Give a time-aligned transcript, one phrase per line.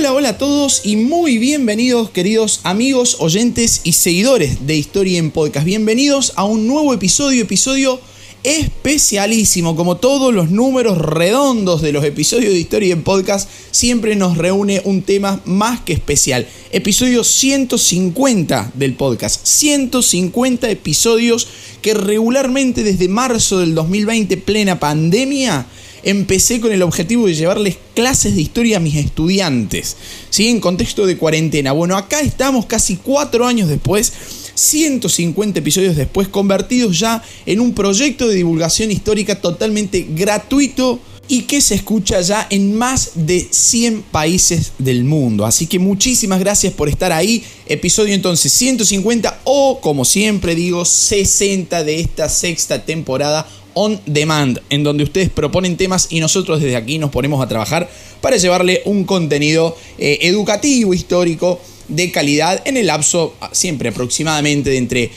[0.00, 5.30] Hola, hola a todos y muy bienvenidos queridos amigos, oyentes y seguidores de Historia en
[5.30, 5.66] Podcast.
[5.66, 8.00] Bienvenidos a un nuevo episodio, episodio
[8.42, 9.76] especialísimo.
[9.76, 14.80] Como todos los números redondos de los episodios de Historia en Podcast, siempre nos reúne
[14.86, 16.48] un tema más que especial.
[16.72, 19.44] Episodio 150 del podcast.
[19.46, 21.46] 150 episodios
[21.82, 25.66] que regularmente desde marzo del 2020, plena pandemia,
[26.02, 29.96] empecé con el objetivo de llevarles clases de historia a mis estudiantes,
[30.30, 30.48] ¿sí?
[30.48, 31.72] En contexto de cuarentena.
[31.72, 34.12] Bueno, acá estamos casi cuatro años después,
[34.54, 41.00] 150 episodios después, convertidos ya en un proyecto de divulgación histórica totalmente gratuito
[41.30, 45.46] y que se escucha ya en más de 100 países del mundo.
[45.46, 47.44] Así que muchísimas gracias por estar ahí.
[47.66, 54.82] Episodio entonces 150 o como siempre digo 60 de esta sexta temporada on demand, en
[54.82, 57.88] donde ustedes proponen temas y nosotros desde aquí nos ponemos a trabajar
[58.20, 64.70] para llevarle un contenido eh, educativo, histórico, de calidad en el lapso ah, siempre aproximadamente
[64.70, 65.10] de entre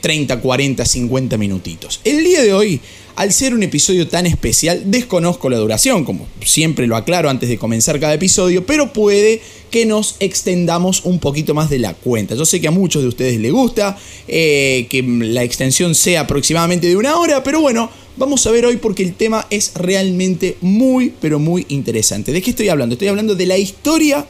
[0.00, 2.00] 30, 40, 50 minutitos.
[2.04, 2.80] El día de hoy,
[3.20, 7.58] al ser un episodio tan especial, desconozco la duración, como siempre lo aclaro antes de
[7.58, 12.34] comenzar cada episodio, pero puede que nos extendamos un poquito más de la cuenta.
[12.34, 16.86] Yo sé que a muchos de ustedes les gusta eh, que la extensión sea aproximadamente
[16.86, 21.12] de una hora, pero bueno, vamos a ver hoy porque el tema es realmente muy,
[21.20, 22.32] pero muy interesante.
[22.32, 22.94] ¿De qué estoy hablando?
[22.94, 24.26] Estoy hablando de la historia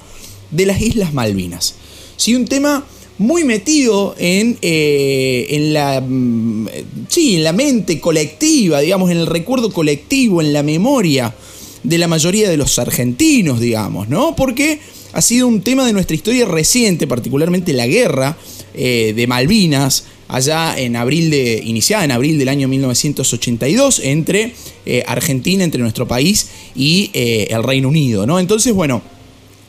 [0.51, 1.77] de las Islas Malvinas.
[2.17, 2.85] Sí, un tema
[3.21, 6.69] muy metido en, eh, en, la, mm,
[7.07, 11.35] sí, en la mente colectiva, digamos, en el recuerdo colectivo, en la memoria
[11.83, 14.35] de la mayoría de los argentinos, digamos, ¿no?
[14.35, 14.81] Porque
[15.13, 18.39] ha sido un tema de nuestra historia reciente, particularmente la guerra
[18.73, 24.55] eh, de Malvinas, allá en abril de, iniciada en abril del año 1982, entre
[24.87, 28.41] eh, Argentina, entre nuestro país y el Reino Unido, ¿no?
[28.41, 29.03] Entonces, bueno,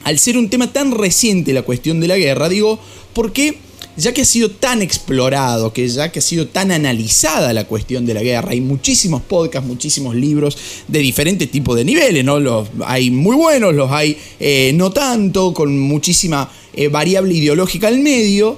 [0.04, 2.80] al ser un tema tan reciente la cuestión de la guerra, digo,
[3.14, 3.58] ¿por qué?
[3.98, 8.06] Ya que ha sido tan explorado, que ya que ha sido tan analizada la cuestión
[8.06, 10.58] de la guerra, hay muchísimos podcasts, muchísimos libros
[10.88, 12.40] de diferentes tipos de niveles, ¿no?
[12.40, 18.00] Los hay muy buenos, los hay eh, no tanto, con muchísima eh, variable ideológica al
[18.00, 18.58] medio.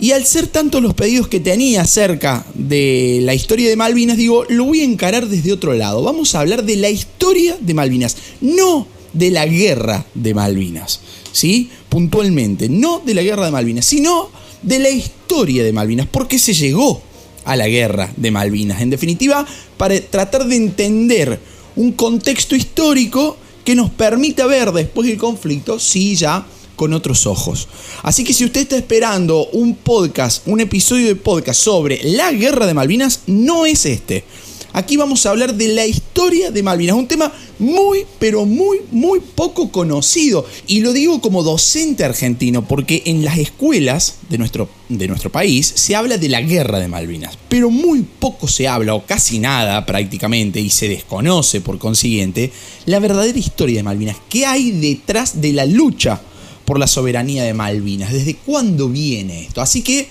[0.00, 4.46] Y al ser tantos los pedidos que tenía acerca de la historia de Malvinas, digo,
[4.48, 6.02] lo voy a encarar desde otro lado.
[6.02, 11.00] Vamos a hablar de la historia de Malvinas, no de la guerra de Malvinas,
[11.32, 11.70] ¿sí?
[11.88, 14.30] Puntualmente, no de la guerra de Malvinas, sino
[14.62, 17.02] de la historia de Malvinas, por qué se llegó
[17.44, 18.80] a la guerra de Malvinas.
[18.80, 19.46] En definitiva,
[19.76, 21.40] para tratar de entender
[21.76, 26.46] un contexto histórico que nos permita ver después del conflicto, sí, ya
[26.76, 27.68] con otros ojos.
[28.02, 32.66] Así que si usted está esperando un podcast, un episodio de podcast sobre la guerra
[32.66, 34.24] de Malvinas, no es este.
[34.72, 39.20] Aquí vamos a hablar de la historia de Malvinas, un tema muy, pero muy, muy
[39.20, 40.46] poco conocido.
[40.66, 45.72] Y lo digo como docente argentino, porque en las escuelas de nuestro, de nuestro país
[45.74, 49.84] se habla de la guerra de Malvinas, pero muy poco se habla, o casi nada
[49.86, 52.52] prácticamente, y se desconoce por consiguiente,
[52.86, 54.16] la verdadera historia de Malvinas.
[54.28, 56.20] ¿Qué hay detrás de la lucha
[56.64, 58.12] por la soberanía de Malvinas?
[58.12, 59.60] ¿Desde cuándo viene esto?
[59.60, 60.08] Así que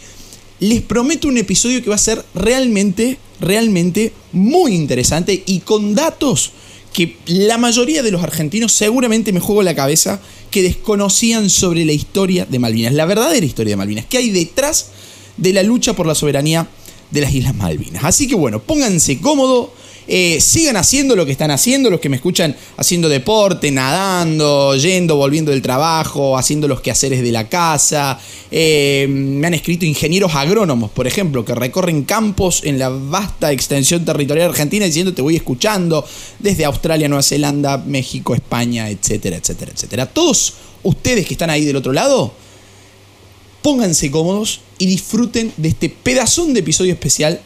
[0.59, 6.51] les prometo un episodio que va a ser realmente realmente muy interesante y con datos
[6.93, 10.19] que la mayoría de los argentinos seguramente me juego la cabeza
[10.51, 14.87] que desconocían sobre la historia de Malvinas, la verdadera historia de Malvinas, que hay detrás
[15.37, 16.67] de la lucha por la soberanía
[17.11, 18.03] de las Islas Malvinas.
[18.03, 19.73] Así que bueno, pónganse cómodo,
[20.11, 25.17] eh, sigan haciendo lo que están haciendo, los que me escuchan haciendo deporte, nadando, yendo,
[25.17, 28.19] volviendo del trabajo, haciendo los quehaceres de la casa.
[28.49, 34.03] Eh, me han escrito ingenieros agrónomos, por ejemplo, que recorren campos en la vasta extensión
[34.03, 36.03] territorial argentina diciendo te voy escuchando
[36.39, 40.05] desde Australia, Nueva Zelanda, México, España, etcétera, etcétera, etcétera.
[40.07, 42.33] Todos ustedes que están ahí del otro lado,
[43.61, 47.41] pónganse cómodos y disfruten de este pedazón de episodio especial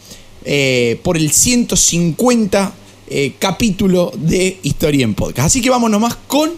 [0.46, 2.74] eh, por el 150
[3.08, 5.48] eh, capítulo de Historia en Podcast.
[5.48, 6.52] Así que vamos nomás con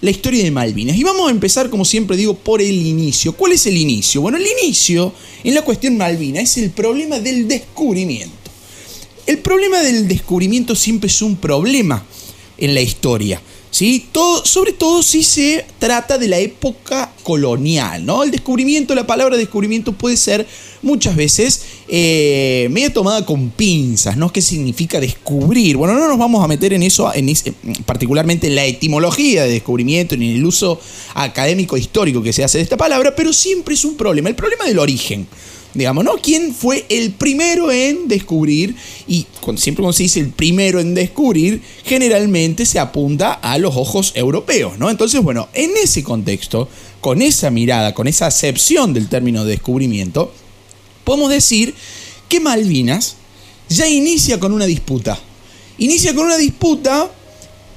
[0.00, 0.96] la historia de Malvinas.
[0.96, 3.32] Y vamos a empezar, como siempre digo, por el inicio.
[3.32, 4.20] ¿Cuál es el inicio?
[4.20, 5.12] Bueno, el inicio
[5.44, 8.34] en la cuestión Malvina es el problema del descubrimiento.
[9.26, 12.04] El problema del descubrimiento siempre es un problema
[12.58, 13.40] en la historia.
[13.70, 14.08] ¿sí?
[14.10, 18.04] Todo, sobre todo si se trata de la época colonial.
[18.04, 18.22] ¿no?
[18.22, 20.46] El descubrimiento, la palabra descubrimiento puede ser
[20.82, 24.32] muchas veces eh, media tomada con pinzas, ¿no?
[24.32, 25.76] ¿Qué significa descubrir?
[25.76, 27.32] Bueno, no nos vamos a meter en eso, en
[27.86, 30.80] particularmente en la etimología de descubrimiento, ni en el uso
[31.14, 34.64] académico histórico que se hace de esta palabra, pero siempre es un problema, el problema
[34.64, 35.26] del origen.
[35.74, 36.12] digamos, ¿no?
[36.22, 38.74] ¿Quién fue el primero en descubrir?
[39.08, 39.26] Y
[39.56, 44.78] siempre cuando se dice el primero en descubrir, generalmente se apunta a los ojos europeos,
[44.78, 44.90] ¿no?
[44.90, 46.68] Entonces, bueno, en ese contexto,
[47.02, 50.32] con esa mirada, con esa acepción del término descubrimiento,
[51.02, 51.74] podemos decir
[52.28, 53.16] que Malvinas
[53.68, 55.18] ya inicia con una disputa.
[55.78, 57.10] Inicia con una disputa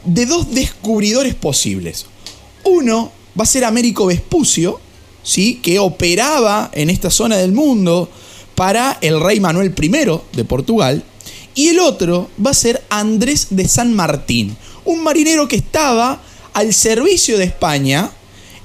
[0.05, 2.05] de dos descubridores posibles.
[2.63, 4.79] Uno va a ser Américo Vespucio,
[5.23, 5.55] ¿sí?
[5.55, 8.07] que operaba en esta zona del mundo
[8.53, 9.89] para el rey Manuel I
[10.37, 11.03] de Portugal.
[11.55, 16.21] Y el otro va a ser Andrés de San Martín, un marinero que estaba
[16.53, 18.11] al servicio de España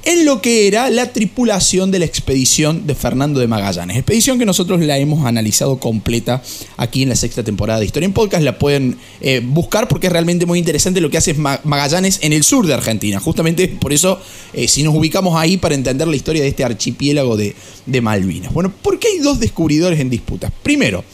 [0.05, 3.97] en lo que era la tripulación de la expedición de Fernando de Magallanes.
[3.97, 6.43] Expedición que nosotros la hemos analizado completa
[6.77, 8.43] aquí en la sexta temporada de Historia en Podcast.
[8.43, 12.45] La pueden eh, buscar porque es realmente muy interesante lo que hace Magallanes en el
[12.45, 13.21] sur de Argentina.
[13.21, 14.21] Justamente por eso,
[14.53, 17.55] eh, si nos ubicamos ahí para entender la historia de este archipiélago de,
[17.87, 18.53] de Malvinas.
[18.53, 20.51] Bueno, ¿por qué hay dos descubridores en disputa?
[20.63, 21.05] Primero,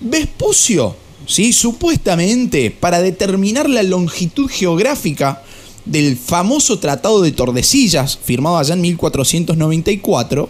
[0.00, 0.96] Vespucio,
[1.26, 1.52] ¿sí?
[1.52, 5.42] supuestamente para determinar la longitud geográfica
[5.86, 10.48] del famoso Tratado de Tordesillas, firmado allá en 1494,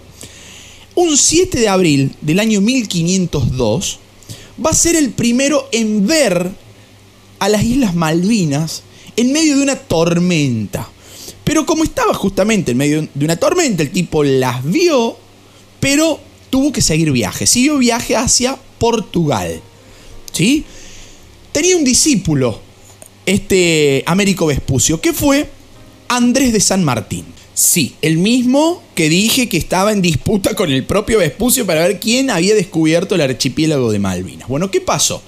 [0.97, 3.99] un 7 de abril del año 1502,
[4.65, 6.50] va a ser el primero en ver
[7.38, 8.83] a las Islas Malvinas
[9.17, 10.88] en medio de una tormenta.
[11.44, 15.17] Pero como estaba justamente en medio de una tormenta, el tipo las vio,
[15.79, 16.19] pero
[16.50, 17.47] tuvo que seguir viaje.
[17.47, 19.61] Siguió viaje hacia Portugal.
[20.33, 20.65] ¿Sí?
[21.53, 22.66] Tenía un discípulo
[23.26, 25.50] este Américo Vespucio, que fue
[26.08, 27.25] Andrés de San Martín.
[27.55, 32.00] Sí, el mismo que dije que estaba en disputa con el propio Vespucio para ver
[32.00, 34.49] quién había descubierto el archipiélago de Malvinas.
[34.49, 35.23] Bueno, ¿qué pasó?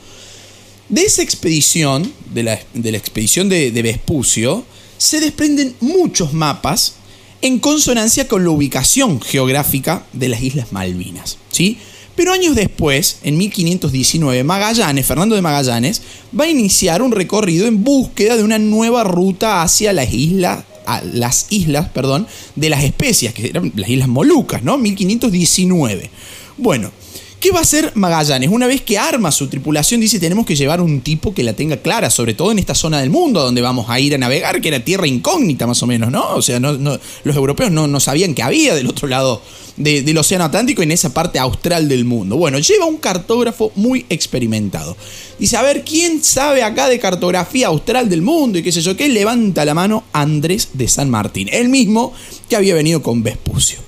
[0.89, 4.65] De esa expedición, de la, expedición de, de Vespucio,
[4.99, 6.95] se desprenden muchos mapas
[7.41, 11.39] en consonancia con la ubicación geográfica de las Islas Malvinas.
[11.51, 11.79] ¿sí?
[12.19, 16.03] Pero años después, en 1519, Magallanes, Fernando de Magallanes,
[16.39, 20.65] va a iniciar un recorrido en búsqueda de una nueva ruta hacia las islas,
[21.13, 22.27] las islas perdón,
[22.57, 24.79] de las especias, que eran las Islas Molucas, ¿no?
[24.79, 26.11] 1519.
[26.57, 26.91] Bueno,
[27.41, 28.51] ¿Qué va a hacer Magallanes?
[28.51, 31.77] Una vez que arma su tripulación, dice tenemos que llevar un tipo que la tenga
[31.77, 34.67] clara, sobre todo en esta zona del mundo donde vamos a ir a navegar, que
[34.67, 36.35] era tierra incógnita más o menos, ¿no?
[36.35, 39.41] O sea, los europeos no, sabían que había del otro lado
[39.77, 42.37] del Océano Atlántico en esa parte austral del mundo.
[42.37, 44.97] Bueno, lleva un cartógrafo muy experimentado.
[45.39, 48.97] Dice, a ver, ¿quién sabe acá de cartografía austral del mundo y qué sé yo
[48.97, 49.09] qué?
[49.09, 52.13] Levanta la mano Andrés de San Martín, el mismo
[52.49, 53.88] que había venido con Vespucio.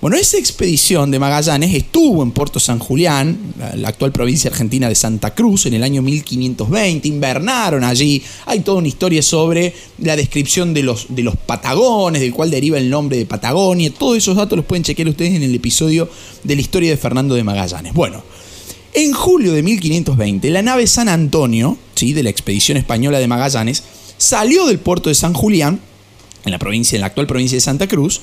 [0.00, 3.36] Bueno, esa expedición de Magallanes estuvo en Puerto San Julián,
[3.74, 7.08] la actual provincia argentina de Santa Cruz, en el año 1520.
[7.08, 8.22] Invernaron allí.
[8.46, 12.78] Hay toda una historia sobre la descripción de los, de los Patagones, del cual deriva
[12.78, 13.92] el nombre de Patagonia.
[13.92, 16.08] Todos esos datos los pueden chequear ustedes en el episodio
[16.44, 17.92] de la historia de Fernando de Magallanes.
[17.92, 18.22] Bueno,
[18.94, 22.12] en julio de 1520, la nave San Antonio, ¿sí?
[22.12, 23.82] de la expedición española de Magallanes,
[24.16, 25.80] salió del puerto de San Julián,
[26.44, 28.20] en la, provincia, en la actual provincia de Santa Cruz,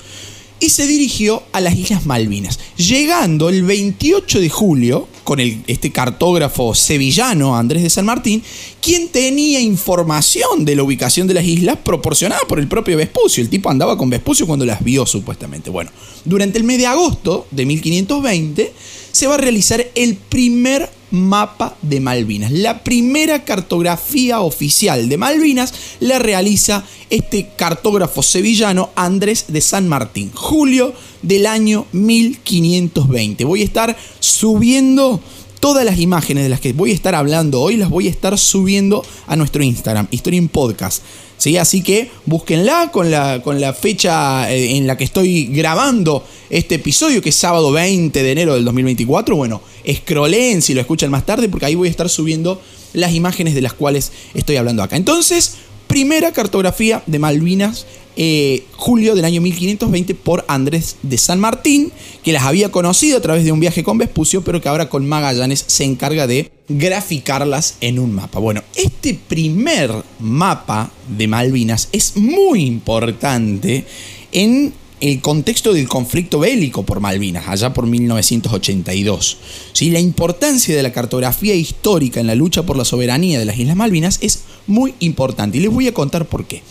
[0.60, 6.76] y se dirigió a las Islas Malvinas, llegando el 28 de julio con este cartógrafo
[6.76, 8.44] sevillano Andrés de San Martín,
[8.82, 13.42] quien tenía información de la ubicación de las islas proporcionada por el propio Vespucio.
[13.44, 15.70] El tipo andaba con Vespucio cuando las vio supuestamente.
[15.70, 15.92] Bueno,
[16.24, 18.74] durante el mes de agosto de 1520
[19.12, 22.52] se va a realizar el primer mapa de Malvinas.
[22.52, 30.32] La primera cartografía oficial de Malvinas la realiza este cartógrafo sevillano Andrés de San Martín,
[30.34, 33.46] julio del año 1520.
[33.46, 35.22] Voy a estar subiendo
[35.60, 38.38] todas las imágenes de las que voy a estar hablando hoy, las voy a estar
[38.38, 41.02] subiendo a nuestro Instagram, Historia en Podcast.
[41.38, 41.58] ¿Sí?
[41.58, 46.76] Así que búsquenla con la, con la fecha eh, en la que estoy grabando este
[46.76, 49.36] episodio, que es sábado 20 de enero del 2024.
[49.36, 52.62] Bueno, scrollen si lo escuchan más tarde, porque ahí voy a estar subiendo
[52.94, 54.96] las imágenes de las cuales estoy hablando acá.
[54.96, 55.56] Entonces,
[55.88, 57.86] primera cartografía de Malvinas
[58.18, 61.92] eh, julio del año 1520 por Andrés de San Martín,
[62.24, 65.08] que las había conocido a través de un viaje con Vespucio, pero que ahora con
[65.08, 68.40] Magallanes se encarga de graficarlas en un mapa.
[68.40, 73.86] Bueno, este primer mapa de Malvinas es muy importante
[74.32, 79.38] en el contexto del conflicto bélico por Malvinas, allá por 1982.
[79.74, 79.90] ¿Sí?
[79.90, 83.76] La importancia de la cartografía histórica en la lucha por la soberanía de las Islas
[83.76, 86.64] Malvinas es muy importante y les voy a contar por qué.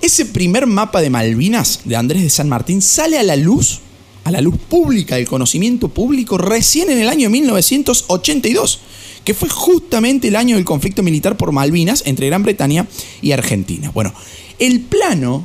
[0.00, 3.80] Ese primer mapa de Malvinas de Andrés de San Martín sale a la luz,
[4.22, 8.78] a la luz pública, del conocimiento público, recién en el año 1982,
[9.24, 12.86] que fue justamente el año del conflicto militar por Malvinas entre Gran Bretaña
[13.20, 13.90] y Argentina.
[13.92, 14.14] Bueno,
[14.60, 15.42] el plano,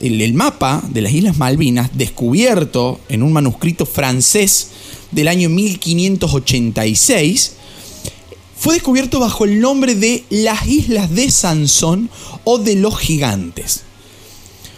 [0.00, 4.68] el, mapa de las Islas Malvinas, descubierto en un manuscrito francés
[5.10, 7.56] del año 1586,
[8.62, 12.08] fue descubierto bajo el nombre de las Islas de Sansón
[12.44, 13.82] o de los Gigantes.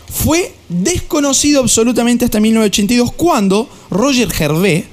[0.09, 4.87] Fue desconocido absolutamente hasta 1982 cuando Roger Gervais,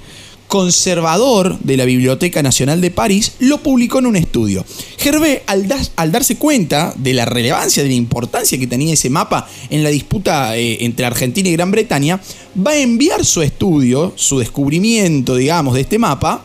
[0.47, 4.65] conservador de la Biblioteca Nacional de París, lo publicó en un estudio.
[4.97, 9.85] Gervais, al, darse cuenta de la relevancia, de la importancia que tenía ese mapa en
[9.85, 12.19] la disputa eh, entre Argentina y Gran Bretaña,
[12.57, 16.43] va a enviar su estudio, su descubrimiento, digamos, de este mapa,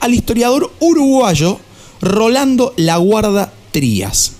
[0.00, 1.60] al historiador uruguayo
[2.00, 4.32] Rolando Laguarda Trías.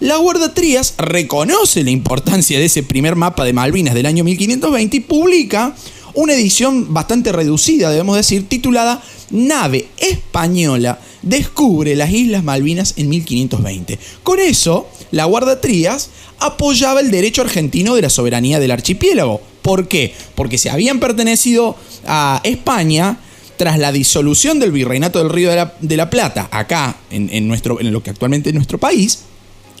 [0.00, 4.96] La Guarda Trías reconoce la importancia de ese primer mapa de Malvinas del año 1520
[4.96, 5.76] y publica
[6.14, 13.98] una edición bastante reducida, debemos decir, titulada Nave Española descubre las Islas Malvinas en 1520.
[14.22, 19.40] Con eso, la Guarda Trías apoyaba el derecho argentino de la soberanía del archipiélago.
[19.62, 20.12] ¿Por qué?
[20.34, 21.76] Porque se habían pertenecido
[22.06, 23.18] a España
[23.56, 28.02] tras la disolución del virreinato del Río de la, Plata, acá, en, nuestro, en lo
[28.02, 29.20] que actualmente es nuestro país,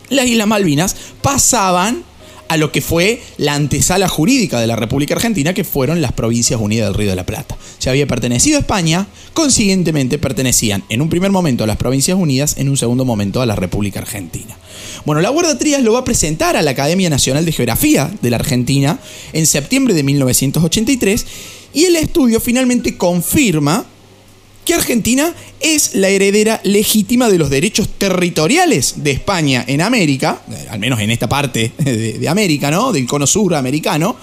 [0.08, 2.04] las Islas Malvinas pasaban
[2.52, 6.60] a lo que fue la antesala jurídica de la República Argentina, que fueron las Provincias
[6.60, 7.56] Unidas del Río de la Plata.
[7.78, 12.56] Se había pertenecido a España, consiguientemente pertenecían en un primer momento a las Provincias Unidas,
[12.58, 14.54] en un segundo momento a la República Argentina.
[15.06, 18.28] Bueno, la Guarda Trías lo va a presentar a la Academia Nacional de Geografía de
[18.28, 18.98] la Argentina
[19.32, 21.26] en septiembre de 1983
[21.72, 23.86] y el estudio finalmente confirma
[24.64, 30.78] que Argentina es la heredera legítima de los derechos territoriales de España en América, al
[30.78, 32.92] menos en esta parte de, América, ¿no?
[32.92, 34.16] Del cono sur americano,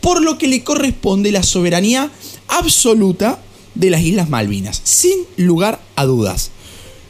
[0.00, 2.10] por lo que le corresponde la soberanía
[2.48, 3.40] absoluta
[3.74, 6.50] de las Islas Malvinas, sin lugar a dudas.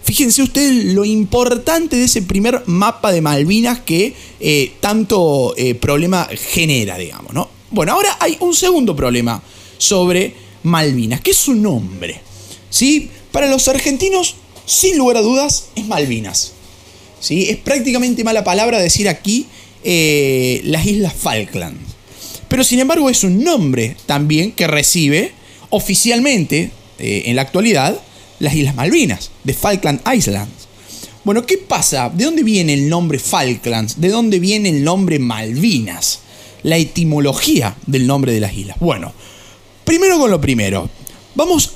[0.05, 6.29] Fíjense ustedes lo importante de ese primer mapa de Malvinas que eh, tanto eh, problema
[6.35, 7.49] genera, digamos, ¿no?
[7.71, 9.41] Bueno, ahora hay un segundo problema
[9.79, 10.35] sobre
[10.65, 12.32] Malvinas, que es su nombre.
[12.73, 13.11] ¿Sí?
[13.31, 14.35] Para los argentinos,
[14.67, 16.53] sin lugar a dudas, es Malvinas.
[17.21, 17.49] ¿sí?
[17.51, 19.47] Es prácticamente mala palabra decir aquí
[19.85, 21.79] eh, las Islas Falkland.
[22.49, 25.33] Pero sin embargo es un nombre también que recibe
[25.71, 28.01] oficialmente, eh, en la actualidad,
[28.41, 30.69] las Islas Malvinas, de Falkland Islands.
[31.25, 32.11] Bueno, ¿qué pasa?
[32.11, 34.01] ¿De dónde viene el nombre Falklands?
[34.01, 36.21] ¿De dónde viene el nombre Malvinas?
[36.65, 38.77] La etimología del nombre de las islas.
[38.81, 39.13] Bueno,
[39.85, 40.91] primero con lo primero.
[41.35, 41.73] Vamos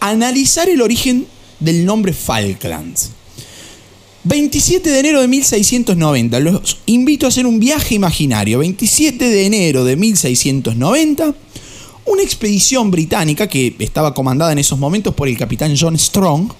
[0.00, 1.26] analizar el origen
[1.60, 3.10] del nombre Falklands.
[4.24, 8.58] 27 de enero de 1690, los invito a hacer un viaje imaginario.
[8.58, 11.32] 27 de enero de 1690,
[12.06, 16.52] una expedición británica que estaba comandada en esos momentos por el capitán John Strong,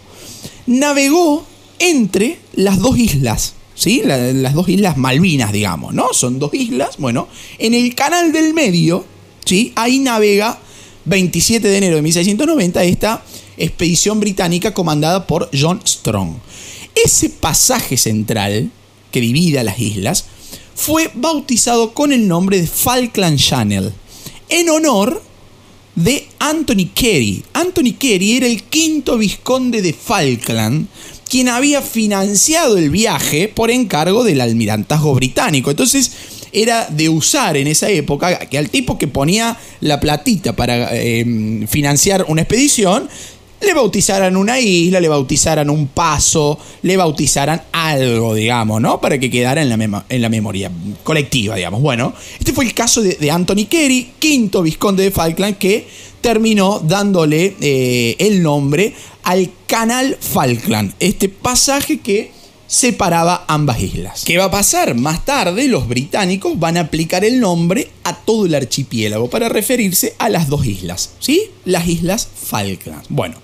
[0.66, 1.45] navegó
[1.81, 4.02] entre las dos islas, ¿sí?
[4.05, 6.12] las dos islas Malvinas, digamos, ¿no?
[6.12, 7.26] Son dos islas, bueno,
[7.59, 9.05] en el canal del medio,
[9.45, 9.73] ¿sí?
[9.75, 10.61] Ahí navega
[11.07, 13.25] 27 de enero de 1690 esta
[13.57, 16.35] expedición británica comandada por John Strong.
[16.95, 18.71] Ese pasaje central
[19.11, 20.27] que divide a las islas
[20.75, 23.93] fue bautizado con el nombre de Falkland Channel
[24.49, 25.23] en honor
[25.95, 27.43] de Anthony Carey.
[27.55, 30.89] Anthony Carey era el quinto vizconde de Falkland,
[31.29, 35.71] quien había financiado el viaje por encargo del almirantazgo británico.
[35.71, 36.13] Entonces,
[36.57, 41.67] era de usar en esa época que al tipo que ponía la platita para eh,
[41.69, 43.11] financiar una expedición,
[43.61, 49.01] le bautizaran una isla, le bautizaran un paso, le bautizaran algo, digamos, ¿no?
[49.03, 50.71] Para que quedara en la, en la memoria
[51.05, 51.83] colectiva, digamos.
[51.83, 55.87] Bueno, este fue el caso de, Anthony Kerry, quinto vizconde de Falkland, que
[56.23, 58.95] terminó dándole eh, el nombre
[59.25, 62.31] al canal Falkland, este pasaje que
[62.67, 64.25] separaba ambas islas.
[64.25, 64.95] ¿Qué va a pasar?
[64.95, 70.15] Más tarde los británicos van a aplicar el nombre a todo el archipiélago para referirse
[70.19, 71.51] a las dos islas, ¿sí?
[71.65, 73.05] Las islas Falkland.
[73.09, 73.37] Bueno,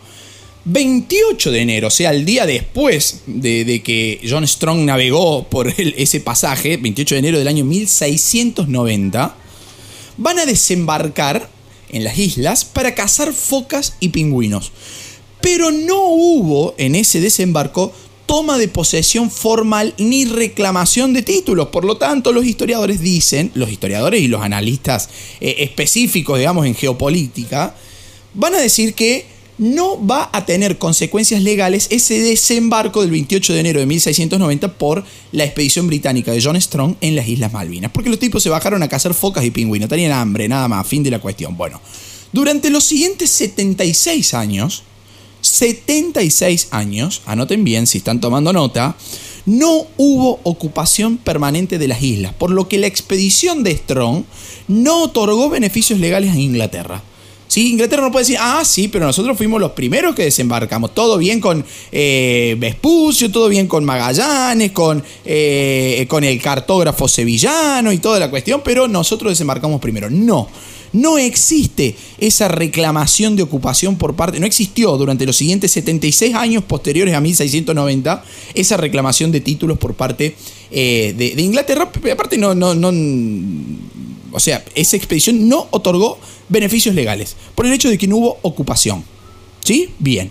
[0.64, 6.20] 28 de enero, o sea, el día después de, que John Strong navegó por ese
[6.20, 9.36] pasaje, 28 de enero del año 1690,
[10.18, 11.48] van a desembarcar
[11.88, 14.72] en las islas para cazar focas y pingüinos.
[15.40, 17.92] Pero no hubo en ese desembarco
[18.26, 21.68] toma de posesión formal ni reclamación de títulos.
[21.68, 25.08] Por lo tanto, los historiadores dicen, los historiadores y los analistas
[25.40, 27.74] eh, específicos, digamos, en geopolítica,
[28.34, 29.26] van a decir que
[29.58, 35.04] no va a tener consecuencias legales ese desembarco del 28 de enero de 1690 por
[35.30, 37.90] la expedición británica de John Strong en las Islas Malvinas.
[37.92, 41.02] Porque los tipos se bajaron a cazar focas y pingüinos, tenían hambre, nada más, fin
[41.02, 41.56] de la cuestión.
[41.56, 41.80] Bueno,
[42.32, 44.84] durante los siguientes 76 años,
[45.42, 48.96] 76 años, anoten bien si están tomando nota,
[49.44, 54.24] no hubo ocupación permanente de las islas, por lo que la expedición de Strong
[54.68, 57.02] no otorgó beneficios legales a Inglaterra.
[57.52, 57.72] ¿Sí?
[57.72, 60.94] Inglaterra no puede decir, ah, sí, pero nosotros fuimos los primeros que desembarcamos.
[60.94, 67.92] Todo bien con eh, Vespucio, todo bien con Magallanes, con, eh, con el cartógrafo sevillano
[67.92, 70.08] y toda la cuestión, pero nosotros desembarcamos primero.
[70.08, 70.48] No.
[70.94, 76.64] No existe esa reclamación de ocupación por parte, no existió durante los siguientes 76 años
[76.64, 80.36] posteriores a 1690 esa reclamación de títulos por parte
[80.70, 81.92] eh, de, de, Inglaterra.
[82.12, 82.90] Aparte, no, no, no,
[84.32, 88.38] o sea, esa expedición no otorgó beneficios legales por el hecho de que no hubo
[88.42, 89.04] ocupación.
[89.64, 89.90] ¿Sí?
[89.98, 90.30] Bien.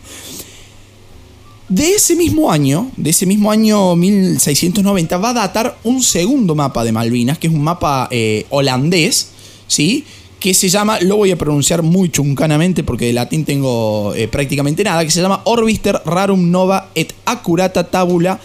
[1.69, 6.83] De ese mismo año, de ese mismo año 1690, va a datar un segundo mapa
[6.83, 9.29] de Malvinas, que es un mapa eh, holandés,
[9.67, 10.03] ¿sí?
[10.41, 14.83] que se llama, lo voy a pronunciar muy chuncanamente porque de latín tengo eh, prácticamente
[14.83, 18.39] nada, que se llama Orbister Rarum Nova et Accurata Tabula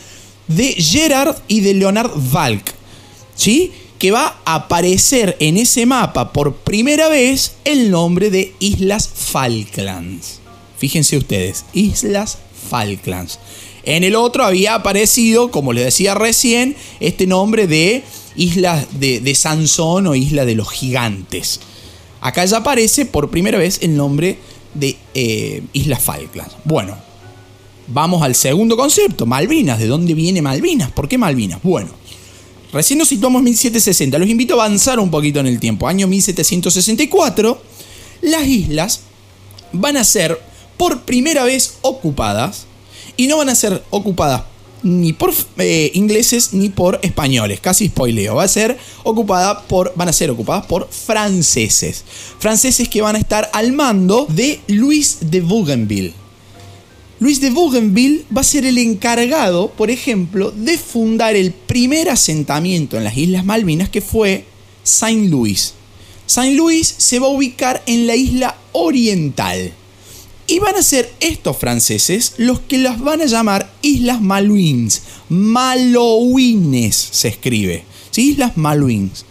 [0.46, 2.74] de Gerard y de Leonard Valk.
[3.34, 3.72] ¿Sí?
[3.98, 10.40] Que va a aparecer en ese mapa por primera vez el nombre de Islas Falklands.
[10.78, 12.38] Fíjense ustedes, Islas
[12.68, 13.38] Falklands.
[13.84, 18.02] En el otro había aparecido, como les decía recién, este nombre de
[18.34, 21.60] Islas de, Sansón o Isla de los Gigantes.
[22.20, 24.38] Acá ya aparece por primera vez el nombre
[24.74, 26.56] de eh, Islas Falklands.
[26.64, 26.96] Bueno,
[27.86, 29.78] vamos al segundo concepto, Malvinas.
[29.78, 30.90] ¿De dónde viene Malvinas?
[30.90, 31.62] ¿Por qué Malvinas?
[31.62, 31.90] Bueno,
[32.72, 34.18] Recién nos situamos en 1760.
[34.18, 35.88] Los invito a avanzar un poquito en el tiempo.
[35.88, 37.60] Año 1764,
[38.22, 39.00] las islas
[39.72, 40.40] van a ser
[40.76, 42.66] por primera vez ocupadas
[43.16, 44.42] y no van a ser ocupadas
[44.82, 48.36] ni por eh, ingleses ni por españoles, casi spoileo.
[48.36, 52.04] Va a ser ocupada por, van a ser ocupadas por franceses.
[52.38, 56.25] Franceses que van a estar al mando de Luis de Bougainville.
[57.18, 62.98] Luis de Bougainville va a ser el encargado, por ejemplo, de fundar el primer asentamiento
[62.98, 64.44] en las Islas Malvinas, que fue
[64.82, 65.72] Saint Louis.
[66.26, 69.72] Saint Louis se va a ubicar en la isla oriental.
[70.46, 75.02] Y van a ser estos franceses los que las van a llamar Islas Malouines.
[75.30, 77.84] Malouines se escribe.
[78.14, 79.24] Islas Malouines.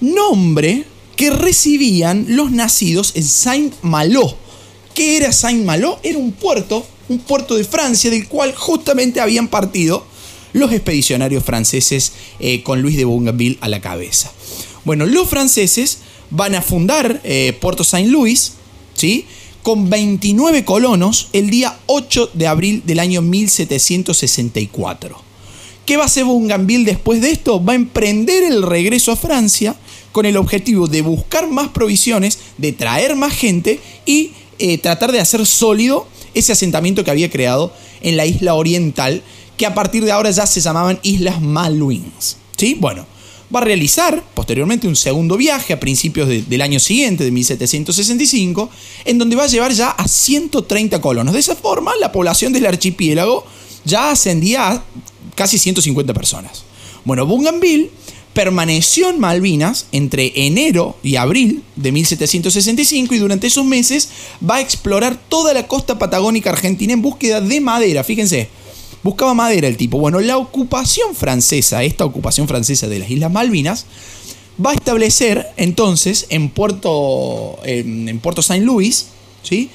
[0.00, 0.84] Nombre
[1.16, 4.36] que recibían los nacidos en Saint-Malo
[4.98, 6.00] ¿Qué era Saint-Malo?
[6.02, 10.04] Era un puerto, un puerto de Francia del cual justamente habían partido
[10.52, 14.32] los expedicionarios franceses eh, con Luis de Bougainville a la cabeza.
[14.84, 15.98] Bueno, los franceses
[16.30, 18.54] van a fundar eh, Puerto Saint-Louis,
[18.94, 19.26] ¿sí?
[19.62, 25.22] Con 29 colonos el día 8 de abril del año 1764.
[25.86, 27.64] ¿Qué va a hacer Bougainville después de esto?
[27.64, 29.76] Va a emprender el regreso a Francia
[30.10, 35.20] con el objetivo de buscar más provisiones, de traer más gente y eh, tratar de
[35.20, 39.22] hacer sólido ese asentamiento que había creado en la isla oriental,
[39.56, 42.36] que a partir de ahora ya se llamaban Islas Malouines.
[42.56, 42.76] ¿Sí?
[42.78, 43.06] Bueno,
[43.54, 48.70] va a realizar posteriormente un segundo viaje a principios del año siguiente, de 1765,
[49.04, 51.34] en donde va a llevar ya a 130 colonos.
[51.34, 53.44] De esa forma, la población del archipiélago
[53.84, 54.84] ya ascendía a
[55.34, 56.64] casi 150 personas.
[57.04, 57.90] Bueno, Bougainville
[58.38, 64.10] permaneció en Malvinas entre enero y abril de 1765 y durante esos meses
[64.48, 68.04] va a explorar toda la costa patagónica argentina en búsqueda de madera.
[68.04, 68.48] Fíjense,
[69.02, 69.98] buscaba madera el tipo.
[69.98, 73.86] Bueno, la ocupación francesa, esta ocupación francesa de las Islas Malvinas,
[74.64, 79.06] va a establecer entonces en Puerto, en, Puerto Saint Louis,
[79.42, 79.68] ¿sí?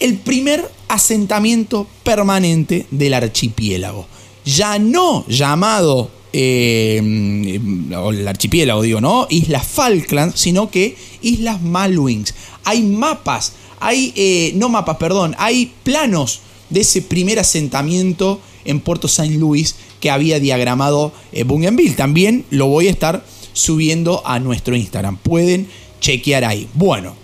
[0.00, 4.06] el primer asentamiento permanente del archipiélago.
[4.46, 9.26] Ya no llamado eh, el archipiélago, digo, ¿no?
[9.30, 12.34] Islas Falklands, sino que Islas Malouines.
[12.64, 19.06] Hay mapas, hay, eh, no mapas, perdón, hay planos de ese primer asentamiento en Puerto
[19.08, 21.94] Saint Louis que había diagramado eh, Bougainville.
[21.94, 25.16] También lo voy a estar subiendo a nuestro Instagram.
[25.16, 25.68] Pueden
[26.00, 26.68] chequear ahí.
[26.74, 27.16] Bueno,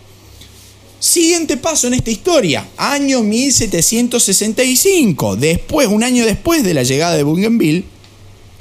[0.98, 2.66] siguiente paso en esta historia.
[2.76, 5.36] Año 1765.
[5.36, 7.84] Después, un año después de la llegada de Bougainville,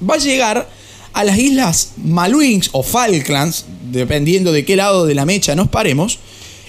[0.01, 0.69] va a llegar
[1.13, 6.19] a las islas Malouines o Falklands, dependiendo de qué lado de la mecha nos paremos,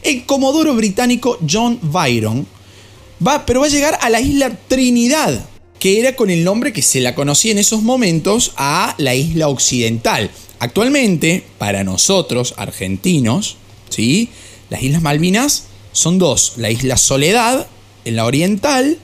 [0.03, 2.47] el comodoro británico John Byron,
[3.27, 5.47] va, pero va a llegar a la isla Trinidad,
[5.79, 9.49] que era con el nombre que se la conocía en esos momentos a la isla
[9.49, 10.31] occidental.
[10.59, 13.57] Actualmente, para nosotros, argentinos,
[13.89, 14.31] ¿sí?
[14.71, 17.67] las Islas Malvinas son dos, la isla Soledad,
[18.05, 18.99] en la oriental,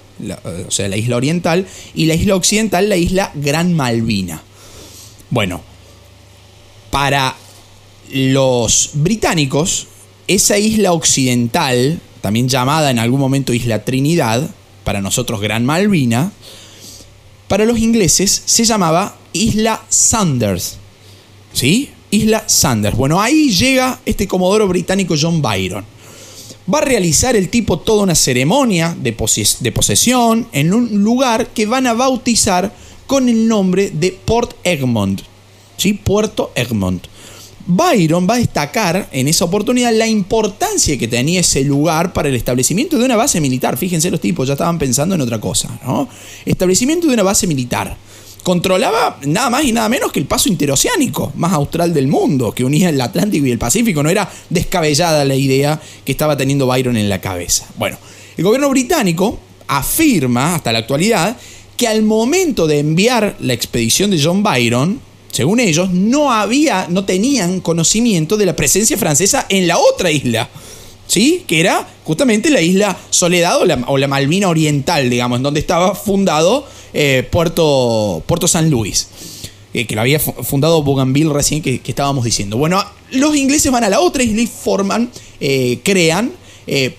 [0.66, 4.42] o sea, la isla oriental, y la isla occidental, la isla Gran Malvina.
[5.30, 5.62] Bueno,
[6.90, 7.37] para
[8.12, 9.87] los británicos,
[10.26, 14.50] esa isla occidental, también llamada en algún momento Isla Trinidad,
[14.85, 16.33] para nosotros Gran Malvina,
[17.48, 20.76] para los ingleses se llamaba Isla Sanders.
[21.52, 21.90] ¿Sí?
[22.11, 22.96] Isla Sanders.
[22.96, 25.85] Bueno, ahí llega este comodoro británico John Byron.
[26.72, 31.87] Va a realizar el tipo toda una ceremonia de, posesión en un lugar que van
[31.87, 32.72] a bautizar
[33.06, 35.22] con el nombre de Port Egmont.
[35.76, 35.94] ¿sí?
[35.94, 37.06] Puerto Egmont.
[37.66, 42.35] Byron va a destacar en esa oportunidad la importancia que tenía ese lugar para el
[42.35, 43.76] establecimiento de una base militar.
[43.76, 46.09] Fíjense, los tipos ya estaban pensando en otra cosa, ¿no?
[46.44, 47.96] Establecimiento de una base militar.
[48.42, 52.64] Controlaba nada más y nada menos que el paso interoceánico más austral del mundo, que
[52.64, 54.03] unía el Atlántico y el Pacífico.
[54.03, 57.66] No era descabellada la idea que estaba teniendo Byron en la cabeza.
[57.76, 57.98] Bueno,
[58.37, 61.37] el gobierno británico afirma hasta la actualidad
[61.76, 65.00] que al momento de enviar la expedición de John Byron,
[65.33, 70.48] según ellos, no había, no tenían conocimiento de la presencia francesa en la otra isla.
[71.11, 71.42] ¿Sí?
[71.44, 73.66] Que era justamente la isla Soledad o
[73.99, 79.09] la, Malvina Oriental, digamos, en donde estaba fundado eh, Puerto, Puerto San Luis.
[79.75, 82.59] Eh, que lo había fundado Bougainville recién que, estábamos diciendo.
[82.59, 86.31] Bueno, los ingleses van a la otra isla y forman, eh, crean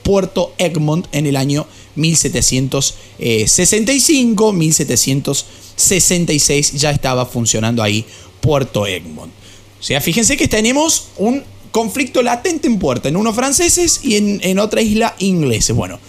[0.04, 8.04] Puerto Egmont en el año 1765, 1766 ya estaba funcionando ahí
[8.42, 9.32] Puerto Egmont.
[9.80, 14.60] O sea, fíjense que tenemos un conflicto latente en puerta, en unos franceses y en,
[14.60, 15.76] otra isla ingleses.
[15.76, 16.00] Bueno,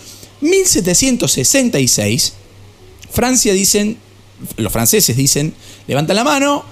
[0.40, 2.34] 1766,
[3.10, 3.96] Francia dicen,
[4.56, 5.54] los franceses dicen,
[5.86, 6.64] levantan la mano,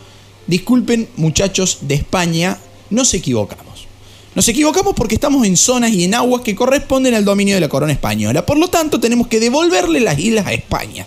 [0.46, 2.58] disculpen muchachos de España,
[2.90, 3.86] nos equivocamos.
[4.34, 7.68] Nos equivocamos porque estamos en zonas y en aguas que corresponden al dominio de la
[7.68, 8.46] corona española.
[8.46, 11.04] Por lo tanto, tenemos que devolverle las islas a España.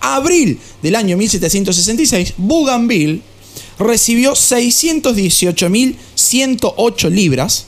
[0.00, 3.22] Abril del año 1766, Bougainville
[3.78, 7.66] recibió 618.108 libras,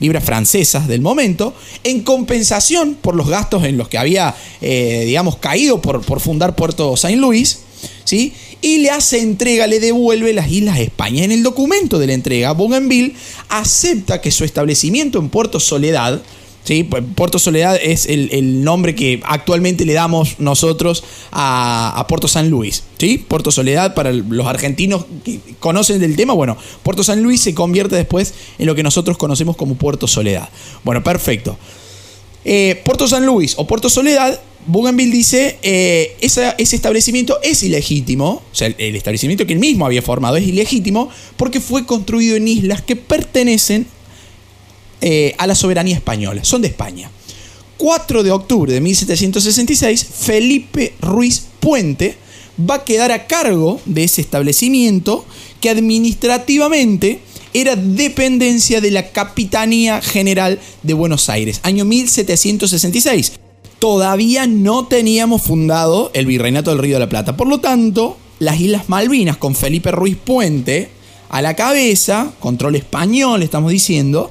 [0.00, 5.36] libras francesas del momento, en compensación por los gastos en los que había, eh, digamos,
[5.38, 7.58] caído por, por fundar Puerto Saint Louis,
[8.04, 8.32] ¿sí?
[8.60, 11.24] y le hace entrega, le devuelve las Islas España.
[11.24, 13.14] En el documento de la entrega, Bougainville
[13.48, 16.22] acepta que su establecimiento en Puerto Soledad,
[16.64, 16.84] ¿sí?
[16.84, 22.84] Puerto Soledad es el, nombre que actualmente le damos nosotros a, Puerto San Luis.
[22.98, 23.18] ¿sí?
[23.18, 27.96] Puerto Soledad, para los argentinos que conocen del tema, bueno, Puerto San Luis se convierte
[27.96, 30.48] después en lo que nosotros conocemos como Puerto Soledad.
[30.84, 31.58] Bueno, perfecto.
[32.44, 38.54] Eh, Puerto San Luis o Puerto Soledad Bougainville dice, eh, ese establecimiento es ilegítimo, o
[38.54, 42.82] sea, el, establecimiento que él mismo había formado es ilegítimo porque fue construido en islas
[42.82, 43.86] que pertenecen
[45.00, 47.10] eh, a la soberanía española, son de España.
[47.76, 52.16] 4 de octubre de 1766, Felipe Ruiz Puente
[52.58, 55.24] va a quedar a cargo de ese establecimiento
[55.60, 57.20] que administrativamente
[57.54, 63.32] era dependencia de la Capitanía General de Buenos Aires, año 1766
[63.78, 67.36] todavía no teníamos fundado el Virreinato del Río de la Plata.
[67.36, 70.90] Por lo tanto, las Islas Malvinas con Felipe Ruiz Puente
[71.28, 74.30] a la cabeza, control español estamos diciendo,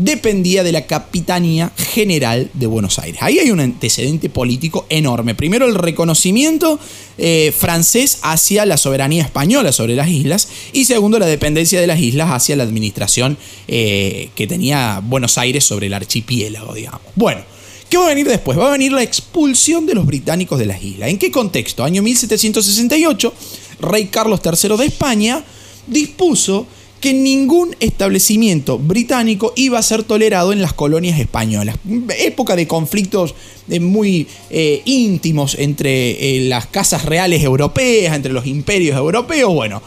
[0.00, 3.22] dependía de la Capitanía General de Buenos Aires.
[3.22, 5.34] Ahí hay un antecedente político enorme.
[5.34, 6.80] Primero el reconocimiento
[7.18, 12.00] eh, francés hacia la soberanía española sobre las islas y segundo la dependencia de las
[12.00, 13.36] islas hacia la administración
[13.68, 17.00] eh, que tenía Buenos Aires sobre el archipiélago, digamos.
[17.14, 17.42] Bueno.
[17.90, 18.56] ¿Qué va a venir después?
[18.56, 21.10] Va a venir la expulsión de los británicos de las islas.
[21.10, 21.82] ¿En qué contexto?
[21.82, 23.34] Año 1768,
[23.80, 25.44] rey Carlos III de España
[25.88, 26.68] dispuso
[27.00, 31.76] que ningún establecimiento británico iba a ser tolerado en las colonias españolas.
[32.18, 33.34] Época de conflictos
[33.68, 39.52] eh, muy eh, íntimos entre eh, las casas reales europeas, entre los imperios europeos.
[39.54, 39.82] Bueno,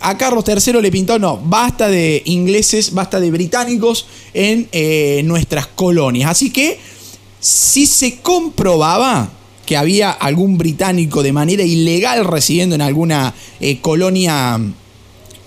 [0.00, 4.68] a Carlos III le pintó, no, basta de ingleses, basta de británicos en
[5.26, 6.30] nuestras colonias.
[6.30, 6.78] Así que
[7.40, 9.30] si se comprobaba
[9.68, 14.58] que había algún británico de manera ilegal residiendo en alguna eh, colonia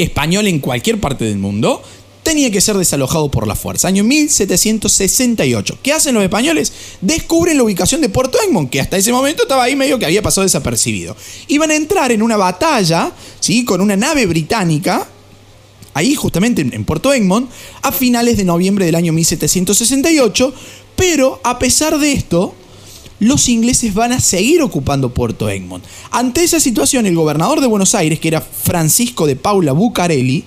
[0.02, 1.82] española en cualquier parte del mundo,
[2.24, 3.88] tenía que ser desalojado por la fuerza.
[3.88, 5.80] Año 1768.
[5.82, 6.72] ¿Qué hacen los españoles?
[7.02, 10.22] Descubren la ubicación de Puerto Egmont, que hasta ese momento estaba ahí medio que había
[10.22, 11.16] pasado desapercibido.
[11.48, 13.66] Iban a entrar en una batalla, ¿sí?
[13.66, 15.08] Con una nave británica,
[15.94, 17.50] ahí justamente en Puerto Egmont,
[17.82, 20.54] a finales de noviembre del año 1768,
[20.96, 22.54] pero a pesar de esto,
[23.22, 25.86] los ingleses van a seguir ocupando Puerto Egmont.
[26.10, 30.44] Ante esa situación, el gobernador de Buenos Aires, que era Francisco de Paula Bucarelli,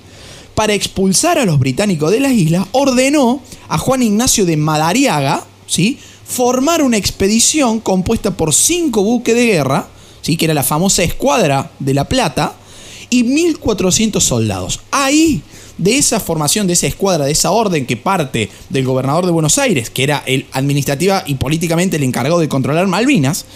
[0.56, 6.00] para expulsar a los británicos de las islas, ordenó a Juan Ignacio de Madariaga, ¿sí?
[6.26, 9.86] formar una expedición compuesta por cinco buques de guerra,
[10.20, 10.36] ¿sí?
[10.36, 12.56] que era la famosa Escuadra de la Plata,
[13.08, 14.80] y 1.400 soldados.
[14.90, 15.42] Ahí
[15.78, 19.58] de esa formación, de esa escuadra, de esa orden que parte del gobernador de Buenos
[19.58, 23.46] Aires, que era el administrativa y políticamente el encargado de controlar Malvinas,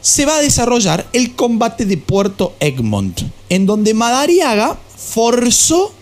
[0.00, 5.92] se va a desarrollar el combate de Puerto Egmont, en donde Madariaga forzó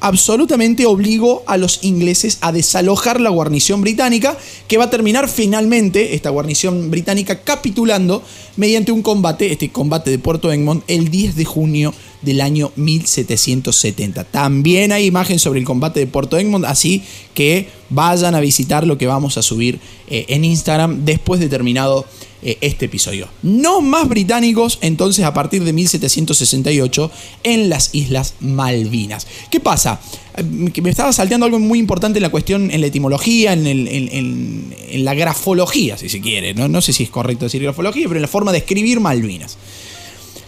[0.00, 4.36] absolutamente obligó a los ingleses a desalojar la guarnición británica,
[4.68, 8.22] que va a terminar finalmente esta guarnición británica capitulando
[8.56, 14.24] mediante un combate, este combate de Puerto Egmont, el 10 de junio del año 1770.
[14.24, 17.02] También hay imagen sobre el combate de Puerto Egmont, así
[17.34, 19.78] que vayan a visitar lo que vamos a subir
[20.08, 22.06] eh, en Instagram después de terminado
[22.44, 23.26] eh, este episodio.
[23.42, 27.10] No más británicos entonces a partir de 1768
[27.42, 29.26] en las Islas Malvinas.
[29.50, 29.98] ¿Qué pasa?
[30.36, 30.42] Eh,
[30.82, 35.96] me estaba salteando algo muy importante en la cuestión, en la etimología, en, la grafología,
[35.96, 36.52] si se quiere.
[36.52, 36.68] ¿no?
[36.68, 39.56] no sé si es correcto decir grafología, pero en la forma de escribir Malvinas.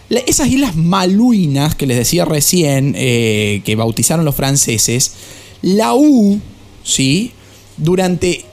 [0.09, 5.13] Esas islas Maluinas que les decía recién, eh, que bautizaron los franceses,
[5.63, 6.39] la U,
[6.83, 7.31] ¿sí?
[7.75, 8.45] Durante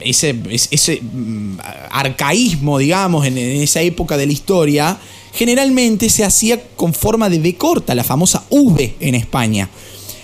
[0.00, 0.34] ese,
[0.70, 1.58] ese mm,
[1.90, 4.98] arcaísmo, digamos, en, esa época de la historia,
[5.32, 9.68] generalmente se hacía con forma de B corta, la famosa V en España.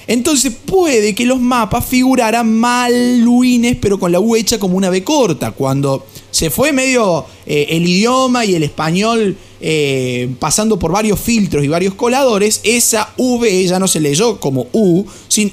[0.07, 5.03] Entonces puede que los mapas figuraran maluines, pero con la U hecha como una B
[5.03, 5.53] corta.
[5.53, 11.63] Cuando se fue medio eh, el idioma y el español eh, pasando por varios filtros
[11.65, 15.53] y varios coladores, esa V ya no se leyó como U, sin,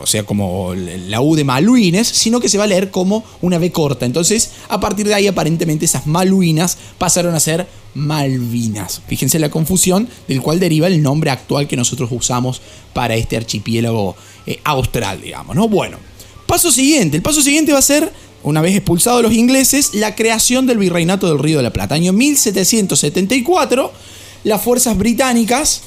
[0.00, 3.58] o sea, como la U de Maluines, sino que se va a leer como una
[3.58, 4.06] B corta.
[4.06, 9.02] Entonces, a partir de ahí, aparentemente, esas Maluinas pasaron a ser Malvinas.
[9.06, 12.62] Fíjense la confusión del cual deriva el nombre actual que nosotros usamos
[12.94, 15.68] para este archipiélago eh, austral, digamos, ¿no?
[15.68, 15.98] Bueno,
[16.46, 17.18] paso siguiente.
[17.18, 18.10] El paso siguiente va a ser
[18.44, 21.94] una vez expulsados los ingleses, la creación del Virreinato del Río de la Plata.
[21.94, 23.92] Año 1774,
[24.44, 25.80] las fuerzas británicas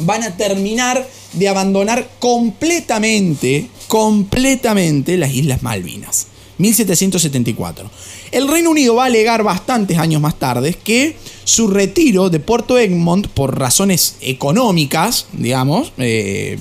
[0.00, 6.26] van a terminar de abandonar completamente, completamente las Islas Malvinas.
[6.58, 7.90] 1774.
[8.30, 12.78] El Reino Unido va a alegar bastantes años más tarde que su retiro de Puerto
[12.78, 16.58] Egmont por razones económicas, digamos, eh,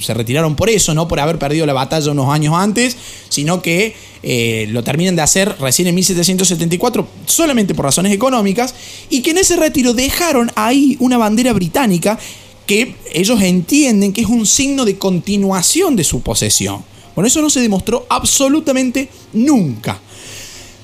[0.00, 2.96] se retiraron por eso, no por haber perdido la batalla unos años antes,
[3.28, 8.74] sino que eh, lo terminan de hacer recién en 1774 solamente por razones económicas,
[9.10, 12.18] y que en ese retiro dejaron ahí una bandera británica
[12.66, 16.84] que ellos entienden que es un signo de continuación de su posesión.
[17.14, 20.00] Bueno, eso no se demostró absolutamente nunca.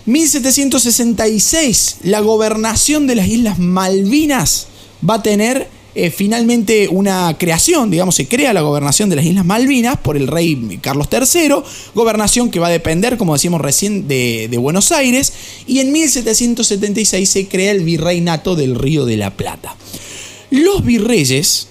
[0.06, 4.66] 1766, la gobernación de las Islas Malvinas
[5.08, 5.68] va a tener
[6.00, 10.28] eh, finalmente una creación, digamos, se crea la gobernación de las Islas Malvinas por el
[10.28, 11.56] rey Carlos III,
[11.92, 15.32] gobernación que va a depender, como decíamos recién, de, de Buenos Aires,
[15.66, 19.74] y en 1776 se crea el virreinato del Río de la Plata.
[20.50, 21.66] Los virreyes,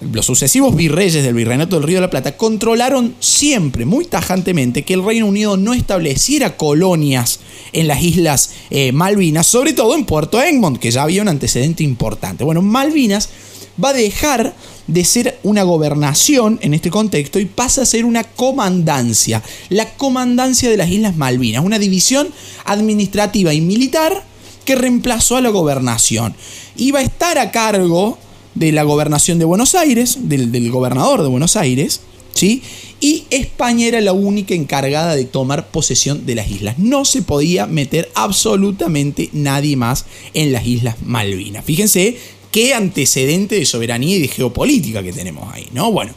[0.00, 4.94] los sucesivos virreyes del Virreinato del Río de la Plata controlaron siempre, muy tajantemente, que
[4.94, 7.40] el Reino Unido no estableciera colonias
[7.72, 11.82] en las Islas eh, Malvinas, sobre todo en Puerto Egmont, que ya había un antecedente
[11.82, 12.44] importante.
[12.44, 13.28] Bueno, Malvinas
[13.82, 14.54] va a dejar
[14.86, 20.70] de ser una gobernación en este contexto y pasa a ser una comandancia, la comandancia
[20.70, 22.28] de las Islas Malvinas, una división
[22.64, 24.24] administrativa y militar
[24.64, 26.34] que reemplazó a la gobernación.
[26.76, 28.18] Iba a estar a cargo
[28.58, 32.00] de la gobernación de Buenos Aires, del, gobernador de Buenos Aires,
[32.34, 32.62] ¿sí?
[33.00, 36.78] Y España era la única encargada de tomar posesión de las islas.
[36.78, 41.64] No se podía meter absolutamente nadie más en las Islas Malvinas.
[41.64, 42.16] Fíjense
[42.50, 45.92] qué antecedente de soberanía y de geopolítica que tenemos ahí, ¿no?
[45.92, 46.12] Bueno,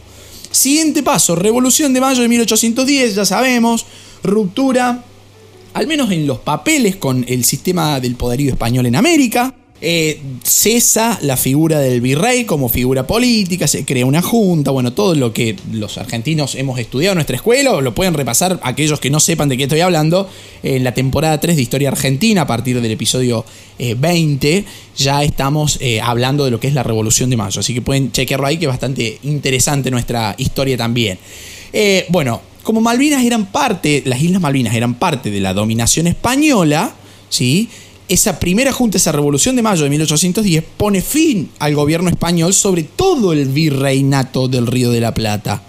[0.50, 3.86] siguiente paso, Revolución de Mayo de 1810, ya sabemos,
[4.24, 5.04] ruptura,
[5.74, 9.54] al menos en los papeles, con el sistema del poderío español en América.
[9.84, 15.16] Eh, cesa la figura del virrey como figura política, se crea una junta, bueno, todo
[15.16, 19.18] lo que los argentinos hemos estudiado en nuestra escuela, lo pueden repasar aquellos que no
[19.18, 20.30] sepan de qué estoy hablando,
[20.62, 23.44] en la temporada 3 de Historia Argentina, a partir del episodio
[23.78, 24.64] 20, eh,
[24.96, 28.12] ya estamos eh, hablando de lo que es la Revolución de Mayo, así que pueden
[28.12, 31.18] chequearlo ahí, que es bastante interesante nuestra historia también.
[32.08, 36.94] bueno, como Malvinas eran parte, las Islas Malvinas eran parte de la dominación española,
[37.28, 37.68] ¿sí?
[38.08, 42.82] Esa primera junta, esa revolución de mayo de 1810, pone fin al gobierno español sobre
[42.82, 45.62] todo el virreinato del Río de la Plata.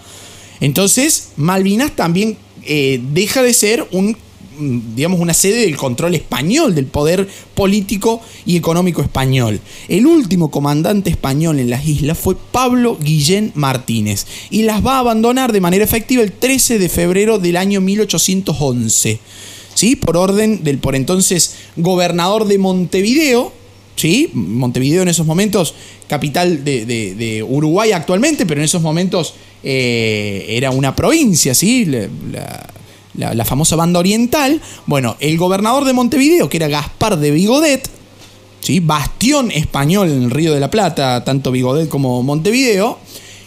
[0.60, 4.16] Entonces, Malvinas también eh, deja de ser un
[4.58, 9.60] digamos, una sede del control español, del poder político y económico español.
[9.88, 15.00] El último comandante español en las islas fue Pablo Guillén Martínez y las va a
[15.00, 19.18] abandonar de manera efectiva el 13 de febrero del año 1811.
[19.74, 19.96] ¿Sí?
[19.96, 23.52] por orden del por entonces gobernador de Montevideo,
[23.96, 24.30] ¿sí?
[24.32, 25.74] Montevideo en esos momentos,
[26.08, 31.84] capital de, Uruguay actualmente, pero en esos momentos eh, era una provincia, ¿sí?
[31.84, 34.60] La, la, famosa banda oriental.
[34.86, 37.88] Bueno, el gobernador de Montevideo, que era Gaspar de Vigodet,
[38.60, 38.80] ¿sí?
[38.80, 42.98] bastión español en el Río de la Plata, tanto Vigodet como Montevideo,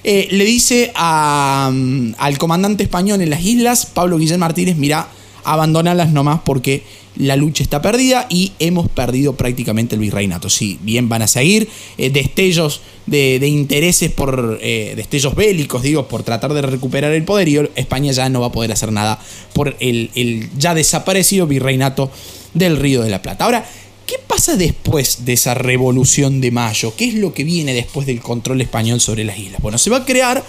[0.03, 5.09] eh, le dice mm, al comandante español en las islas, Pablo Guillén Martínez, mira,
[5.47, 6.83] abandonalas nomás porque
[7.15, 10.49] la lucha está perdida y hemos perdido prácticamente el virreinato.
[10.49, 16.23] Sí, bien van a seguir eh, destellos de, intereses por eh, destellos bélicos, digo, por
[16.23, 19.19] tratar de recuperar el poder y España ya no va a poder hacer nada
[19.53, 22.11] por el, el ya desaparecido virreinato
[22.53, 23.45] del Río de la Plata.
[23.45, 23.65] Ahora,
[24.05, 26.93] ¿qué pasa después de esa revolución de mayo?
[26.95, 29.61] ¿Qué es lo que viene después del control español sobre las islas?
[29.61, 30.43] Bueno, se va a crear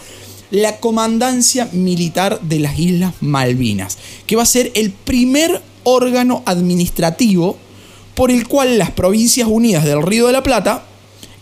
[0.50, 7.56] la Comandancia Militar de las Islas Malvinas, que va a ser el primer órgano administrativo
[8.14, 10.84] por el cual las Provincias Unidas del Río de la Plata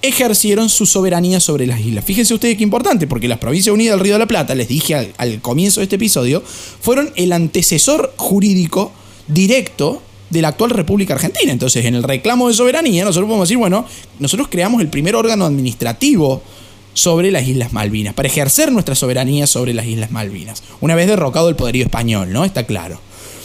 [0.03, 2.05] ejercieron su soberanía sobre las islas.
[2.05, 5.13] Fíjense ustedes qué importante, porque las Provincias Unidas del Río de la Plata, les dije
[5.17, 8.93] al, comienzo de este episodio, fueron el antecesor jurídico
[9.27, 11.53] directo de la actual República Argentina.
[11.53, 13.87] Entonces, en el reclamo de soberanía, nosotros podemos decir, bueno,
[14.19, 16.43] nosotros creamos el primer órgano administrativo
[16.97, 21.51] sobre las Islas Malvinas, para ejercer nuestra soberanía sobre las Islas Malvinas, una vez derrocado
[21.51, 22.45] el poderío español, ¿no?
[22.45, 22.99] Está claro.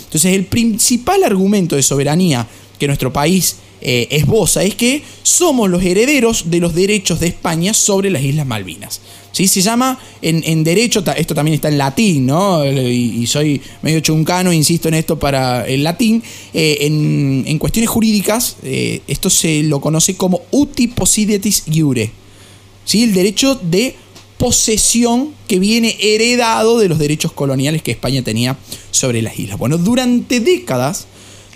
[0.05, 2.47] Entonces, el principal argumento de soberanía
[2.79, 7.73] que nuestro país eh, esboza es que somos los herederos de los derechos de España
[7.73, 9.01] sobre las Islas Malvinas.
[9.33, 9.47] ¿Sí?
[9.49, 12.65] Se llama en, derecho, esto también está en latín, ¿no?
[12.65, 16.23] Y, soy medio chuncano, insisto en esto para el latín.
[16.53, 22.20] Eh, en, cuestiones jurídicas, eh, esto se lo conoce como uti possidetis iure.
[22.85, 23.03] ¿Sí?
[23.03, 23.95] El derecho de
[24.37, 28.57] posesión que viene heredado de los derechos coloniales que España tenía
[28.89, 29.59] sobre las islas.
[29.59, 31.07] Bueno, durante décadas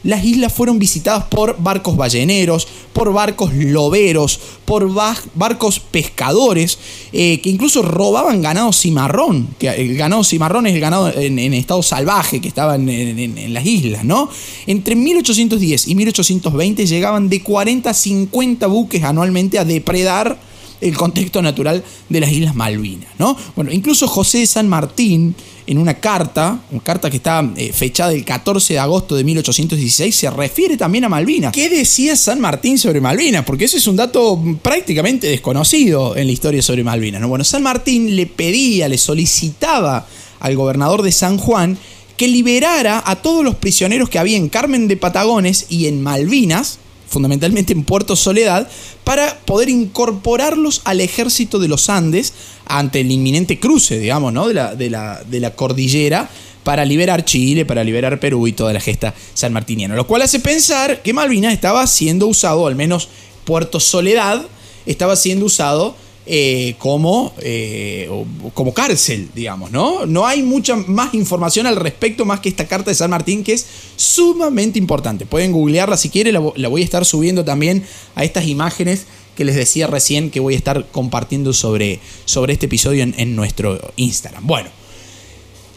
[0.05, 4.87] las islas fueron visitadas por barcos balleneros, por barcos loberos, por
[5.33, 6.77] barcos pescadores,
[7.11, 11.81] eh, que incluso robaban ganado cimarrón, que el ganado cimarrón es el ganado en, estado
[11.81, 14.29] salvaje que estaba en, en, las islas, ¿no?
[14.67, 20.37] Entre 1810 y 1820 llegaban de 40 a 50 buques anualmente a depredar
[20.81, 23.37] el contexto natural de las Islas Malvinas, ¿no?
[23.55, 25.35] Bueno, incluso José San Martín,
[25.67, 30.15] en una carta, una carta que está eh, fechada el 14 de agosto de 1816,
[30.15, 31.51] se refiere también a Malvinas.
[31.53, 33.45] ¿Qué decía San Martín sobre Malvinas?
[33.45, 37.27] Porque eso es un dato prácticamente desconocido en la historia sobre Malvinas, ¿no?
[37.27, 40.05] Bueno, San Martín le pedía, le solicitaba
[40.39, 41.77] al gobernador de San Juan
[42.17, 46.79] que liberara a todos los prisioneros que había en Carmen de Patagones y en Malvinas,
[47.15, 48.67] fundamentalmente en Puerto Soledad,
[49.05, 52.33] para poder incorporarlos al ejército de los Andes
[52.65, 54.49] ante el inminente cruce, digamos, ¿no?
[54.49, 56.29] de, la, de, la, de la cordillera
[56.65, 59.95] para liberar Chile, para liberar Perú y toda la gesta sanmartiniana.
[59.95, 63.07] Lo cual hace pensar que Malvinas estaba siendo usado, al menos
[63.45, 64.45] Puerto Soledad,
[64.85, 65.95] estaba siendo usado
[66.27, 68.09] eh, como, eh,
[68.55, 70.07] como cárcel, digamos, ¿no?
[70.07, 73.53] No hay mucha más información al respecto más que esta carta de San Martín que
[73.53, 75.27] es sumamente importante.
[75.27, 77.83] Pueden googlearla si quieren, la, voy a estar subiendo también
[78.15, 82.65] a estas imágenes que les decía recién que voy a estar compartiendo sobre, sobre este
[82.65, 84.47] episodio en, en nuestro Instagram.
[84.47, 84.69] Bueno,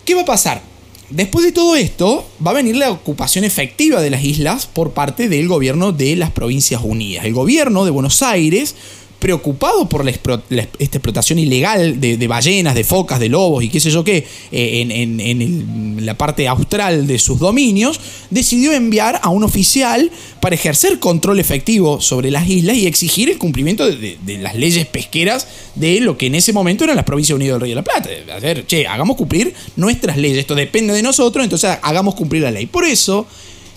[0.06, 0.62] ¿qué va a pasar?
[1.10, 5.28] Después de todo esto, va a venir la ocupación efectiva de las islas por parte
[5.28, 7.24] del gobierno de las Provincias Unidas.
[7.24, 8.74] El gobierno de Buenos Aires
[9.18, 13.90] preocupado por la, esta explotación ilegal de, ballenas, de focas, de lobos y qué sé
[13.90, 18.00] yo qué, eh, en, la parte austral de sus dominios,
[18.30, 23.38] decidió enviar a un oficial para ejercer control efectivo sobre las islas y exigir el
[23.38, 27.54] cumplimiento de, las leyes pesqueras de lo que en ese momento eran las Provincias Unidas
[27.54, 28.08] del Río de la Plata.
[28.34, 32.50] A ver, che, hagamos cumplir nuestras leyes, esto depende de nosotros, entonces hagamos cumplir la
[32.52, 32.66] ley.
[32.66, 33.26] Por eso,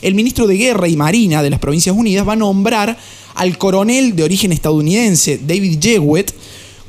[0.01, 2.97] el ministro de Guerra y Marina de las Provincias Unidas va a nombrar
[3.41, 6.32] al coronel de origen estadounidense David Jewett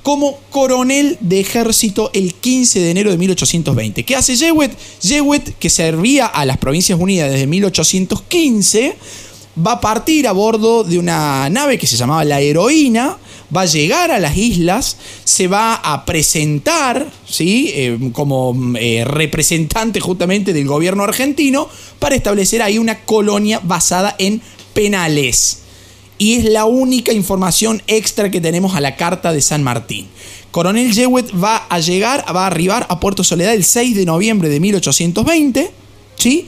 [0.03, 4.05] como coronel de ejército el 15 de enero de 1820.
[4.05, 4.77] ¿Qué hace Jewett?
[5.01, 8.97] Jewett, que servía a las Provincias Unidas desde 1815,
[9.67, 13.17] va a partir a bordo de una nave que se llamaba la Heroína,
[13.57, 17.71] va a llegar a las islas, se va a presentar ¿sí?
[17.73, 21.67] Eh, como eh, representante justamente del gobierno argentino
[21.99, 24.43] para establecer ahí una colonia basada en
[24.75, 25.62] penales
[26.23, 30.07] y es la única información extra que tenemos a la carta de San Martín.
[30.53, 34.49] Coronel Jewett va a llegar, va a arribar a Puerto Soledad el 6 de noviembre
[34.49, 35.73] de 1820,
[36.15, 36.47] ¿sí?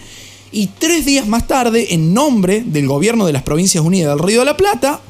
[0.52, 4.38] Y tres días más tarde, en nombre del gobierno de las Provincias Unidas del Río
[4.38, 5.00] de la Plata,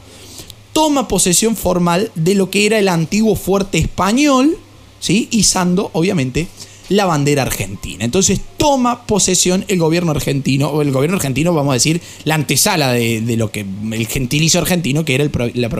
[0.73, 4.57] toma posesión formal de lo que era el antiguo fuerte español,
[4.99, 5.29] ¿sí?
[5.31, 6.49] Izando, obviamente,
[6.89, 8.05] la bandera argentina.
[8.05, 12.93] Entonces toma posesión el gobierno argentino, o el gobierno argentino, vamos a decir, la antesala
[12.93, 15.24] de, lo que el gentilicio argentino, que era
[15.55, 15.70] la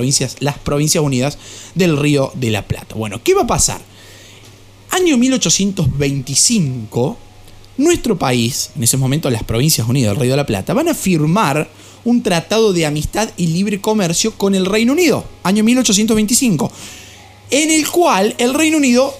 [0.40, 1.38] las Provincias Unidas
[1.74, 2.94] del Río de la Plata.
[2.94, 3.80] Bueno, ¿qué va a pasar?
[4.90, 7.16] Año 1825,
[7.78, 10.94] nuestro país, en ese momento las Provincias Unidas del Río de la Plata, van a
[10.94, 11.68] firmar
[12.05, 16.70] un tratado de amistad y libre comercio con el Reino Unido, año 1825
[17.50, 19.14] en el cual el Reino Unido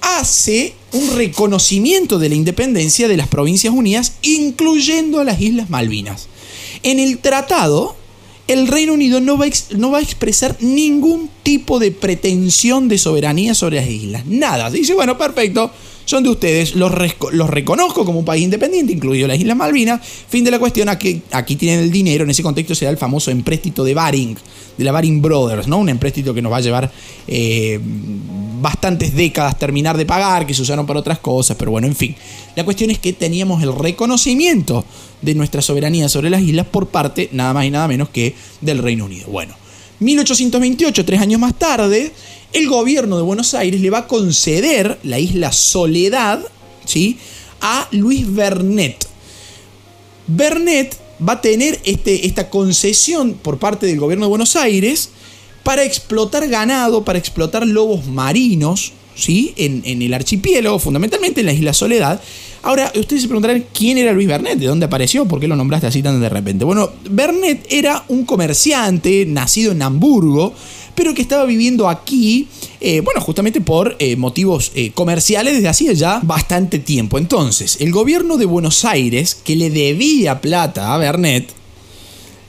[0.00, 6.28] hace un reconocimiento de la independencia de las Provincias Unidas, incluyendo a las Islas Malvinas.
[6.82, 7.96] En el tratado,
[8.48, 13.88] el Reino Unido no va, a, expresar ningún tipo de pretensión de soberanía sobre las
[13.88, 14.26] islas.
[14.26, 14.70] Nada.
[14.70, 15.70] Dice, bueno, perfecto,
[16.08, 16.90] son de ustedes, los,
[17.32, 20.00] los reconozco como un país independiente, incluido las Islas Malvinas.
[20.02, 22.96] Fin de la cuestión, aquí, aquí tienen el dinero, en ese contexto se da el
[22.96, 24.34] famoso empréstito de Baring,
[24.78, 25.76] de la Baring Brothers, ¿no?
[25.76, 26.90] Un empréstito que nos va a llevar
[27.26, 27.78] eh,
[28.58, 32.16] bastantes décadas terminar de pagar, que se usaron para otras cosas, pero bueno, en fin.
[32.56, 34.86] La cuestión es que teníamos el reconocimiento
[35.20, 38.78] de nuestra soberanía sobre las islas por parte nada más y nada menos que del
[38.78, 39.26] Reino Unido.
[39.28, 39.54] Bueno,
[40.00, 42.12] 1828, tres años más tarde,
[42.52, 46.40] el gobierno de Buenos Aires le va a conceder la isla Soledad
[46.84, 47.18] ¿sí?
[47.60, 49.06] a Luis Bernet.
[50.26, 50.96] Bernet
[51.26, 55.10] va a tener este, esta concesión por parte del gobierno de Buenos Aires
[55.62, 59.52] para explotar ganado, para explotar lobos marinos, ¿sí?
[59.56, 62.22] En, en, el archipiélago, fundamentalmente en la isla Soledad.
[62.62, 65.86] Ahora, ustedes se preguntarán quién era Luis Bernet, de dónde apareció, por qué lo nombraste
[65.86, 66.64] así tan de repente.
[66.64, 70.54] Bueno, Bernet era un comerciante nacido en Hamburgo,
[70.98, 72.48] pero que estaba viviendo aquí,
[72.80, 77.18] eh, bueno, justamente por eh, motivos eh, comerciales desde hacía ya bastante tiempo.
[77.18, 81.52] Entonces, el gobierno de Buenos Aires, que le debía plata a Bernet,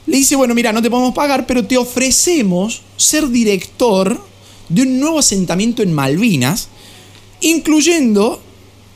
[0.06, 4.20] le dice, bueno, mira, no te podemos pagar, pero te ofrecemos ser director
[4.68, 6.70] de un nuevo asentamiento en Malvinas,
[7.42, 8.42] incluyendo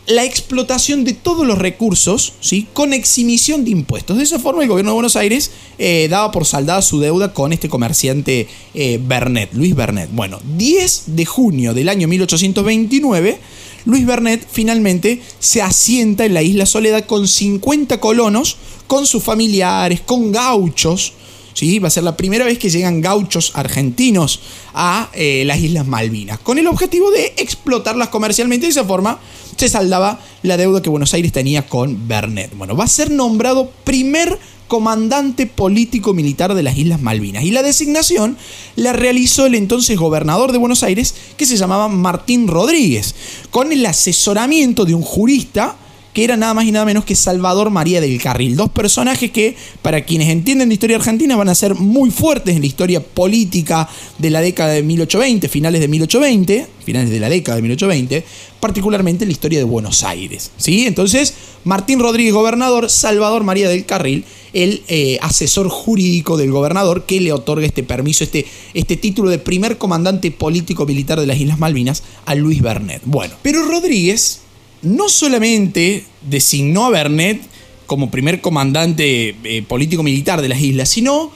[0.07, 2.67] la explotación de todos los recursos, ¿sí?
[2.73, 4.19] con exhibición de impuestos.
[4.19, 7.53] De esa forma, el gobierno de Buenos Aires eh, daba por saldada su deuda con
[7.53, 10.11] este comerciante eh, Bernet, Luis Bernet.
[10.13, 13.39] Bueno, 10 de junio del año 1829,
[13.87, 20.03] Luis Bernet finalmente se asienta en la isla Soledad con 50 colonos, con sus familiares,
[20.03, 21.15] con gauchos,
[21.55, 21.79] ¿sí?
[21.79, 24.41] Va a ser la primera vez que llegan gauchos argentinos
[24.75, 28.67] a eh, las Islas Malvinas, con el objetivo de explotarlas comercialmente.
[28.67, 29.19] De esa forma
[29.57, 32.55] se saldaba la deuda que Buenos Aires tenía con Bernet.
[32.57, 34.39] Bueno, va a ser nombrado primer
[34.69, 37.45] comandante político militar de las Islas Malvinas.
[37.45, 38.37] Y la designación
[38.77, 43.15] la realizó el entonces gobernador de Buenos Aires, que se llamaba Martín Rodríguez,
[43.51, 45.77] con el asesoramiento de un jurista
[46.15, 48.57] que era nada más y nada menos que Salvador María del Carril.
[48.57, 52.62] Dos personajes que, para quienes entienden de historia argentina, van a ser muy fuertes en
[52.62, 53.89] la historia política
[54.19, 58.25] de la década de 1820, finales de 1820, finales de la década de 1820,
[58.61, 60.53] particularmente en la historia de Buenos Aires.
[60.57, 60.87] ¿sí?
[60.87, 61.35] Entonces,
[61.65, 67.33] Martín Rodríguez, gobernador, Salvador María del Carril, el eh, asesor jurídico del gobernador que le
[67.33, 72.05] otorga este permiso, este, este título de primer comandante político militar de las Islas Malvinas
[72.25, 73.03] a Luis Bernet.
[73.05, 74.44] Bueno, pero Rodríguez
[74.85, 77.43] no solamente designó a Bernet
[77.87, 81.30] como primer comandante eh, político-militar de las islas, sino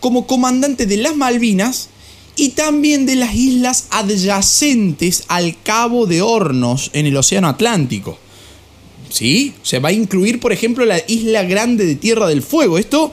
[0.00, 1.88] como comandante de las Malvinas
[2.36, 8.18] y también de las islas adyacentes al Cabo de Hornos en el Océano Atlántico.
[9.08, 9.54] ¿Sí?
[9.62, 12.76] Se va a incluir, por ejemplo, la isla grande de Tierra del Fuego.
[12.76, 13.12] Esto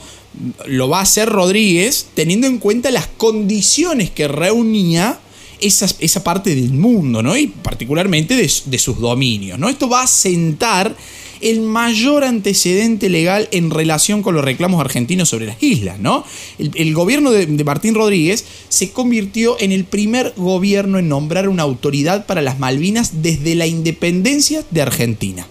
[0.65, 5.19] lo va a hacer Rodríguez teniendo en cuenta las condiciones que reunía
[5.67, 7.37] esa, parte del mundo, ¿no?
[7.37, 9.69] Y particularmente de, sus dominios, ¿no?
[9.69, 10.95] Esto va a sentar
[11.41, 16.25] el mayor antecedente legal en relación con los reclamos argentinos sobre las islas, ¿no?
[16.57, 21.63] El, gobierno de, de, Martín Rodríguez se convirtió en el primer gobierno en nombrar una
[21.63, 25.47] autoridad para las Malvinas desde la independencia de Argentina.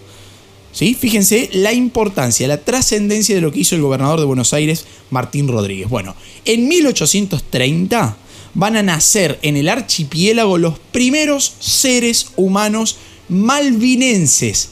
[0.73, 0.95] ¿Sí?
[0.99, 5.47] Fíjense la importancia, la trascendencia de lo que hizo el gobernador de Buenos Aires, Martín
[5.47, 5.87] Rodríguez.
[5.87, 8.17] Bueno, en 1830
[8.53, 12.97] van a nacer en el archipiélago los primeros seres humanos
[13.29, 14.69] malvinenses.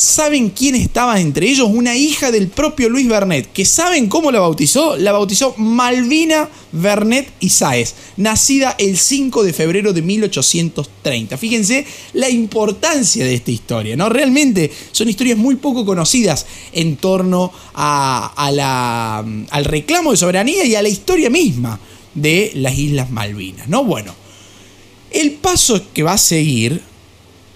[0.00, 1.68] ¿Saben quién estaba entre ellos?
[1.70, 4.96] Una hija del propio Luis Bernet, que ¿saben cómo la bautizó?
[4.96, 11.36] La bautizó Malvina Bernet Isaes, nacida el 5 de febrero de 1830.
[11.36, 14.08] Fíjense la importancia de esta historia, ¿no?
[14.08, 20.76] Realmente son historias muy poco conocidas en torno a, la, al reclamo de soberanía y
[20.76, 21.78] a la historia misma
[22.14, 23.84] de las Islas Malvinas, ¿no?
[23.84, 24.14] Bueno,
[25.10, 26.82] el paso que va a seguir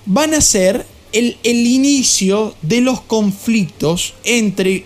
[0.06, 4.84] van a ser el, inicio de los conflictos entre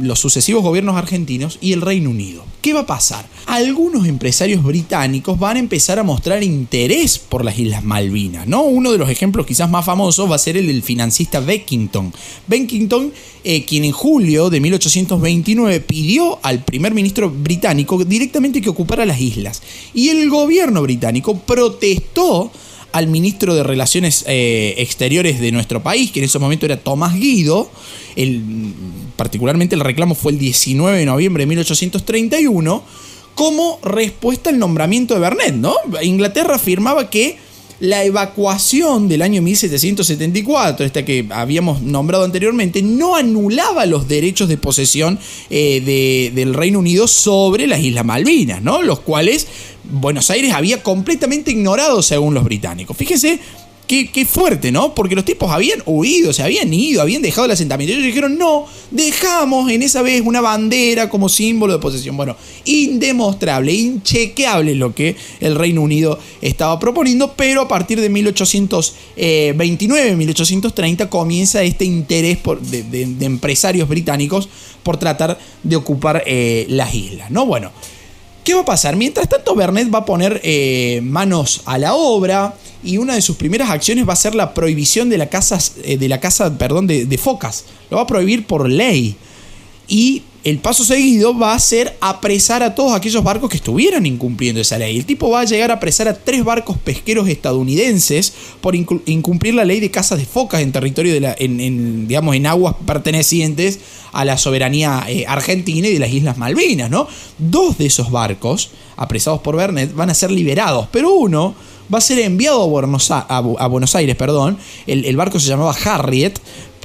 [0.00, 2.42] los sucesivos gobiernos argentinos y el Reino Unido.
[2.62, 3.28] ¿Qué va a pasar?
[3.46, 8.62] Algunos empresarios británicos van a empezar a mostrar interés por las Islas Malvinas, ¿no?
[8.62, 12.12] Uno de los ejemplos quizás más famosos va a ser el del financista Beckington.
[12.46, 13.12] Beckington,
[13.44, 19.20] eh, quien en julio de 1829 pidió al primer ministro británico directamente que ocupara las
[19.20, 19.62] islas.
[19.92, 22.50] Y el gobierno británico protestó
[22.92, 27.14] al ministro de Relaciones eh, Exteriores de nuestro país, que en ese momento era Tomás
[27.14, 27.70] Guido.
[29.16, 32.82] Particularmente el reclamo fue el 19 de noviembre de 1831,
[33.34, 35.54] como respuesta al nombramiento de Bernet.
[35.54, 35.74] ¿no?
[36.02, 37.38] Inglaterra afirmaba que
[37.80, 44.56] la evacuación del año 1774, esta que habíamos nombrado anteriormente, no anulaba los derechos de
[44.56, 45.18] posesión
[45.50, 48.82] eh, del Reino Unido sobre las Islas Malvinas, ¿no?
[48.82, 49.46] Los cuales
[49.84, 52.96] Buenos Aires había completamente ignorado según los británicos.
[52.96, 53.38] Fíjese
[53.88, 54.94] Qué, fuerte, ¿no?
[54.94, 57.94] Porque los tipos habían huido, se habían ido, habían dejado el asentamiento.
[57.94, 62.14] Ellos dijeron, no, dejamos en esa vez una bandera como símbolo de posesión.
[62.14, 62.36] Bueno,
[62.66, 71.08] indemostrable, inchequeable lo que el Reino Unido estaba proponiendo, pero a partir de 1829, 1830
[71.08, 74.50] comienza este interés de, empresarios británicos
[74.82, 77.46] por tratar de ocupar eh, las islas, ¿no?
[77.46, 77.72] Bueno.
[78.48, 78.96] ¿Qué va a pasar?
[78.96, 83.36] Mientras tanto, Bernet va a poner eh, manos a la obra y una de sus
[83.36, 86.86] primeras acciones va a ser la prohibición de la casa, eh, de, la casa perdón,
[86.86, 87.66] de, focas.
[87.90, 89.16] Lo va a prohibir por ley.
[89.86, 94.60] Y el paso seguido va a ser apresar a todos aquellos barcos que estuvieran incumpliendo
[94.60, 94.96] esa ley.
[94.96, 98.32] El tipo va a llegar a apresar a tres barcos pesqueros estadounidenses
[98.62, 102.46] por incumplir la ley de cazas de focas en territorio de la, en, digamos, en
[102.46, 103.80] aguas pertenecientes
[104.12, 107.06] a la soberanía eh, argentina y de las Islas Malvinas, ¿no?
[107.36, 111.54] Dos de esos barcos, apresados por Bernet, van a ser liberados, pero uno
[111.92, 114.58] va a ser enviado a Buenos, Aires, perdón.
[114.86, 116.40] el barco se llamaba Harriet,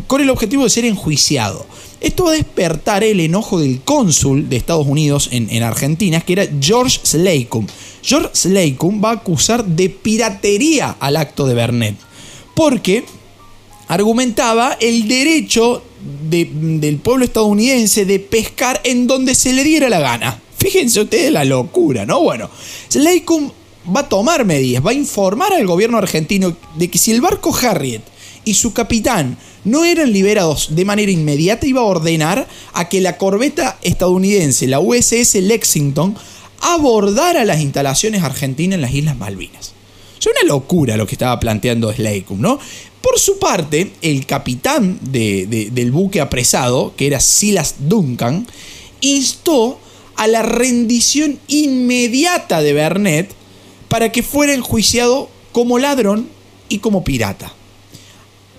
[0.07, 1.65] con el objetivo de ser enjuiciado.
[2.03, 6.45] Esto va a despertar el enojo del cónsul de Estados Unidos en, Argentina, que era
[6.59, 7.65] George Slacum.
[8.03, 11.95] George Slacum va a acusar de piratería al acto de Bernet,
[12.55, 13.05] porque
[13.87, 15.81] argumentaba el derecho
[16.29, 20.41] del pueblo estadounidense de pescar en donde se le diera la gana.
[20.57, 22.19] Fíjense ustedes la locura, ¿no?
[22.19, 22.49] Bueno,
[22.89, 23.49] Slacum
[23.95, 27.55] va a tomar medidas, va a informar al gobierno argentino de que si el barco
[27.55, 28.01] Harriet
[28.45, 33.17] y su capitán no eran liberados de manera inmediata, iba a ordenar a que la
[33.17, 36.15] corbeta estadounidense, la USS Lexington,
[36.61, 39.73] abordara las instalaciones argentinas en las Islas Malvinas.
[40.19, 42.59] Es una locura lo que estaba planteando Slacum, ¿no?
[43.01, 48.47] Por su parte, el capitán del buque apresado, que era Silas Duncan,
[49.01, 49.77] instó
[50.15, 53.31] a la rendición inmediata de Bernet
[53.89, 56.29] para que fuera enjuiciado como ladrón
[56.69, 57.53] y como pirata.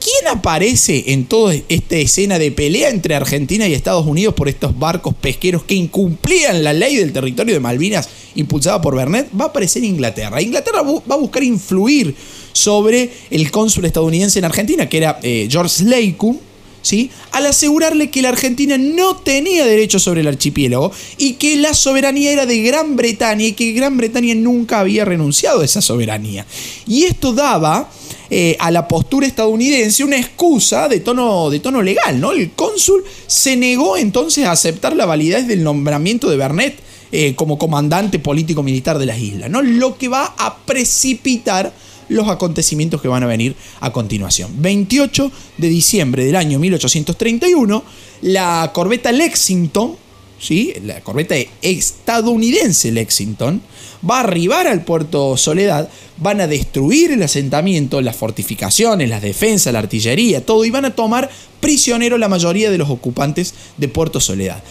[0.05, 4.79] ¿Quién aparece en toda esta escena de pelea entre Argentina y Estados Unidos por estos
[4.79, 9.31] barcos pesqueros que incumplían la ley del territorio de Malvinas impulsada por Bernet?
[9.41, 10.43] Va a aparecer Inglaterra.
[10.43, 12.15] Inglaterra va a buscar influir
[12.53, 16.37] sobre el cónsul estadounidense en Argentina, que era eh, George Slacum,
[16.85, 17.11] ¿Sí?
[17.35, 22.31] al asegurarle que la Argentina no tenía derecho sobre el archipiélago y que la soberanía
[22.31, 26.47] era de Gran Bretaña y que Gran Bretaña nunca había renunciado a esa soberanía.
[26.87, 27.91] Y esto daba
[28.31, 32.31] eh, a la postura estadounidense una excusa de tono, de tono legal, ¿no?
[32.31, 36.77] El cónsul se negó entonces a aceptar la validez del nombramiento de Bernet
[37.11, 39.61] eh, como comandante político-militar de las islas, ¿no?
[39.61, 41.73] Lo que va a precipitar
[42.09, 44.51] los acontecimientos que van a venir a continuación.
[44.59, 47.85] 28 de diciembre del año 1831,
[48.23, 49.97] la corbeta Lexington,
[50.39, 50.75] ¿sí?
[50.85, 53.63] la corbeta estadounidense Lexington,
[54.09, 55.89] va a arribar al puerto Soledad,
[56.19, 60.95] van a destruir el asentamiento, las fortificaciones, las defensas, la artillería, todo, y van a
[60.95, 61.31] tomar
[61.61, 64.63] prisionero la mayoría de los ocupantes de Puerto Soledad.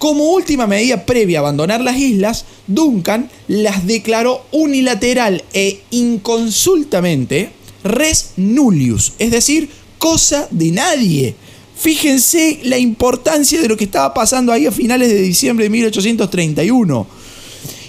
[0.00, 7.50] Como última medida previa a abandonar las islas, Duncan las declaró unilateral e inconsultamente
[7.84, 11.34] res nullius, es decir, cosa de nadie.
[11.76, 17.06] Fíjense la importancia de lo que estaba pasando ahí a finales de diciembre de 1831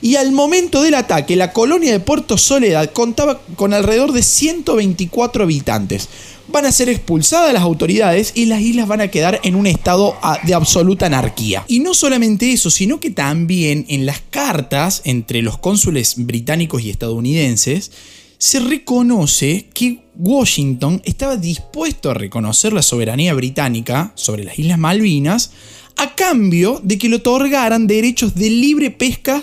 [0.01, 5.43] y al momento del ataque la colonia de Puerto Soledad contaba con alrededor de 124
[5.43, 6.09] habitantes.
[6.51, 10.17] Van a ser expulsadas las autoridades y las islas van a quedar en un estado
[10.21, 11.63] ah, de absoluta anarquía.
[11.67, 16.89] Y no solamente eso, sino que también en las cartas entre los cónsules británicos y
[16.89, 17.91] estadounidenses
[18.37, 25.51] se reconoce que Washington estaba dispuesto a reconocer la soberanía británica sobre las Islas Malvinas
[25.97, 29.41] a cambio de que le otorgaran derechos de libre pesca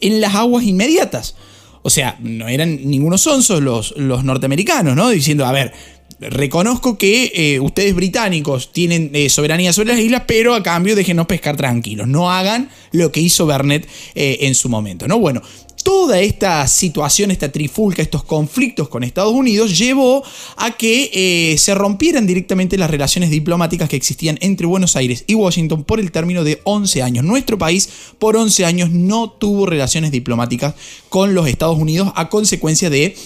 [0.00, 1.36] en las aguas inmediatas.
[1.82, 5.08] O sea, no eran ningunos onzos los, los norteamericanos, ¿no?
[5.08, 5.72] Diciendo, a ver,
[6.20, 11.26] reconozco que eh, ustedes británicos tienen eh, soberanía sobre las islas, pero a cambio déjenos
[11.26, 12.06] pescar tranquilos.
[12.08, 15.18] No hagan lo que hizo Bernet eh, en su momento, ¿no?
[15.18, 15.40] Bueno,
[15.82, 20.22] toda esta situación, esta trifulca, estos conflictos con Estados Unidos llevó
[20.58, 25.84] a que se rompieran directamente las relaciones diplomáticas que existían entre Buenos Aires y Washington
[25.84, 27.24] por el término de 11 años.
[27.24, 30.74] Nuestro país por 11 años no tuvo relaciones diplomáticas
[31.08, 33.16] con los Estados Unidos a consecuencia de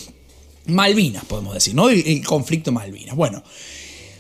[0.67, 1.89] Malvinas, podemos decir, ¿no?
[1.89, 3.17] El, conflicto Malvinas.
[3.17, 3.43] Bueno.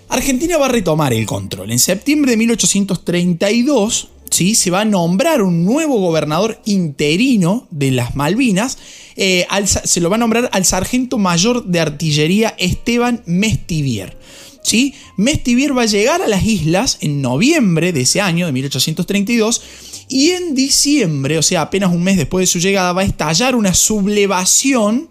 [0.08, 1.72] Argentina va a retomar el control.
[1.72, 4.54] En septiembre de 1832 ¿sí?
[4.54, 8.78] se va a nombrar un nuevo gobernador interino de las Malvinas.
[9.16, 14.16] Eh, se lo va a nombrar al sargento mayor de artillería Esteban Mestivier.
[14.64, 14.94] ¿sí?
[15.16, 19.62] Mestivier va a llegar a las islas en noviembre de ese año, de 1832,
[20.08, 23.54] y en diciembre, o sea, apenas un mes después de su llegada, va a estallar
[23.54, 25.08] una sublevación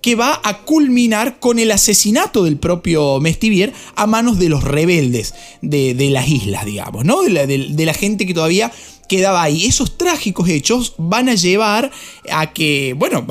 [0.00, 5.34] que va a culminar con el asesinato del propio Mestivier a manos de los rebeldes
[5.62, 7.22] de, las islas, digamos, ¿no?
[7.22, 8.70] De la, gente que todavía
[9.08, 9.66] quedaba ahí.
[9.66, 11.90] Esos trágicos hechos van a llevar
[12.30, 13.26] a que, bueno,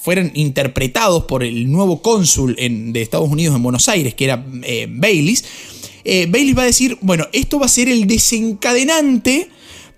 [0.00, 4.88] fueran interpretados por el nuevo cónsul de Estados Unidos en Buenos Aires, que era eh,
[4.90, 5.44] Baylis.
[6.04, 9.48] Eh, Baylis va a decir, bueno, esto va a ser el desencadenante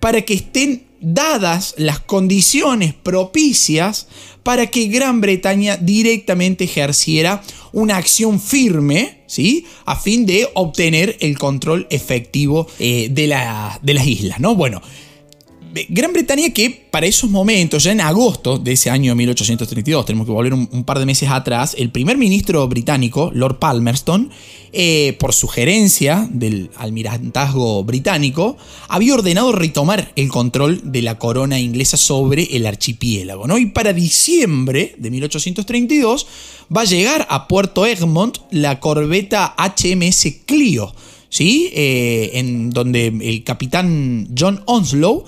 [0.01, 4.09] para que estén dadas las condiciones propicias
[4.45, 7.43] para que Gran Bretaña directamente ejerciera
[7.73, 9.67] una acción firme, ¿sí?
[9.85, 13.37] A fin de obtener el control efectivo eh, de,
[13.83, 14.55] de las islas, ¿no?
[14.55, 14.81] Bueno,
[15.89, 20.33] Gran Bretaña que para esos momentos, ya en agosto de ese año 1832, tenemos que
[20.33, 24.31] volver un, par de meses atrás, el primer ministro británico, Lord Palmerston,
[24.73, 28.57] eh, por sugerencia del almirantazgo británico,
[28.87, 33.59] había ordenado retomar el control de la corona inglesa sobre el archipiélago.
[33.59, 36.27] Y para diciembre de 1832
[36.75, 40.95] va a llegar a Puerto Egmont la corbeta HMS Clio,
[41.29, 41.71] ¿sí?
[41.73, 45.25] Eh, en donde el capitán John Onslow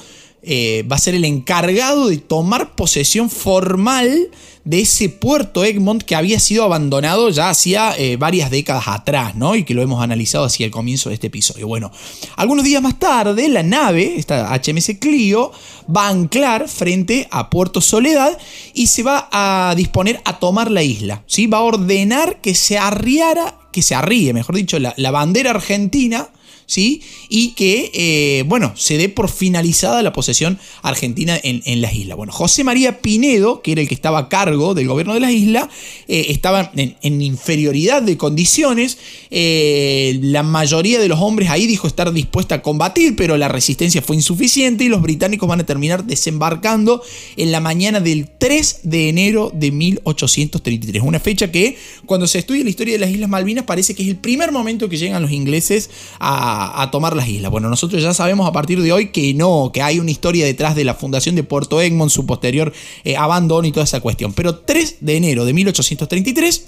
[0.49, 4.31] eh, va a ser el encargado de tomar posesión formal
[4.67, 9.57] de ese puerto Egmont que había sido abandonado ya hacía eh, varias décadas atrás, ¿no?
[9.57, 11.67] Y que lo hemos analizado hacia el comienzo de este episodio.
[11.67, 11.91] Bueno,
[12.37, 15.51] algunos días más tarde, la nave, esta HMS Clio,
[15.95, 18.39] va a anclar frente a Puerto Soledad
[18.73, 21.49] y se va a disponer a tomar la isla, ¿sí?
[21.49, 26.29] Va a ordenar que se arriara, que se arríe, mejor dicho, la bandera argentina
[26.67, 27.03] ¿sí?
[27.29, 32.17] Y que, eh, bueno, se dé por finalizada la posesión argentina en, las islas.
[32.17, 35.31] Bueno, José María Pinedo, que era el que estaba a cargo del gobierno de las
[35.31, 35.69] islas,
[36.09, 38.99] eh, estaba en, inferioridad de condiciones.
[39.31, 44.03] Eh, la mayoría de los hombres ahí dijo estar dispuesta a combatir, pero la resistencia
[44.03, 47.03] fue insuficiente y los británicos van a terminar desembarcando
[47.37, 51.03] en la mañana del 3 de enero de 1833.
[51.03, 54.09] Una fecha que, cuando se estudia la historia de las Islas Malvinas, parece que es
[54.09, 57.51] el primer momento que llegan los ingleses a a, tomar las islas.
[57.51, 60.75] Bueno, nosotros ya sabemos a partir de hoy que no, que hay una historia detrás
[60.75, 62.73] de la fundación de Puerto Egmont, su posterior
[63.05, 64.33] eh, abandono y toda esa cuestión.
[64.33, 66.67] Pero 3 de enero de 1833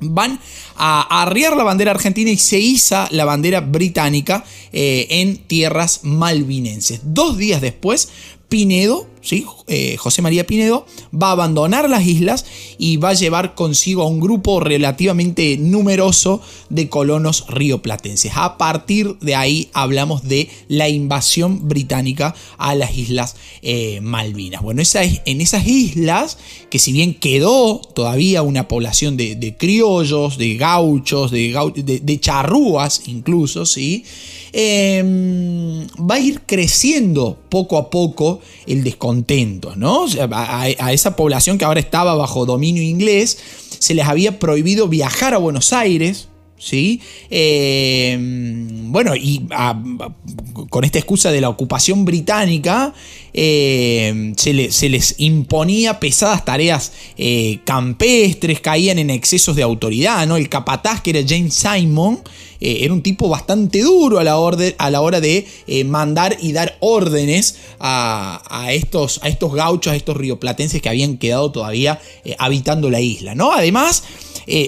[0.00, 0.40] van
[0.76, 7.00] a arriar la bandera argentina y se iza la bandera británica eh, en tierras malvinenses.
[7.04, 8.08] Dos días después,
[8.48, 9.46] Pinedo ¿sí?
[9.66, 12.44] Eh, José María Pinedo, va a abandonar las islas
[12.78, 18.32] y va a llevar consigo a un grupo relativamente numeroso de colonos rioplatenses.
[18.34, 24.62] A partir de ahí hablamos de la invasión británica a las islas eh, Malvinas.
[24.62, 26.38] Bueno, en esas islas,
[26.70, 33.66] que si bien quedó todavía una población de, criollos, de gauchos, de, de charrúas incluso,
[33.66, 34.04] ¿sí?
[34.52, 40.06] Em, va a ir creciendo poco a poco el descontento, ¿no?
[40.32, 43.38] a, esa población que ahora estaba bajo dominio inglés,
[43.78, 46.28] se les había prohibido viajar a Buenos Aires,
[46.58, 47.00] ¿sí?
[47.30, 49.46] Em, bueno, y
[50.68, 52.92] con esta excusa de la ocupación británica,
[53.32, 54.52] em, se,
[54.88, 60.36] les imponía pesadas tareas eh, campestres, caían en excesos de autoridad, ¿no?
[60.36, 62.20] El capataz, que era James Simon,
[62.60, 64.34] eh, era un tipo bastante duro a la,
[64.78, 69.96] a la hora de eh, mandar y dar órdenes a, estos, a estos gauchos, a
[69.96, 73.34] estos rioplatenses que habían quedado todavía eh, habitando la isla.
[73.34, 73.52] ¿no?
[73.52, 74.04] Además,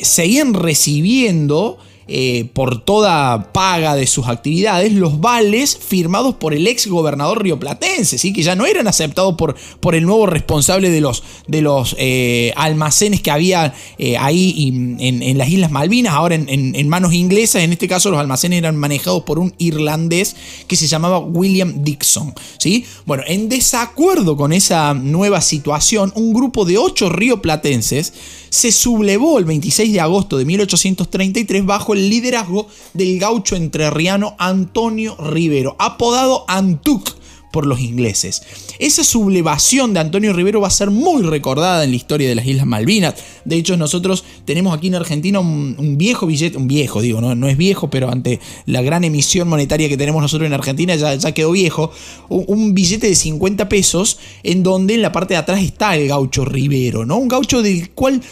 [0.03, 1.79] seguían recibiendo
[2.15, 8.19] eh, por toda paga de sus actividades los vales firmados por el ex gobernador rioplatense,
[8.19, 8.35] ¿sí?
[8.35, 12.53] que ya no eran aceptados por, por el nuevo responsable de los, de los eh,
[12.57, 17.89] almacenes que había eh, ahí en, las Islas Malvinas, ahora en, manos inglesas, en este
[17.89, 20.37] caso los almacenes eran manejados por un irlandés
[20.69, 22.35] que se llamaba William Dixon.
[22.59, 22.85] ¿sí?
[23.07, 28.13] Bueno, en desacuerdo con esa nueva situación, un grupo de ocho rioplatenses
[28.51, 35.17] se sublevó el 26 de agosto de 1833 bajo el liderazgo del gaucho entrerriano Antonio
[35.17, 37.23] Rivero, apodado Antuc
[37.53, 38.43] por los ingleses.
[38.81, 42.47] Esa sublevación de Antonio Rivero va a ser muy recordada en la historia de las
[42.47, 43.15] Islas Malvinas.
[43.45, 47.49] De hecho, nosotros tenemos aquí en Argentina un, viejo billete, un viejo, digo, no, no,
[47.49, 51.33] es viejo, pero ante la gran emisión monetaria que tenemos nosotros en Argentina ya, ya
[51.33, 51.93] quedó viejo,
[52.29, 56.09] un, un, billete de 50 pesos en donde en la parte de atrás está el
[56.09, 57.19] gaucho Rivero, ¿no?
[57.19, 58.23] Un gaucho del cual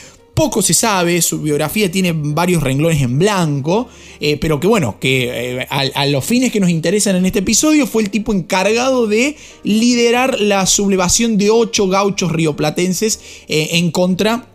[0.40, 3.88] poco se sabe, su biografía tiene varios renglones en blanco,
[4.20, 7.86] eh, pero que bueno, que eh, a, los fines que nos interesan en este episodio
[7.86, 14.46] fue el tipo encargado de liderar la sublevación de ocho gauchos rioplatenses en contra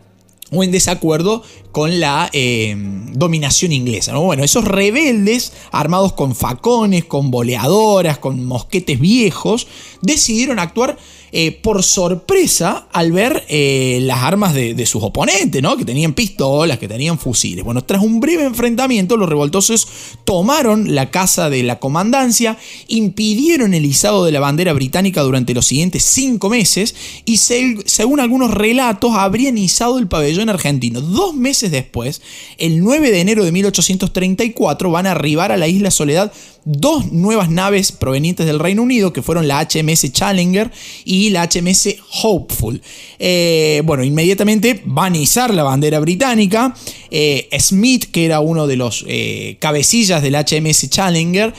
[0.49, 1.43] o en desacuerdo
[1.75, 2.73] con la eh,
[3.11, 4.15] dominación inglesa.
[4.15, 9.67] Bueno, esos rebeldes, armados con facones, con boleadoras, con mosquetes viejos,
[10.01, 10.97] decidieron actuar
[11.37, 15.75] eh, por sorpresa al ver eh, las armas de, sus oponentes, ¿no?
[15.75, 17.65] que tenían pistolas, que tenían fusiles.
[17.65, 19.85] Bueno, tras un breve enfrentamiento, los revoltosos
[20.23, 22.57] tomaron la casa de la comandancia,
[22.87, 26.95] impidieron el izado de la bandera británica durante los siguientes cinco meses
[27.25, 31.01] y según algunos relatos habrían izado el pabellón argentino.
[31.01, 32.21] Dos meses después,
[32.57, 36.31] el 9 de enero de 1834, van a arribar a la isla Soledad
[36.65, 40.71] dos nuevas naves provenientes del Reino Unido, que fueron la HMS Challenger
[41.05, 42.81] y la HMS Hopeful.
[43.19, 46.75] Eh, bueno, inmediatamente van a izar la bandera británica.
[47.11, 51.53] Eh, Smith, que era uno de los eh, cabecillas del HMS Challenger,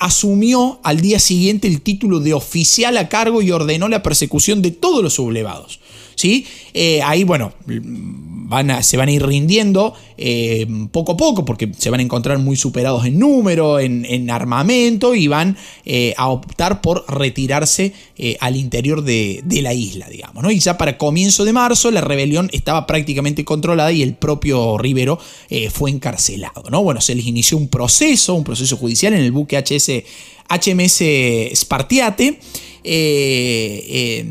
[0.00, 4.70] asumió al día siguiente el título de oficial a cargo y ordenó la persecución de
[4.70, 5.80] todos los sublevados.
[6.24, 6.46] ¿Sí?
[7.02, 7.52] ahí, bueno,
[8.82, 12.56] se van a ir rindiendo eh, poco a poco porque se van a encontrar muy
[12.56, 19.02] superados en número, en, armamento y van eh, a optar por retirarse eh, al interior
[19.02, 20.42] de, la isla, digamos.
[20.42, 20.50] ¿no?
[20.50, 25.18] Y ya para comienzo de marzo la rebelión estaba prácticamente controlada y el propio Rivero
[25.72, 26.64] fue encarcelado.
[26.70, 26.82] ¿no?
[26.82, 30.04] Bueno, se les inició un proceso, un proceso judicial en el buque HS,
[30.48, 31.02] HMS
[31.54, 32.38] Spartiate.
[32.86, 34.22] Eh,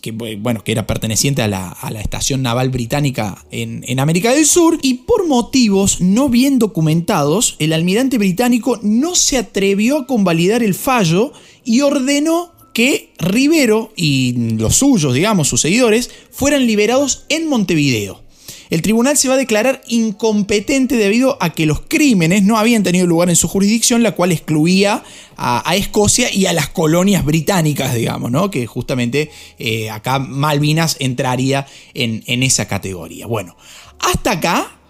[0.00, 4.78] que, bueno, que era perteneciente a la, estación naval británica en, en, América del Sur,
[4.82, 10.74] y por motivos no bien documentados, el almirante británico no se atrevió a convalidar el
[10.74, 11.32] fallo
[11.64, 18.22] y ordenó que Rivero y los suyos, digamos, sus seguidores, fueran liberados en Montevideo
[18.70, 23.06] el tribunal se va a declarar incompetente debido a que los crímenes no habían tenido
[23.06, 25.02] lugar en su jurisdicción, la cual excluía
[25.36, 28.50] a, Escocia y a las colonias británicas, digamos, ¿no?
[28.50, 33.26] Que justamente eh, acá Malvinas entraría en, en esa categoría.
[33.26, 33.56] Bueno,
[33.98, 34.80] hasta acá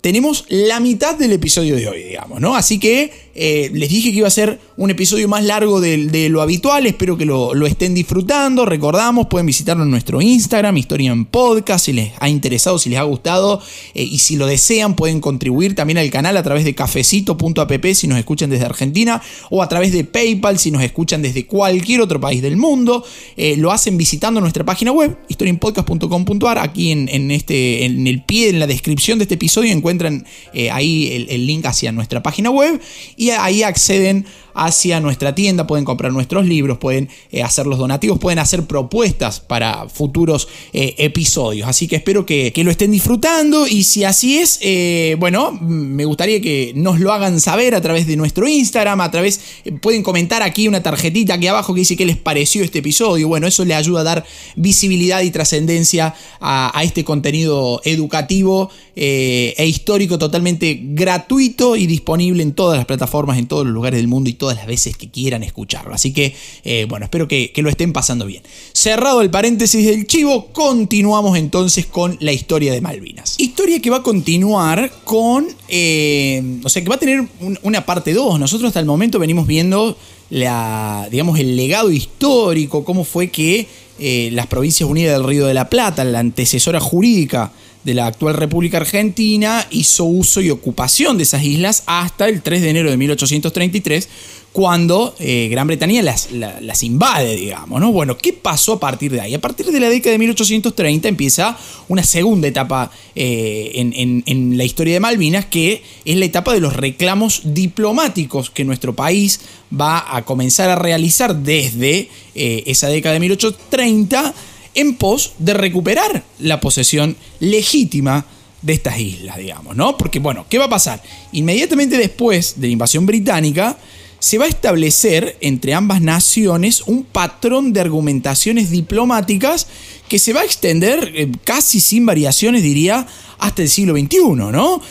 [0.00, 2.54] tenemos la mitad del episodio de hoy, digamos, ¿no?
[2.54, 6.42] Así que eh, les dije que iba a ser un episodio más largo de, lo
[6.42, 8.64] habitual, espero que lo, estén disfrutando.
[8.64, 12.98] Recordamos, pueden visitarnos en nuestro Instagram, Historia en Podcast, si les ha interesado, si les
[12.98, 13.60] ha gustado
[13.94, 18.08] eh, y si lo desean, pueden contribuir también al canal a través de cafecito.app si
[18.08, 22.20] nos escuchan desde Argentina o a través de PayPal si nos escuchan desde cualquier otro
[22.20, 23.04] país del mundo.
[23.36, 26.58] Eh, lo hacen visitando nuestra página web, historienpodcast.com.ar.
[26.58, 30.26] Aquí en, este, en el pie, en la descripción de este episodio, encuentran
[30.72, 32.80] ahí el, link hacia nuestra página web
[33.20, 38.18] y ahí acceden hacia nuestra tienda, pueden comprar nuestros libros, pueden eh, hacer los donativos,
[38.18, 41.68] pueden hacer propuestas para futuros eh, episodios.
[41.68, 46.42] Así que espero que, lo estén disfrutando y si así es, eh, bueno, me gustaría
[46.42, 49.40] que nos lo hagan saber a través de nuestro Instagram, a través,
[49.80, 53.28] pueden comentar aquí una tarjetita aquí abajo que dice qué les pareció este episodio.
[53.28, 54.26] Bueno, eso le ayuda a dar
[54.56, 62.76] visibilidad y trascendencia a, este contenido educativo e histórico totalmente gratuito y disponible en todas
[62.76, 65.94] las plataformas, en todos los lugares del mundo todas las veces que quieran escucharlo.
[65.94, 66.34] Así que,
[66.64, 68.42] eh, bueno, espero que, lo estén pasando bien.
[68.72, 73.34] Cerrado el paréntesis del chivo, continuamos entonces con la historia de Malvinas.
[73.38, 77.28] Historia que va a continuar con, eh, o sea, que va a tener
[77.62, 78.40] una parte 2.
[78.40, 79.94] Nosotros hasta el momento venimos viendo
[80.30, 83.66] la, digamos, el legado histórico, cómo fue que
[83.98, 87.52] eh, las Provincias Unidas del Río de la Plata, la antecesora jurídica
[87.84, 92.60] de la actual República Argentina hizo uso y ocupación de esas islas hasta el 3
[92.60, 94.08] de enero de 1833,
[94.52, 97.80] cuando eh, Gran Bretaña las, las, invade, digamos.
[97.80, 97.92] ¿no?
[97.92, 99.32] Bueno, ¿qué pasó a partir de ahí?
[99.32, 101.56] A partir de la década de 1830 empieza
[101.88, 106.74] una segunda etapa eh, en, la historia de Malvinas, que es la etapa de los
[106.74, 109.40] reclamos diplomáticos que nuestro país
[109.72, 114.34] va a comenzar a realizar desde eh, esa década de 1830
[114.74, 118.24] en pos de recuperar la posesión legítima
[118.62, 119.96] de estas islas, digamos, ¿no?
[119.96, 121.02] Porque, bueno, ¿qué va a pasar?
[121.32, 123.78] Inmediatamente después de la invasión británica,
[124.18, 129.66] se va a establecer entre ambas naciones un patrón de argumentaciones diplomáticas
[130.08, 133.06] que se va a extender eh, casi sin variaciones, diría,
[133.38, 134.82] hasta el siglo XXI, ¿no?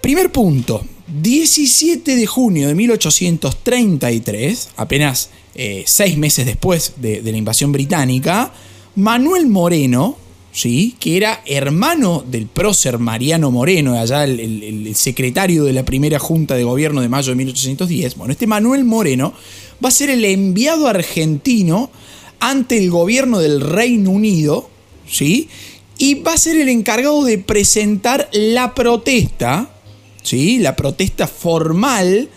[0.00, 0.84] Primer punto,
[1.22, 8.52] 17 de junio de 1833, apenas eh, seis meses después de, la invasión británica,
[8.96, 10.16] Manuel Moreno,
[10.52, 10.96] ¿sí?
[10.98, 16.64] que era hermano del prócer Mariano Moreno, allá el, secretario de la primera Junta de
[16.64, 19.32] Gobierno de mayo de 1810, bueno, este Manuel Moreno
[19.84, 21.90] va a ser el enviado argentino
[22.40, 24.68] ante el gobierno del Reino Unido,
[25.08, 25.48] ¿sí?
[25.98, 29.70] y va a ser el encargado de presentar la protesta,
[30.22, 30.58] ¿sí?
[30.58, 32.28] la protesta formal,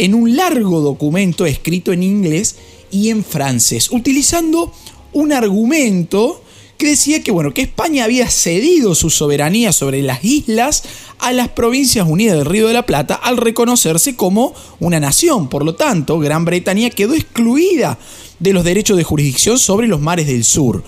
[0.00, 2.56] en un largo documento escrito en inglés
[2.90, 4.72] y en francés, utilizando
[5.12, 6.42] un argumento
[6.78, 10.84] que decía que, bueno, que España había cedido su soberanía sobre las islas
[11.18, 15.50] a las Provincias Unidas del Río de la Plata al reconocerse como una nación.
[15.50, 17.98] Por lo tanto, Gran Bretaña quedó excluida
[18.38, 20.82] de los derechos de jurisdicción sobre los mares del sur.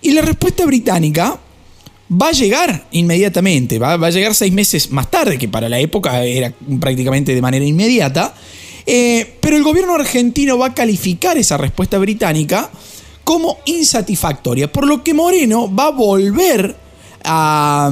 [0.00, 1.38] Y la respuesta británica
[2.12, 6.24] va a llegar inmediatamente, va, a llegar seis meses más tarde, que para la época
[6.24, 8.34] era prácticamente de manera inmediata,
[8.86, 12.70] eh, pero el gobierno argentino va a calificar esa respuesta británica
[13.24, 16.76] como insatisfactoria, por lo que Moreno va a volver
[17.24, 17.90] a,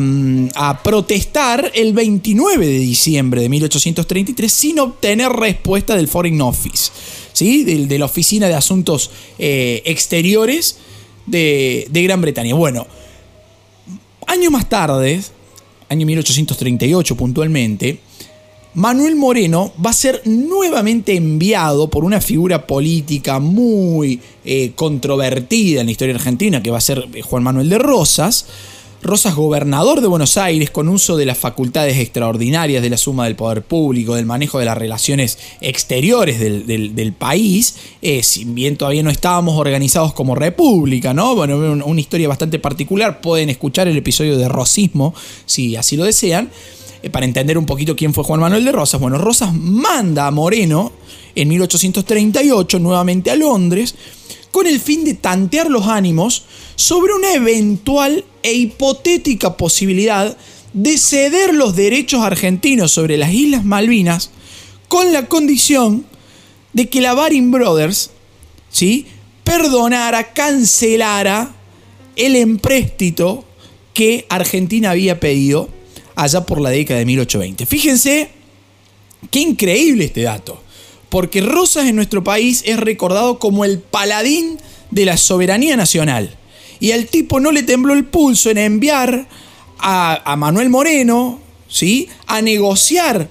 [0.56, 6.90] a, protestar el 29 de diciembre de 1833 sin obtener respuesta del Foreign Office,
[7.32, 7.62] ¿sí?
[7.62, 10.78] de, la Oficina de Asuntos eh, Exteriores
[11.26, 12.56] de, de Gran Bretaña.
[12.56, 12.88] Bueno,
[14.30, 15.20] años más tarde,
[15.88, 17.98] año 1838 puntualmente,
[18.74, 25.86] Manuel Moreno va a ser nuevamente enviado por una figura política muy eh, controvertida en
[25.86, 28.46] la historia argentina, que va a ser eh, Juan Manuel de Rosas.
[29.02, 33.34] Rosas, gobernador de Buenos Aires, con uso de las facultades extraordinarias de la suma del
[33.34, 39.10] poder público, del manejo de las relaciones exteriores del, país, eh, si bien todavía no
[39.10, 41.34] estábamos organizados como república, ¿no?
[41.34, 45.14] Bueno, una historia bastante particular, pueden escuchar el episodio de Rosismo,
[45.46, 46.50] si así lo desean.
[47.02, 49.00] Eh, para entender un poquito quién fue Juan Manuel de Rosas.
[49.00, 50.92] Bueno, Rosas manda a Moreno
[51.34, 53.94] en 1838 nuevamente a Londres
[54.50, 56.44] con el fin de tantear los ánimos
[56.76, 60.36] sobre una eventual e hipotética posibilidad
[60.72, 64.30] de ceder los derechos argentinos sobre las Islas Malvinas
[64.88, 66.04] con la condición
[66.72, 68.10] de que la Baring Brothers
[68.70, 69.06] ¿sí?
[69.44, 71.54] perdonara, cancelara
[72.16, 73.44] el empréstito
[73.94, 75.68] que Argentina había pedido
[76.14, 77.66] allá por la década de 1820.
[77.66, 78.30] Fíjense
[79.30, 80.62] qué increíble este dato,
[81.10, 84.58] porque Rosas en nuestro país es recordado como el paladín
[84.90, 86.36] de la soberanía nacional.
[86.78, 89.26] Y al tipo no le tembló el pulso en enviar
[89.78, 92.08] a, Manuel Moreno, ¿sí?
[92.26, 93.28] A negociar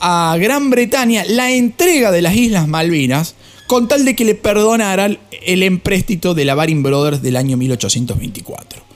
[0.00, 3.34] a Gran Bretaña la entrega de las Islas Malvinas
[3.66, 8.87] con tal de que le perdonaran el empréstito de la Baring Brothers del año 1824.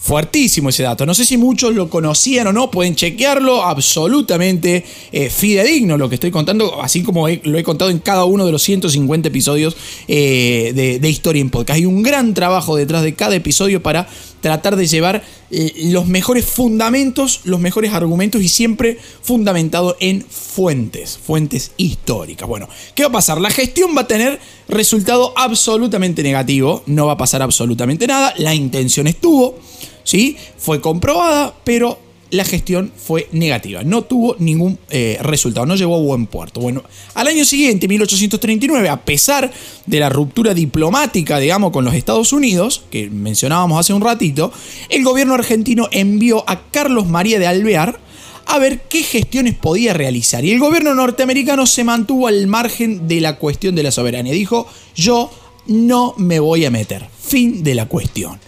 [0.00, 1.04] Fuertísimo ese dato.
[1.04, 3.64] No sé si muchos lo conocían o no, pueden chequearlo.
[3.64, 8.46] Absolutamente eh, fidedigno lo que estoy contando, así como lo he contado en cada uno
[8.46, 9.76] de los 150 episodios
[10.06, 11.78] eh, de, de, Historia en Podcast.
[11.78, 14.08] Hay un gran trabajo detrás de cada episodio para
[14.40, 21.18] tratar de llevar eh, los mejores fundamentos, los mejores argumentos y siempre fundamentado en fuentes,
[21.18, 22.48] fuentes históricas.
[22.48, 23.40] Bueno, ¿qué va a pasar?
[23.40, 28.54] La gestión va a tener resultado absolutamente negativo, no va a pasar absolutamente nada, la
[28.54, 29.58] intención estuvo,
[30.04, 30.36] ¿sí?
[30.56, 36.00] Fue comprobada, pero la gestión fue negativa, no tuvo ningún eh, resultado, no llegó a
[36.00, 36.60] buen puerto.
[36.60, 36.82] Bueno,
[37.14, 39.50] al año siguiente, 1839, a pesar
[39.86, 44.52] de la ruptura diplomática, digamos, con los Estados Unidos, que mencionábamos hace un ratito,
[44.88, 48.00] el gobierno argentino envió a Carlos María de Alvear
[48.48, 50.44] a ver qué gestiones podía realizar.
[50.44, 54.32] Y el gobierno norteamericano se mantuvo al margen de la cuestión de la soberanía.
[54.32, 55.30] Dijo, yo
[55.66, 57.06] no me voy a meter.
[57.20, 58.40] Fin de la cuestión.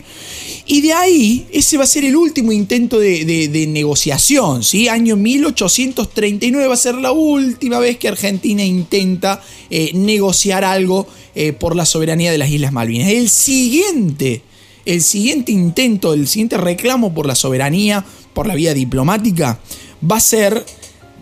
[0.73, 4.87] Y de ahí, ese va a ser el último intento de, negociación, ¿sí?
[4.87, 11.53] Año 1839 va a ser la última vez que Argentina intenta eh, negociar algo eh,
[11.53, 13.09] por la soberanía de las Islas Malvinas.
[13.09, 14.43] El siguiente,
[14.85, 19.59] el siguiente intento, el siguiente reclamo por la soberanía, por la vía diplomática,
[20.09, 20.65] va a ser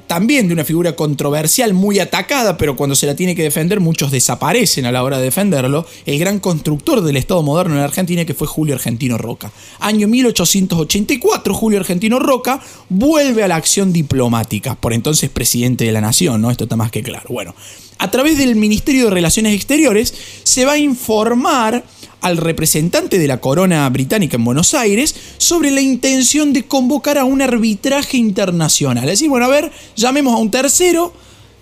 [0.08, 4.10] también de una figura controversial, muy atacada, pero cuando se la tiene que defender muchos
[4.10, 8.34] desaparecen a la hora de defenderlo, el gran constructor del Estado moderno en Argentina que
[8.34, 9.52] fue Julio Argentino Roca.
[9.78, 16.00] Año 1884, Julio Argentino Roca vuelve a la acción diplomática, por entonces presidente de la
[16.00, 16.50] nación, ¿no?
[16.50, 17.26] Esto está más que claro.
[17.28, 17.54] Bueno,
[17.98, 21.84] a través del Ministerio de Relaciones Exteriores se va a informar
[22.20, 27.24] al representante de la corona británica en Buenos Aires sobre la intención de convocar a
[27.24, 29.04] un arbitraje internacional.
[29.04, 31.12] Es decir, bueno, a ver, llamemos a un tercero,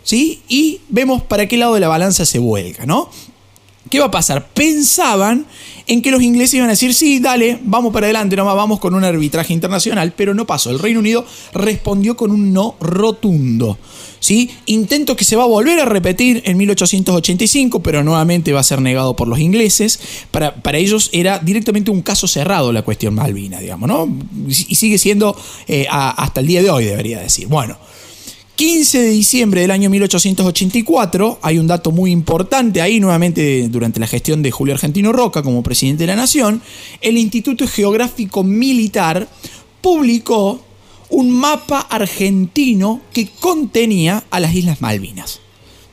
[0.02, 0.42] ¿sí?
[0.48, 3.10] Y vemos para qué lado de la balanza se vuelca, ¿no?
[3.90, 4.48] ¿Qué va a pasar?
[4.48, 5.46] Pensaban
[5.86, 8.94] en que los ingleses iban a decir, sí, dale, vamos para adelante, nomás vamos con
[8.94, 10.70] un arbitraje internacional, pero no pasó.
[10.70, 13.78] El Reino Unido respondió con un no rotundo.
[14.18, 14.50] ¿sí?
[14.66, 18.80] Intento que se va a volver a repetir en 1885, pero nuevamente va a ser
[18.80, 20.00] negado por los ingleses.
[20.30, 24.08] Para, para ellos era directamente un caso cerrado la cuestión Malvina, digamos, ¿no?
[24.48, 25.36] Y sigue siendo
[25.68, 27.46] eh, hasta el día de hoy, debería decir.
[27.46, 27.78] Bueno.
[28.56, 34.06] 15 de diciembre del año 1884, hay un dato muy importante ahí, nuevamente durante la
[34.06, 36.62] gestión de Julio Argentino Roca como presidente de la Nación,
[37.02, 39.28] el Instituto Geográfico Militar
[39.82, 40.64] publicó
[41.10, 45.40] un mapa argentino que contenía a las Islas Malvinas.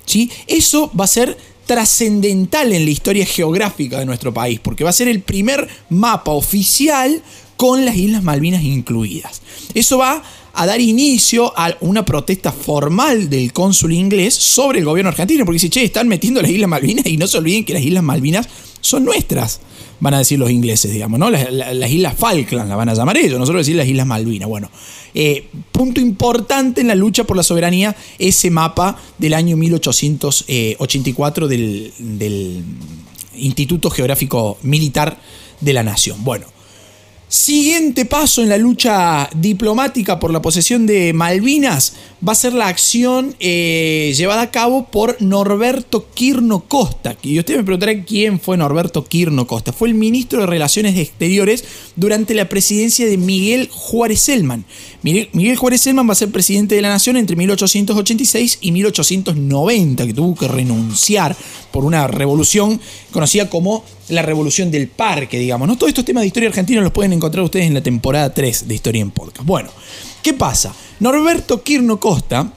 [0.05, 0.31] ¿Sí?
[0.47, 4.93] Eso va a ser trascendental en la historia geográfica de nuestro país, porque va a
[4.93, 7.21] ser el primer mapa oficial
[7.57, 9.41] con las Islas Malvinas incluidas.
[9.73, 10.23] Eso va
[10.53, 15.55] a dar inicio a una protesta formal del cónsul inglés sobre el gobierno argentino, porque
[15.55, 18.47] dice, che, están metiendo las Islas Malvinas y no se olviden que las Islas Malvinas
[18.79, 19.61] son nuestras,
[19.99, 21.31] van a decir los ingleses, digamos, ¿no?
[21.31, 24.47] Las, Islas Falkland las van a llamar ellos, nosotros decir las Islas Malvinas.
[24.47, 24.69] Bueno,
[25.15, 31.93] eh, punto importante en la lucha por la soberanía, ese mapa del año 1884 del,
[31.97, 32.63] del
[33.35, 35.17] Instituto Geográfico Militar
[35.61, 36.23] de la Nación.
[36.23, 36.45] Bueno,
[37.33, 42.67] Siguiente paso en la lucha diplomática por la posesión de Malvinas va a ser la
[42.67, 47.17] acción eh, llevada a cabo por Norberto Quirno Costa.
[47.23, 49.73] Y usted me preguntará quién fue Norberto Quirno Costa.
[49.73, 51.65] Fue el ministro de Relaciones Exteriores
[51.95, 54.63] durante la presidencia de Miguel Juárez Selman.
[55.03, 60.13] Miguel, Juárez Selman va a ser presidente de la Nación entre 1886 y 1890, que
[60.13, 61.35] tuvo que renunciar
[61.71, 62.79] por una revolución
[63.11, 65.67] conocida como la revolución del parque, digamos.
[65.67, 65.75] ¿no?
[65.75, 68.75] Todos estos temas de historia argentina los pueden encontrar ustedes en la temporada 3 de
[68.75, 69.45] Historia en Podcast.
[69.45, 69.71] Bueno,
[70.21, 70.73] ¿qué pasa?
[71.01, 72.53] Norberto Quirno Costa,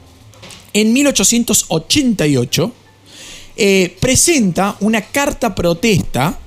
[0.72, 2.72] en 1888,
[3.56, 6.38] eh, presenta una carta protesta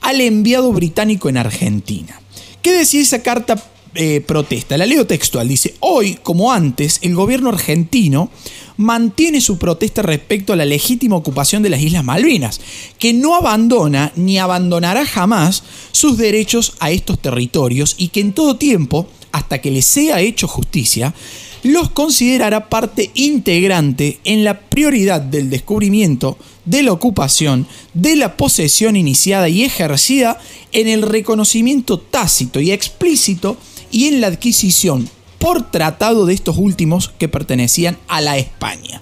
[0.00, 2.20] al enviado británico en Argentina.
[2.60, 3.62] ¿Qué decía esa carta
[3.94, 4.76] eh, protesta?
[4.76, 5.48] La leo textual.
[5.48, 8.30] Dice, hoy, como antes, el gobierno argentino
[8.76, 12.60] mantiene su protesta respecto a la legítima ocupación de las Islas Malvinas,
[12.98, 18.56] que no abandona ni abandonará jamás sus derechos a estos territorios y que en todo
[18.56, 21.14] tiempo, hasta que les sea hecho justicia,
[21.62, 26.36] los considerará parte integrante en la prioridad del descubrimiento,
[26.66, 30.38] de la ocupación, de la posesión iniciada y ejercida
[30.72, 33.56] en el reconocimiento tácito y explícito
[33.94, 39.00] y en la adquisición por tratado de estos últimos que pertenecían a la España.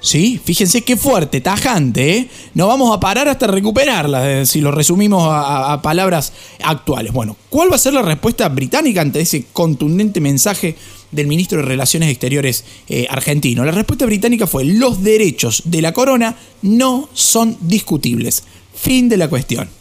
[0.00, 0.38] ¿Sí?
[0.44, 2.28] Fíjense qué fuerte, tajante, ¿eh?
[2.52, 7.12] No vamos a parar hasta recuperarla, eh, si lo resumimos a, palabras actuales.
[7.12, 10.76] Bueno, ¿cuál va a ser la respuesta británica ante ese contundente mensaje
[11.10, 13.64] del ministro de Relaciones Exteriores eh, argentino?
[13.64, 18.44] La respuesta británica fue, los derechos de la corona no son discutibles.
[18.74, 19.77] Fin de la cuestión.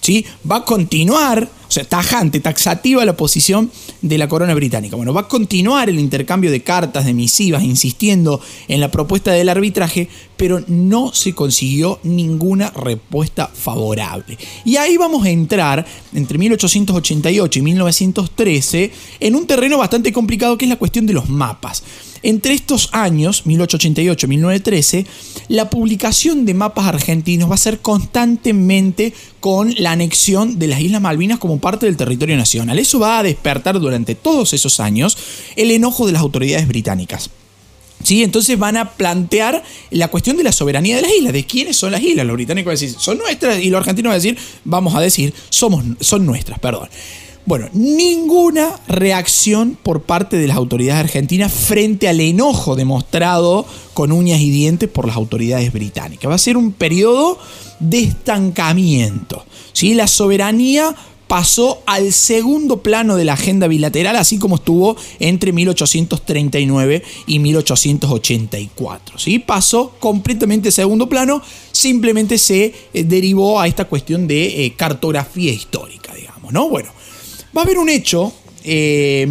[0.00, 0.24] ¿Sí?
[0.50, 3.70] Va a continuar o sea, tajante, taxativa la posición
[4.00, 4.96] de la corona británica.
[4.96, 9.50] Bueno, va a continuar el intercambio de cartas, de misivas, insistiendo en la propuesta del
[9.50, 14.38] arbitraje, pero no se consiguió ninguna respuesta favorable.
[14.64, 15.84] Y ahí vamos a entrar,
[16.14, 21.28] entre 1888 y 1913, en un terreno bastante complicado que es la cuestión de los
[21.28, 21.82] mapas.
[22.22, 25.06] Entre estos años, 1888-1913,
[25.48, 31.00] la publicación de mapas argentinos va a ser constantemente con la anexión de las Islas
[31.00, 32.78] Malvinas como parte del territorio nacional.
[32.78, 35.16] Eso va a despertar durante todos esos años
[35.56, 37.30] el enojo de las autoridades británicas.
[38.02, 38.22] ¿Sí?
[38.22, 41.90] Entonces van a plantear la cuestión de la soberanía de las islas, de quiénes son
[41.90, 42.26] las islas.
[42.26, 45.00] Los británicos van a decir, son nuestras, y los argentinos van a decir, vamos a
[45.00, 46.88] decir, somos, son nuestras, perdón.
[47.48, 54.42] Bueno, ninguna reacción por parte de las autoridades argentinas frente al enojo demostrado con uñas
[54.42, 56.30] y dientes por las autoridades británicas.
[56.30, 57.38] Va a ser un periodo
[57.80, 59.46] de estancamiento.
[59.72, 59.94] ¿sí?
[59.94, 60.94] La soberanía
[61.26, 69.18] pasó al segundo plano de la agenda bilateral, así como estuvo entre 1839 y 1884.
[69.18, 69.38] ¿sí?
[69.38, 71.40] Pasó completamente segundo plano,
[71.72, 76.52] simplemente se eh, derivó a esta cuestión de eh, cartografía histórica, digamos.
[76.52, 76.68] ¿no?
[76.68, 76.90] Bueno,
[77.56, 78.32] Va a haber un hecho
[78.64, 79.26] eh,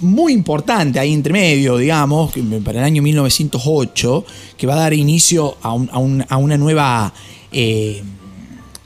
[0.00, 2.32] muy importante ahí entre medio, digamos,
[2.64, 4.24] para el año 1908,
[4.56, 7.12] que va a dar inicio a, una nueva...
[7.50, 8.02] Eh,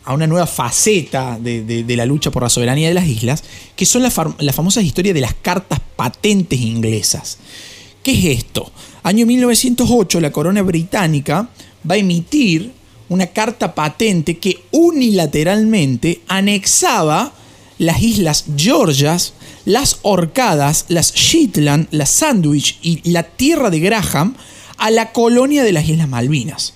[0.04, 3.42] a una nueva faceta de, la lucha por la soberanía de las islas,
[3.74, 7.38] que son las la famosas historias de las cartas patentes inglesas.
[8.04, 8.70] ¿Qué es esto?
[9.02, 11.48] Año 1908, la corona británica
[11.90, 12.70] va a emitir
[13.08, 17.32] una carta patente que unilateralmente anexaba
[17.78, 19.32] las islas Georgias,
[19.64, 24.36] las Orcadas, las Shetland, las Sandwich y la tierra de Graham
[24.78, 26.74] a la colonia de las Islas Malvinas.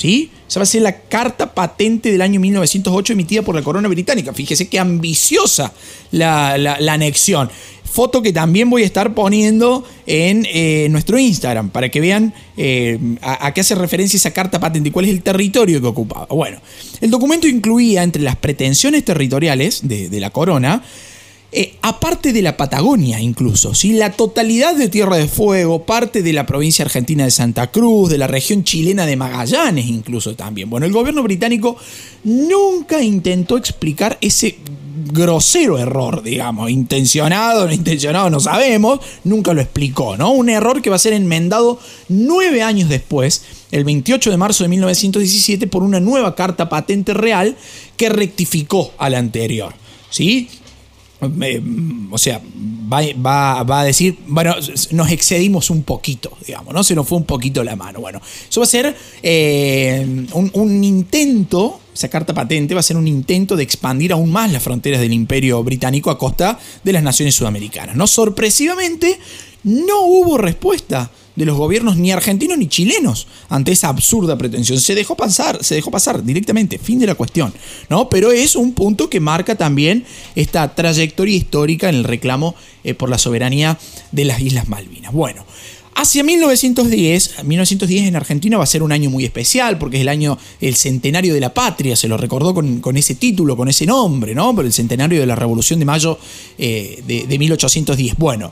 [0.00, 0.30] ¿Sí?
[0.48, 4.32] Esa va a ser la carta patente del año 1908 emitida por la corona británica.
[4.32, 5.74] Fíjese qué ambiciosa
[6.10, 6.54] la,
[6.88, 7.50] anexión.
[7.84, 12.98] Foto que también voy a estar poniendo en eh, nuestro Instagram para que vean eh,
[13.20, 16.24] a, qué hace referencia esa carta patente y cuál es el territorio que ocupaba.
[16.30, 16.62] Bueno,
[17.02, 20.82] el documento incluía entre las pretensiones territoriales de, la corona
[21.52, 23.92] eh, aparte de la Patagonia incluso, ¿sí?
[23.92, 28.18] la totalidad de Tierra de Fuego, parte de la provincia argentina de Santa Cruz, de
[28.18, 30.70] la región chilena de Magallanes incluso también.
[30.70, 31.76] Bueno, el gobierno británico
[32.22, 34.58] nunca intentó explicar ese
[35.12, 40.30] grosero error, digamos, intencionado, no intencionado, no sabemos, nunca lo explicó, ¿no?
[40.30, 43.42] Un error que va a ser enmendado nueve años después,
[43.72, 47.56] el 28 de marzo de 1917, por una nueva carta patente real
[47.96, 49.74] que rectificó a la anterior,
[50.10, 50.48] ¿sí?
[51.20, 52.40] O sea,
[52.92, 54.54] va, a decir, bueno,
[54.92, 56.82] nos excedimos un poquito, digamos, ¿no?
[56.82, 58.00] Se nos fue un poquito la mano.
[58.00, 62.96] Bueno, eso va a ser eh, un, un, intento esa carta patente va a ser
[62.96, 67.02] un intento de expandir aún más las fronteras del imperio británico a costa de las
[67.02, 67.96] naciones sudamericanas.
[67.96, 69.18] No sorpresivamente,
[69.64, 74.80] no hubo respuesta de los gobiernos ni argentinos ni chilenos ante esa absurda pretensión.
[74.80, 77.52] Se dejó pasar, se dejó pasar directamente, fin de la cuestión.
[77.88, 78.08] ¿no?
[78.08, 80.04] Pero es un punto que marca también
[80.34, 82.54] esta trayectoria histórica en el reclamo
[82.84, 83.78] eh, por la soberanía
[84.12, 85.12] de las Islas Malvinas.
[85.12, 85.44] Bueno,
[86.00, 90.08] Hacia 1910, 1910 en Argentina va a ser un año muy especial porque es el
[90.08, 94.34] año, el centenario de la patria, se lo recordó con, ese título, con ese nombre,
[94.34, 94.54] ¿no?
[94.54, 96.18] Por el centenario de la Revolución de Mayo
[96.56, 98.16] eh, de, 1810.
[98.16, 98.50] Bueno,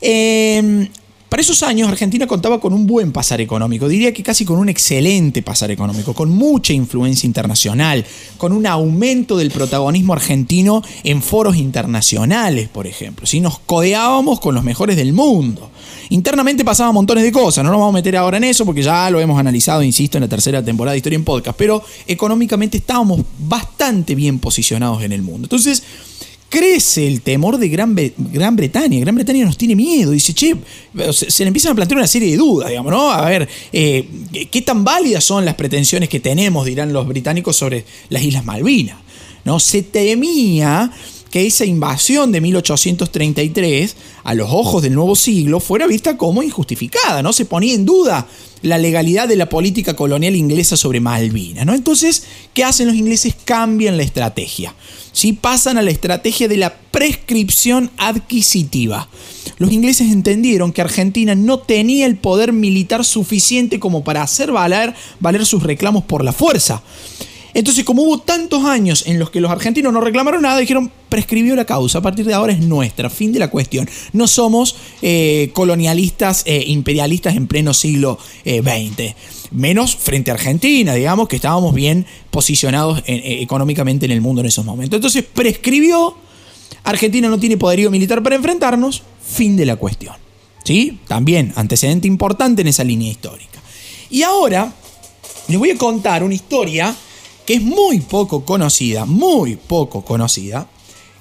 [0.00, 0.88] em,
[1.28, 4.68] para esos años Argentina contaba con un buen pasar económico, diría que casi con un
[4.68, 8.04] excelente pasar económico, con mucha influencia internacional,
[8.38, 13.26] con un aumento del protagonismo argentino en foros internacionales, por ejemplo.
[13.26, 15.70] Si Nos codeábamos con los mejores del mundo.
[16.10, 19.10] Internamente pasaban montones de cosas, no nos vamos a meter ahora en eso porque ya
[19.10, 23.20] lo hemos analizado, insisto, en la tercera temporada de Historia en Podcast, pero económicamente estábamos
[23.38, 25.44] bastante bien posicionados en el mundo.
[25.44, 25.82] Entonces,
[26.48, 28.98] crece el temor de Gran, Gran, Bretaña.
[29.00, 30.12] Gran Bretaña nos tiene miedo.
[30.12, 30.54] Dice, che,
[31.12, 33.10] se, le empiezan a plantear una serie de dudas, digamos, ¿no?
[33.10, 34.08] A ver, eh,
[34.50, 38.96] ¿qué tan válidas son las pretensiones que tenemos, dirán los británicos, sobre las Islas Malvinas?
[39.44, 39.60] ¿No?
[39.60, 40.90] Se temía
[41.30, 47.22] que esa invasión de 1833, a los ojos del nuevo siglo, fuera vista como injustificada,
[47.22, 47.32] ¿no?
[47.32, 48.26] Se ponía en duda
[48.62, 51.74] la legalidad de la política colonial inglesa sobre Malvinas, ¿no?
[51.74, 52.24] Entonces,
[52.54, 53.34] ¿qué hacen los ingleses?
[53.44, 54.74] Cambian la estrategia.
[55.18, 55.32] ¿Sí?
[55.32, 59.08] Pasan a la estrategia de la prescripción adquisitiva.
[59.58, 64.94] Los ingleses entendieron que Argentina no tenía el poder militar suficiente como para hacer valer,
[65.18, 66.84] valer sus reclamos por la fuerza.
[67.58, 71.56] Entonces, como hubo tantos años en los que los argentinos no reclamaron nada, dijeron, prescribió
[71.56, 73.90] la causa, a partir de ahora es nuestra, fin de la cuestión.
[74.12, 79.00] No somos eh, colonialistas e imperialistas en pleno siglo XX.
[79.00, 79.14] Eh,
[79.50, 84.64] Menos frente a Argentina, digamos, que estábamos bien posicionados económicamente en el mundo en esos
[84.64, 84.96] momentos.
[84.96, 86.14] Entonces, prescribió,
[86.84, 90.14] Argentina no tiene poderío militar para enfrentarnos, fin de la cuestión.
[90.62, 91.00] ¿Sí?
[91.08, 93.60] También antecedente importante en esa línea histórica.
[94.10, 94.72] Y ahora
[95.48, 96.94] les voy a contar una historia
[97.48, 100.68] que es muy poco conocida, muy poco conocida,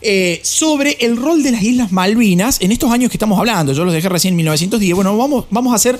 [0.02, 3.72] eh, sobre el rol de las Islas Malvinas en estos años que estamos hablando.
[3.72, 4.94] Yo los dejé recién en 1910.
[4.94, 5.98] Bueno, vamos, vamos a hacer,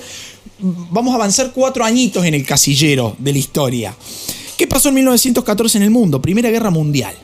[0.60, 3.96] vamos a avanzar cuatro añitos en el casillero de la historia.
[4.58, 6.20] ¿Qué pasó en 1914 en el mundo?
[6.20, 7.14] Primera Guerra Mundial.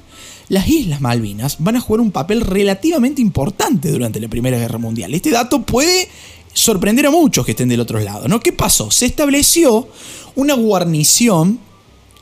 [0.49, 5.13] Las Islas Malvinas van a jugar un papel relativamente importante durante la Primera Guerra Mundial.
[5.13, 6.09] Este dato puede
[6.55, 8.41] sorprender a muchos que estén del otro lado, ¿no?
[8.41, 8.91] ¿Qué pasó?
[8.91, 9.89] Se estableció
[10.37, 11.61] una guarnición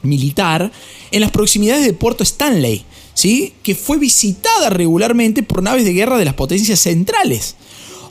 [0.02, 0.70] militar
[1.10, 2.84] en las proximidades de Puerto Stanley,
[3.14, 3.54] ¿sí?
[3.62, 7.56] que fue visitada regularmente por naves de guerra de las potencias centrales.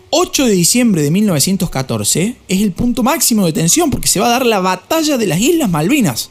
[0.09, 4.31] 8 de diciembre de 1914 es el punto máximo de tensión porque se va a
[4.31, 6.29] dar la batalla de las Islas Malvinas.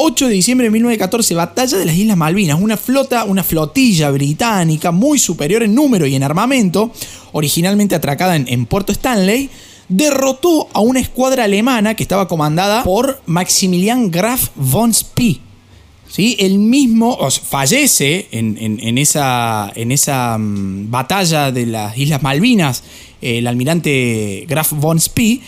[0.00, 4.92] 8 de diciembre de 1914, batalla de las Islas Malvinas, una flota, una flotilla británica
[4.92, 6.92] muy superior en número y en armamento,
[7.32, 9.50] originalmente atracada en, en Puerto Stanley,
[9.88, 15.40] derrotó a una escuadra alemana que estaba comandada por Maximilian Graf von Spee.
[16.08, 16.36] ¿Sí?
[16.38, 22.82] El mismo fallece en, esa, en esa mm, batalla de las Islas Malvinas,
[23.20, 25.42] el almirante Graf von Spee,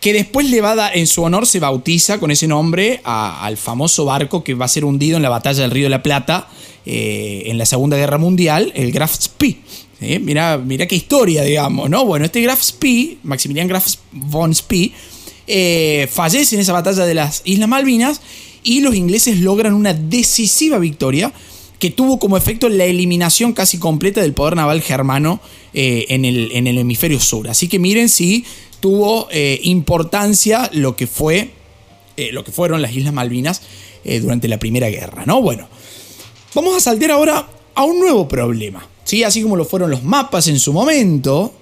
[0.00, 0.60] que después le
[0.94, 4.84] en su honor se bautiza con ese nombre al famoso barco que va a ser
[4.84, 6.48] hundido en la batalla del Río de la Plata
[6.84, 9.60] eh, en la Segunda Guerra Mundial, el Graf Spee.
[10.00, 12.04] Mira, mira qué historia, digamos, ¿no?
[12.04, 14.92] Bueno, este Graf Spee, Maximilian Graf von Spee,
[15.46, 18.20] eh, fallece en esa batalla de las Islas Malvinas
[18.62, 21.32] y los ingleses logran una decisiva victoria
[21.78, 25.40] que tuvo como efecto la eliminación casi completa del poder naval germano
[25.74, 27.48] eh, en, el, en, el, hemisferio sur.
[27.48, 28.46] Así que miren si
[28.80, 31.50] tuvo eh, importancia lo que fue,
[32.32, 33.62] lo que fueron las Islas Malvinas
[34.20, 35.40] durante la Primera Guerra, ¿no?
[35.40, 35.66] Bueno,
[36.54, 38.86] vamos a saltar ahora a un nuevo problema.
[39.04, 39.22] ¿Sí?
[39.22, 41.52] así como lo fueron los mapas en su momento,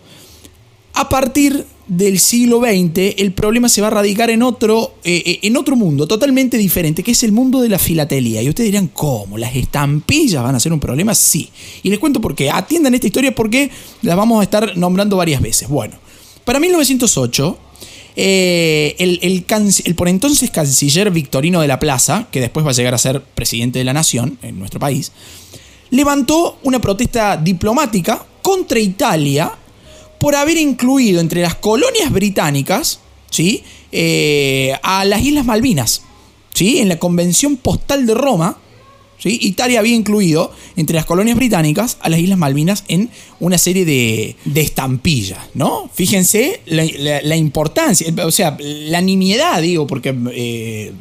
[0.95, 5.39] a partir del siglo XX el problema se va a radicar en otro, eh, eh,
[5.43, 8.43] en otro mundo totalmente diferente, que es el mundo de la filatelía.
[8.43, 9.37] Y ustedes dirán, ¿cómo?
[9.37, 11.15] ¿Las estampillas van a ser un problema?
[11.15, 11.51] Sí.
[11.83, 12.51] Y les cuento por qué.
[12.51, 13.71] Atiendan esta historia porque
[14.03, 15.69] la vamos a estar nombrando varias veces.
[15.69, 15.97] Bueno,
[16.45, 17.59] para 1908,
[18.15, 22.95] eh, el, el, por entonces canciller Victorino de la Plaza, que después va a llegar
[22.95, 25.13] a ser presidente de la nación en nuestro país,
[25.93, 29.53] levantó una protesta diplomática contra Italia
[30.19, 33.01] por haber incluido entre las colonias británicas
[33.31, 33.63] ¿sí?
[33.93, 36.03] Eh, a las Islas Malvinas.
[36.55, 36.79] ¿sí?
[36.79, 38.57] En la Convención Postal de Roma,
[39.19, 39.39] ¿sí?
[39.43, 44.37] Italia había incluido entre las colonias británicas a las Islas Malvinas en una serie de,
[44.47, 45.41] de estampillas.
[45.53, 45.91] ¿no?
[45.93, 50.15] Fíjense la, importancia, o sea, la nimiedad, digo, porque...
[50.33, 50.93] Eh,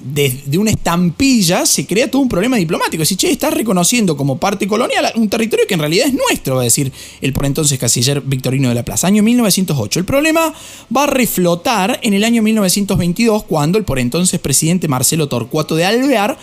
[0.00, 3.04] de, una estampilla se crea todo un problema diplomático.
[3.04, 6.62] Si, che, estás reconociendo como parte colonial un territorio que en realidad es nuestro, va
[6.62, 10.00] a decir el por entonces canciller Victorino de la Plaza, año 1908.
[10.00, 10.52] El problema
[10.94, 15.84] va a reflotar en el año 1922 cuando el por entonces presidente Marcelo Torcuato de
[15.84, 16.38] Alvear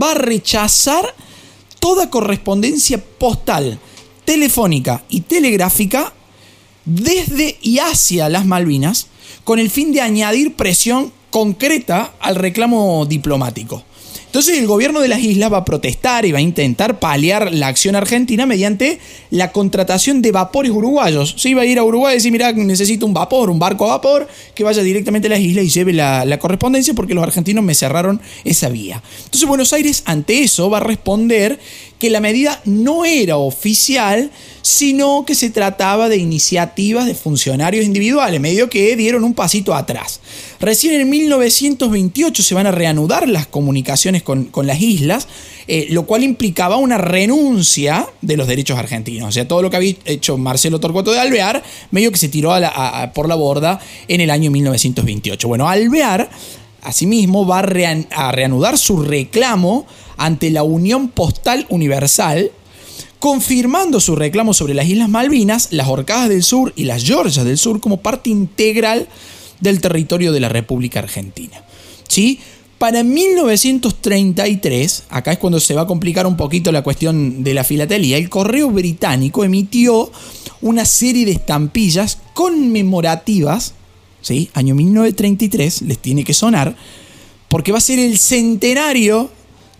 [0.00, 1.14] va a rechazar
[1.78, 3.78] toda correspondencia postal,
[4.24, 6.12] telefónica y telegráfica
[6.84, 9.08] desde y hacia las Malvinas
[9.44, 13.84] con el fin de añadir presión concreta al reclamo diplomático.
[14.30, 17.66] Entonces el gobierno de las islas va a protestar y va a intentar paliar la
[17.66, 19.00] acción argentina mediante
[19.30, 21.34] la contratación de vapores uruguayos.
[21.36, 23.96] Se iba a ir a Uruguay y decir, mira, necesito un vapor, un barco a
[23.96, 27.64] vapor, que vaya directamente a las islas y lleve la, la correspondencia porque los argentinos
[27.64, 29.02] me cerraron esa vía.
[29.24, 31.58] Entonces Buenos Aires ante eso va a responder
[32.00, 34.30] que la medida no era oficial,
[34.62, 40.20] sino que se trataba de iniciativas de funcionarios individuales, medio que dieron un pasito atrás.
[40.60, 45.28] Recién en 1928 se van a reanudar las comunicaciones con, las islas,
[45.66, 49.28] eh, lo cual implicaba una renuncia de los derechos argentinos.
[49.28, 52.52] O sea, todo lo que había hecho Marcelo Torcuato de Alvear, medio que se tiró
[53.14, 55.48] por la borda en el año 1928.
[55.48, 56.30] Bueno, Alvear
[56.82, 59.86] asimismo va a reanudar su reclamo
[60.16, 62.50] ante la Unión Postal Universal,
[63.18, 67.58] confirmando su reclamo sobre las Islas Malvinas, las Orcadas del Sur y las Georgias del
[67.58, 69.08] Sur como parte integral
[69.60, 71.62] del territorio de la República Argentina.
[72.08, 72.40] ¿Sí?
[72.80, 77.62] Para 1933, acá es cuando se va a complicar un poquito la cuestión de la
[77.62, 80.10] filatelía, el correo británico emitió
[80.62, 83.74] una serie de estampillas conmemorativas,
[84.22, 84.48] ¿sí?
[84.54, 86.74] año 1933, les tiene que sonar,
[87.48, 89.30] porque va a ser el centenario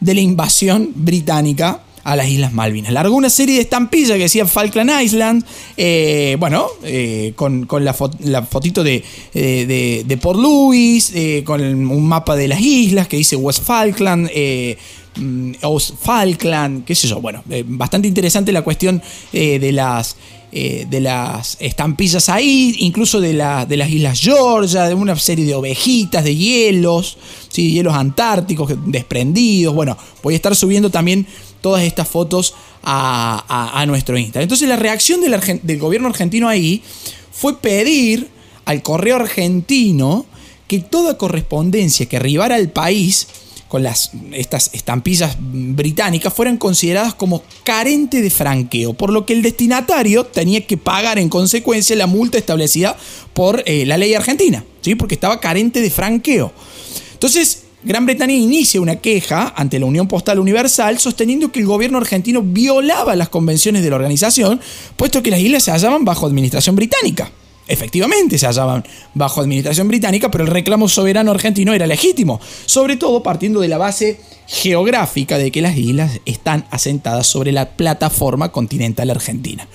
[0.00, 2.92] de la invasión británica a las Islas Malvinas.
[2.92, 5.44] Largó una serie de estampillas que decía Falkland Island,
[5.76, 9.02] eh, bueno, eh, con, la, fotito de,
[9.34, 11.12] eh, de, Port Louis,
[11.44, 14.30] con un mapa de las islas que dice West Falkland,
[15.16, 17.20] mm, Ost Falkland, qué sé yo.
[17.20, 19.02] Bueno, bastante interesante la cuestión
[19.32, 20.16] de las
[20.52, 23.34] de las estampillas ahí, incluso de,
[23.68, 27.18] de, las Islas Georgia, de una serie de ovejitas, de hielos,
[27.50, 27.70] ¿sí?
[27.70, 29.72] hielos antárticos desprendidos.
[29.72, 31.24] Bueno, voy a estar subiendo también
[31.60, 34.44] todas estas fotos a, nuestro Instagram.
[34.44, 36.82] Entonces la reacción del, del gobierno argentino ahí
[37.32, 38.28] fue pedir
[38.64, 40.26] al correo argentino
[40.68, 43.26] que toda correspondencia que arribara al país
[43.70, 49.42] con las, estas estampillas británicas fueran consideradas como carente de franqueo, por lo que el
[49.42, 52.96] destinatario tenía que pagar en consecuencia la multa establecida
[53.32, 54.96] por eh, la ley argentina, ¿sí?
[54.96, 56.52] porque estaba carente de franqueo.
[57.12, 61.98] Entonces, Gran Bretaña inicia una queja ante la Unión Postal Universal sosteniendo que el gobierno
[61.98, 64.60] argentino violaba las convenciones de la organización,
[64.96, 67.30] puesto que las islas se hallaban bajo administración británica
[67.70, 68.84] efectivamente se hallaban
[69.14, 73.78] bajo administración británica, pero el reclamo soberano argentino era legítimo, sobre todo partiendo de la
[73.78, 79.68] base geográfica de que las islas están asentadas sobre la plataforma continental argentina.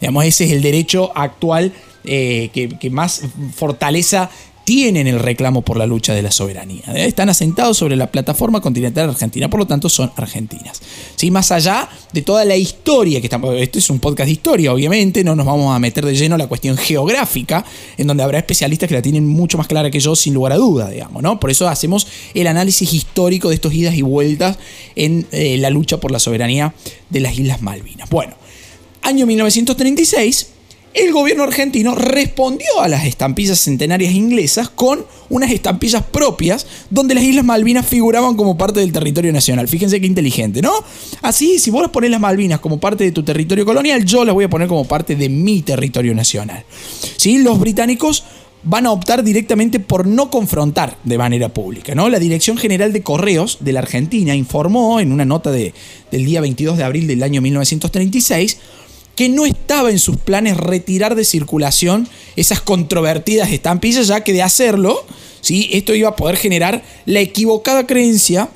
[0.00, 1.72] Digamos, ese es el derecho actual
[2.04, 3.22] eh, que, que, más
[3.54, 4.30] fortaleza
[4.70, 6.84] tienen el reclamo por la lucha de la soberanía.
[6.94, 7.06] ¿eh?
[7.06, 10.80] Están asentados sobre la plataforma continental argentina, por lo tanto son argentinas.
[11.16, 11.28] ¿Sí?
[11.32, 15.24] Más allá de toda la historia, que estamos, este es un podcast de historia, obviamente,
[15.24, 17.64] no nos vamos a meter de lleno la cuestión geográfica,
[17.98, 20.56] en donde habrá especialistas que la tienen mucho más clara que yo, sin lugar a
[20.56, 21.40] duda, digamos, ¿no?
[21.40, 24.56] Por eso hacemos el análisis histórico de estos idas y vueltas
[24.94, 26.74] en eh, la lucha por la soberanía
[27.08, 28.08] de las Islas Malvinas.
[28.08, 28.34] Bueno,
[29.02, 30.59] año 1936
[30.92, 37.22] el gobierno argentino respondió a las estampillas centenarias inglesas con unas estampillas propias donde las
[37.22, 39.68] Islas Malvinas figuraban como parte del territorio nacional.
[39.68, 40.72] Fíjense qué inteligente, ¿no?
[41.22, 44.44] Así, si vos pones las Malvinas como parte de tu territorio colonial, yo las voy
[44.44, 46.64] a poner como parte de mi territorio nacional.
[47.16, 47.38] ¿Sí?
[47.38, 48.24] Los británicos
[48.62, 51.94] van a optar directamente por no confrontar de manera pública.
[51.94, 52.08] ¿no?
[52.08, 55.72] La Dirección General de Correos de la Argentina informó en una nota de,
[56.10, 58.58] del día 22 de abril del año 1936
[59.20, 64.42] que no estaba en sus planes retirar de circulación esas controvertidas estampillas, ya que de
[64.42, 65.04] hacerlo,
[65.42, 65.68] ¿sí?
[65.74, 68.48] esto iba a poder generar la equivocada creencia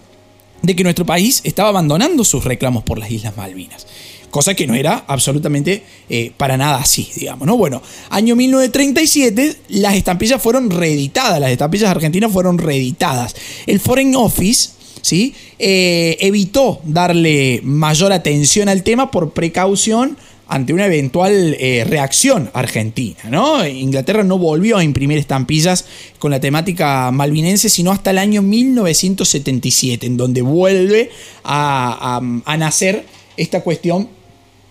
[0.62, 3.86] de que nuestro país estaba abandonando sus reclamos por las Islas Malvinas.
[4.30, 7.58] Cosa que no era absolutamente eh, para nada así, digamos, ¿no?
[7.58, 13.36] Bueno, año 1937, las estampillas fueron reeditadas, las estampillas argentinas fueron reeditadas.
[13.66, 14.70] El Foreign Office,
[15.02, 15.34] ¿sí?
[15.58, 23.18] Eh, evitó darle mayor atención al tema por precaución ante una eventual eh, reacción argentina.
[23.30, 23.66] ¿no?
[23.66, 25.86] Inglaterra no volvió a imprimir estampillas
[26.18, 31.10] con la temática malvinense, sino hasta el año 1977, en donde vuelve
[31.44, 32.20] a,
[32.58, 33.06] nacer
[33.36, 34.08] esta cuestión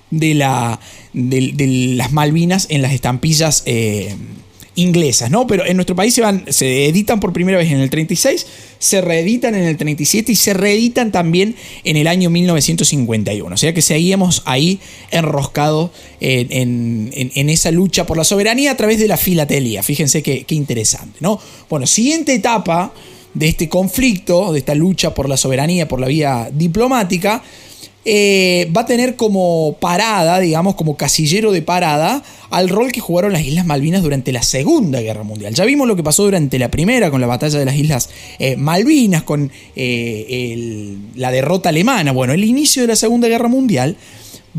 [0.10, 0.80] de, la,
[1.14, 4.16] de, las Malvinas en las estampillas eh,
[4.76, 5.46] inglesas, ¿no?
[5.48, 8.46] Pero en nuestro país se, van, se editan por primera vez en el 36,
[8.80, 13.54] se reeditan en el 37 y se reeditan también en el año 1951.
[13.54, 14.80] O sea que seguíamos ahí
[15.12, 17.12] enroscados en,
[17.50, 19.84] esa lucha por la soberanía a través de la filatelía.
[19.84, 21.40] Fíjense qué, qué interesante, ¿no?
[21.70, 22.94] Bueno, siguiente etapa
[23.34, 27.44] de este conflicto, de esta lucha por la soberanía por la vía diplomática,
[28.06, 33.34] eh, va a tener como parada, digamos, como casillero de parada, al rol que jugaron
[33.34, 35.54] las Islas Malvinas durante la Segunda Guerra Mundial.
[35.54, 38.10] Ya vimos lo que pasó durante la Primera, con la batalla de las Islas
[38.40, 42.12] eh, Malvinas, con eh, la derrota alemana.
[42.12, 43.96] Bueno, el inicio de la Segunda Guerra Mundial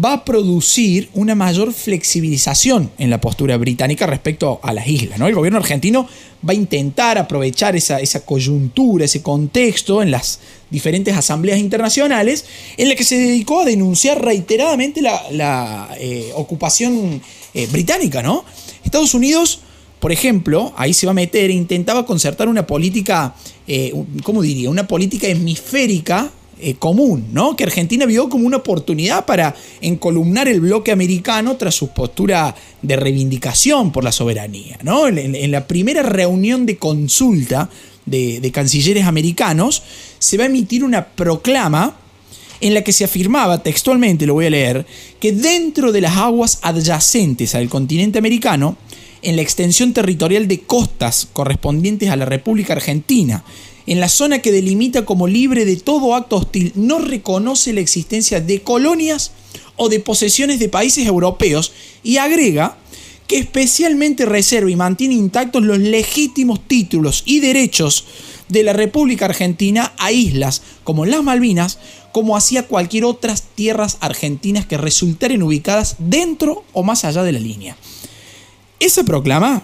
[0.03, 5.19] va a producir una mayor flexibilización en la postura británica respecto a las islas.
[5.19, 5.29] ¿no?
[5.29, 6.09] El gobierno argentino
[6.47, 10.41] va a intentar aprovechar esa, esa coyuntura, ese contexto en las
[10.75, 12.45] diferentes asambleas internacionales,
[12.77, 17.23] en la que se dedicó a denunciar reiteradamente la, eh, ocupación
[17.55, 18.23] eh, británica.
[18.23, 18.45] ¿no?
[18.85, 19.61] Estados Unidos
[20.01, 23.35] por ejemplo, ahí se va a meter, intentaba concertar una política,
[23.67, 23.91] eh,
[24.23, 24.69] ¿cómo diría?
[24.69, 26.31] Una política hemisférica
[26.79, 27.57] común, ¿no?
[27.57, 32.97] Que Argentina vio como una oportunidad para encolumnar el bloque americano tras su postura de
[32.97, 35.09] reivindicación por la soberanía, ¿no?
[35.09, 37.71] En, la primera reunión de consulta
[38.05, 39.83] de cancilleres americanos
[40.25, 41.97] se va a emitir una proclama
[42.63, 44.87] en la que se afirmaba textualmente, lo voy a leer,
[45.21, 48.79] que dentro de las aguas adyacentes al continente americano,
[49.21, 53.45] en la extensión territorial de costas correspondientes a la República Argentina
[53.87, 58.41] en la zona que delimita como libre de todo acto hostil, no reconoce la existencia
[58.41, 59.33] de colonias
[59.77, 61.73] o de posesiones de países europeos
[62.03, 62.79] y agrega
[63.27, 68.07] que especialmente reserva y mantiene intactos los legítimos títulos y derechos
[68.49, 71.79] de la República Argentina a islas como las Malvinas,
[72.13, 77.41] como hacia cualquier otras tierras argentinas que resultaren ubicadas dentro o más allá de la
[77.41, 77.77] línea.
[78.81, 79.63] Esa proclama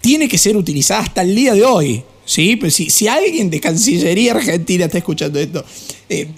[0.00, 3.58] tiene que ser utilizada hasta el día de hoy Sí, pero si, si alguien de
[3.58, 5.64] Cancillería Argentina está escuchando esto,
[6.08, 6.28] eh,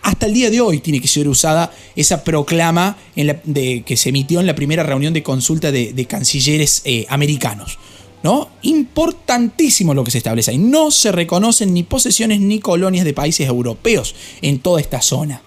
[0.00, 4.38] hasta el día de hoy tiene que ser usada esa proclama de, que se emitió
[4.38, 7.80] en la primera reunión de consulta de, cancilleres eh, americanos.
[8.22, 8.48] ¿No?
[8.62, 10.58] Importantísimo lo que se establece ahí.
[10.58, 15.42] No se reconocen ni posesiones ni colonias de países europeos en toda esta zona.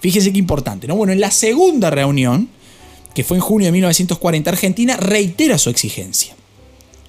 [0.00, 0.86] Fíjese qué importante.
[0.86, 0.96] ¿no?
[0.96, 2.48] Bueno, en la segunda reunión,
[3.14, 6.34] que fue en junio de 1940, Argentina reitera su exigencia.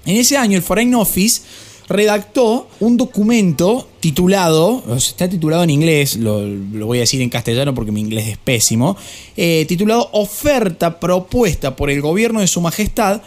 [0.04, 1.42] En ese año, el Foreign Office
[1.88, 6.42] redactó un documento titulado, está titulado en inglés, lo,
[6.86, 8.96] voy a decir en castellano porque mi inglés es pésimo,
[9.36, 13.22] eh, titulado Oferta propuesta por el gobierno de Su Majestad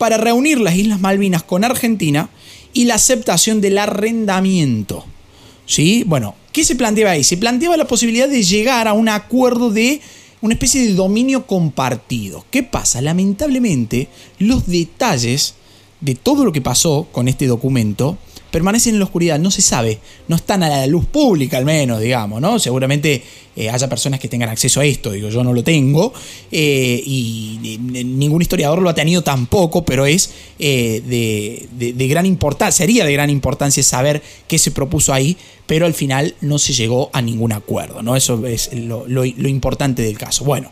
[0.00, 2.30] para reunir las Islas Malvinas con Argentina
[2.72, 5.04] y la aceptación del arrendamiento.
[5.66, 6.04] ¿Sí?
[6.06, 7.22] Bueno, ¿qué se planteaba ahí?
[7.22, 10.00] Se planteaba la posibilidad de llegar a un acuerdo de
[10.40, 12.46] una especie de dominio compartido.
[12.50, 13.02] ¿Qué pasa?
[13.02, 14.08] Lamentablemente,
[14.38, 15.52] los detalles
[16.00, 18.16] de todo lo que pasó con este documento
[18.50, 19.98] permanecen en la oscuridad, no se sabe,
[20.28, 22.58] no están a la luz pública al menos, digamos, ¿no?
[22.58, 23.22] Seguramente
[23.56, 26.12] eh, haya personas que tengan acceso a esto, digo, yo no lo tengo,
[26.50, 31.02] eh, y ningún historiador lo ha tenido tampoco, pero es eh,
[31.76, 35.36] de, gran importancia, sería de gran importancia saber qué se propuso ahí,
[35.66, 38.16] pero al final no se llegó a ningún acuerdo, ¿no?
[38.16, 40.44] Eso es lo, lo importante del caso.
[40.44, 40.70] Bueno.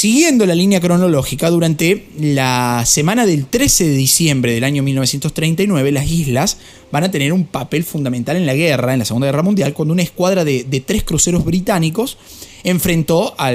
[0.00, 6.10] Siguiendo la línea cronológica, durante la semana del 13 de diciembre del año 1939, las
[6.10, 6.56] islas
[6.90, 9.92] van a tener un papel fundamental en la guerra, en la Segunda Guerra Mundial, cuando
[9.92, 12.16] una escuadra de, tres cruceros británicos
[12.64, 13.52] enfrentó a,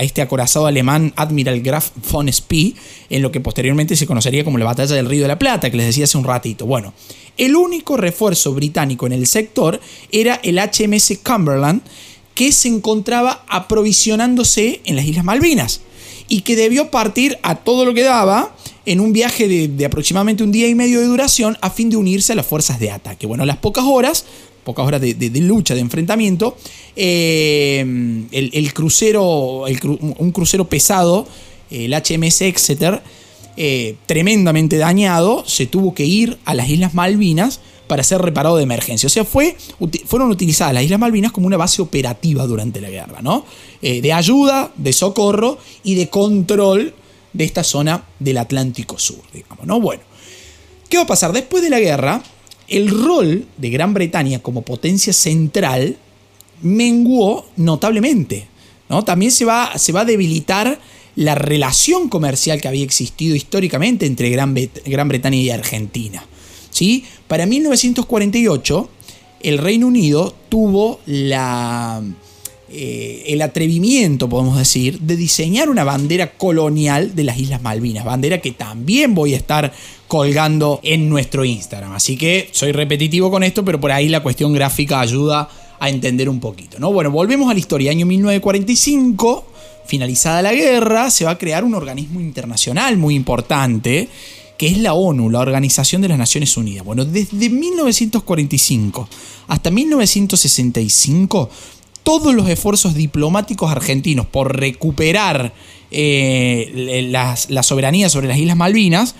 [0.00, 2.76] este acorazado alemán Admiral Graf von Spee
[3.10, 5.78] en lo que posteriormente se conocería como la Batalla del Río de la Plata, que
[5.78, 6.64] les decía hace un ratito.
[6.64, 6.94] Bueno,
[7.36, 9.80] el único refuerzo británico en el sector
[10.12, 11.82] era el HMS Cumberland,
[12.38, 15.80] que se encontraba aprovisionándose en las Islas Malvinas
[16.28, 18.54] y que debió partir a todo lo que daba
[18.86, 22.34] en un viaje de, aproximadamente un día y medio de duración a fin de unirse
[22.34, 23.26] a las fuerzas de ataque.
[23.26, 24.24] Bueno, las pocas horas,
[24.62, 26.56] pocas horas de, lucha, de enfrentamiento,
[26.94, 27.84] eh,
[28.30, 31.26] el, crucero, un crucero pesado
[31.72, 33.02] el HMS Exeter,
[33.56, 37.58] eh, tremendamente dañado, se tuvo que ir a las Islas Malvinas
[37.88, 39.08] para ser reparado de emergencia.
[39.08, 39.56] O sea, fue,
[40.06, 43.44] fueron utilizadas las Islas Malvinas como una base operativa durante la guerra, ¿no?
[43.82, 46.94] Eh, de ayuda, de socorro y de control
[47.32, 49.80] de esta zona del Atlántico Sur, digamos, ¿no?
[49.80, 50.02] Bueno,
[50.88, 51.32] ¿qué va a pasar?
[51.32, 52.22] Después de la guerra,
[52.68, 55.96] el rol de Gran Bretaña como potencia central
[56.62, 58.46] menguó notablemente.
[58.88, 59.04] ¿no?
[59.04, 60.78] También se va, se va a debilitar
[61.16, 64.54] la relación comercial que había existido históricamente entre Gran,
[64.86, 66.24] Gran Bretaña y Argentina.
[66.78, 67.04] ¿Sí?
[67.26, 68.88] Para 1948,
[69.42, 72.00] el Reino Unido tuvo la,
[72.70, 78.40] eh, el atrevimiento, podemos decir, de diseñar una bandera colonial de las Islas Malvinas, bandera
[78.40, 79.72] que también voy a estar
[80.06, 81.92] colgando en nuestro Instagram.
[81.92, 85.48] Así que soy repetitivo con esto, pero por ahí la cuestión gráfica ayuda
[85.80, 86.78] a entender un poquito.
[86.78, 86.92] ¿no?
[86.92, 87.90] Bueno, volvemos a la historia.
[87.90, 89.46] Año 1945,
[89.84, 94.08] finalizada la guerra, se va a crear un organismo internacional muy importante,
[94.58, 96.84] que es la ONU, la Organización de las Naciones Unidas.
[96.84, 99.08] Bueno, desde 1945
[99.46, 101.48] hasta 1965,
[102.02, 105.54] todos los esfuerzos diplomáticos argentinos por recuperar
[105.90, 109.14] eh, la soberanía sobre las Islas Malvinas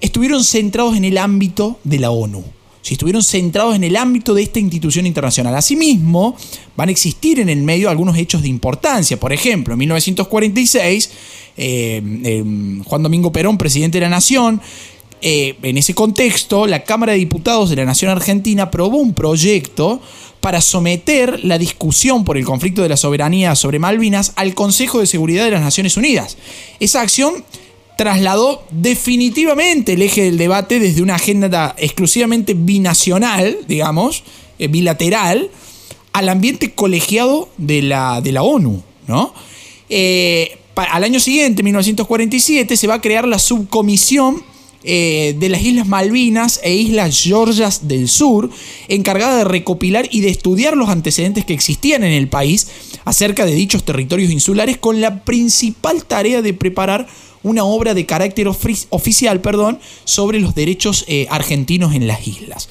[0.00, 2.44] estuvieron centrados en el ámbito de la ONU
[2.84, 5.56] si estuvieron centrados en el ámbito de esta institución internacional.
[5.56, 6.36] Asimismo,
[6.76, 9.18] van a existir en el medio algunos hechos de importancia.
[9.18, 11.10] Por ejemplo, en 1946,
[11.56, 14.60] eh, em, Juan Domingo Perón, presidente de la Nación,
[15.22, 20.02] eh, en ese contexto, la Cámara de Diputados de la Nación Argentina aprobó un proyecto
[20.42, 25.06] para someter la discusión por el conflicto de la soberanía sobre Malvinas al Consejo de
[25.06, 26.36] Seguridad de las Naciones Unidas.
[26.80, 27.44] Esa acción
[27.96, 34.24] trasladó definitivamente el eje del debate desde una agenda exclusivamente binacional, digamos,
[34.58, 35.50] eh, bilateral,
[36.12, 38.82] al ambiente colegiado de la, de la ONU.
[39.06, 39.34] ¿no?
[39.88, 44.42] Eh, al año siguiente, 1947, se va a crear la subcomisión
[44.86, 48.50] eh, de las Islas Malvinas e Islas Georgias del Sur,
[48.88, 52.68] encargada de recopilar y de estudiar los antecedentes que existían en el país
[53.04, 57.06] acerca de dichos territorios insulares, con la principal tarea de preparar
[57.44, 62.68] una obra de carácter oficial perdón, sobre los derechos eh, argentinos en las islas.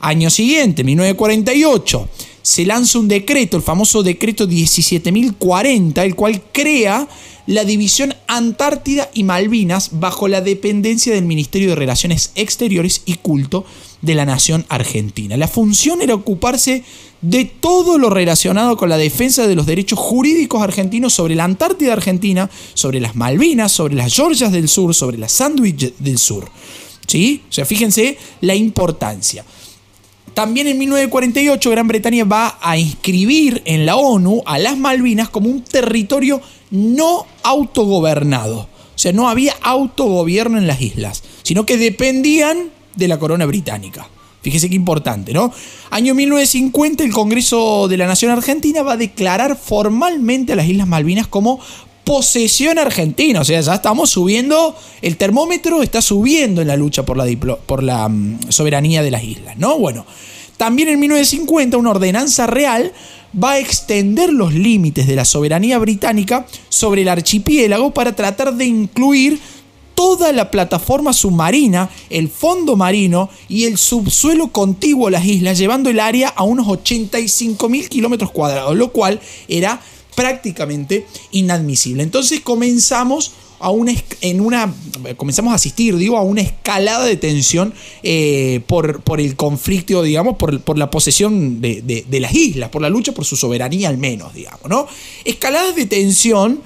[0.00, 2.08] Año siguiente, 1948,
[2.40, 7.06] se lanza un decreto, el famoso decreto 17.040, el cual crea
[7.46, 13.64] la división Antártida y Malvinas bajo la dependencia del Ministerio de Relaciones Exteriores y Culto
[14.00, 15.36] de la Nación Argentina.
[15.36, 16.84] La función era ocuparse
[17.22, 21.92] de todo lo relacionado con la defensa de los derechos jurídicos argentinos sobre la Antártida
[21.92, 26.50] Argentina, sobre las Malvinas, sobre las Georgias del Sur, sobre las Sandwich del Sur.
[27.06, 27.42] ¿Sí?
[27.48, 29.44] O sea, fíjense la importancia.
[30.34, 35.48] También en 1948 Gran Bretaña va a inscribir en la ONU a las Malvinas como
[35.48, 36.40] un territorio
[36.70, 38.60] no autogobernado.
[38.94, 44.08] O sea, no había autogobierno en las islas, sino que dependían de la corona británica.
[44.42, 45.52] Fíjese qué importante, ¿no?
[45.90, 50.88] Año 1950 el Congreso de la Nación Argentina va a declarar formalmente a las Islas
[50.88, 51.60] Malvinas como
[52.04, 53.40] posesión argentina.
[53.40, 57.16] O sea, ya estamos subiendo, el termómetro está subiendo en la lucha por
[57.82, 59.78] la, mm, soberanía de las islas, ¿no?
[59.78, 60.04] Bueno,
[60.56, 62.92] también en 1950 una ordenanza real
[63.42, 68.66] va a extender los límites de la soberanía británica sobre el archipiélago para tratar de
[68.66, 69.40] incluir
[70.02, 75.90] toda la plataforma submarina, el fondo marino y el subsuelo contiguo a las islas, llevando
[75.90, 79.80] el área a unos 85 mil kilómetros cuadrados, lo cual era
[80.16, 82.02] prácticamente inadmisible.
[82.02, 83.30] Entonces comenzamos
[83.60, 84.74] a una, en una,
[85.16, 87.72] comenzamos a asistir, digo, a una escalada de tensión
[88.02, 92.82] eh, por, por, el conflicto, digamos, por, por la posesión de, de, las islas, por
[92.82, 94.88] la lucha por su soberanía al menos, digamos, ¿no?
[95.24, 96.60] Escaladas de tensión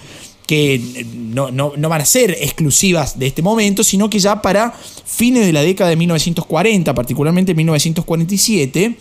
[0.47, 5.45] que no, no, van a ser exclusivas de este momento, sino que ya para fines
[5.45, 8.97] de la década de 1940, particularmente 1947,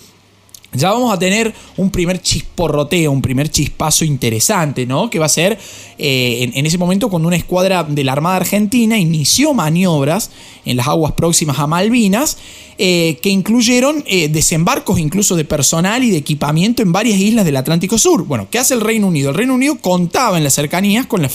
[0.75, 5.09] ya vamos a tener un primer chisporroteo, un primer chispazo interesante, ¿no?
[5.09, 5.57] Que va a ser
[5.97, 10.31] eh, en, ese momento cuando una escuadra de la Armada Argentina inició maniobras
[10.65, 12.37] en las aguas próximas a Malvinas,
[12.77, 17.55] eh, que incluyeron eh, desembarcos incluso de personal y de equipamiento en varias islas del
[17.55, 18.25] Atlántico Sur.
[18.25, 19.29] Bueno, ¿qué hace el Reino Unido?
[19.29, 21.25] El Reino Unido contaba en las cercanías con,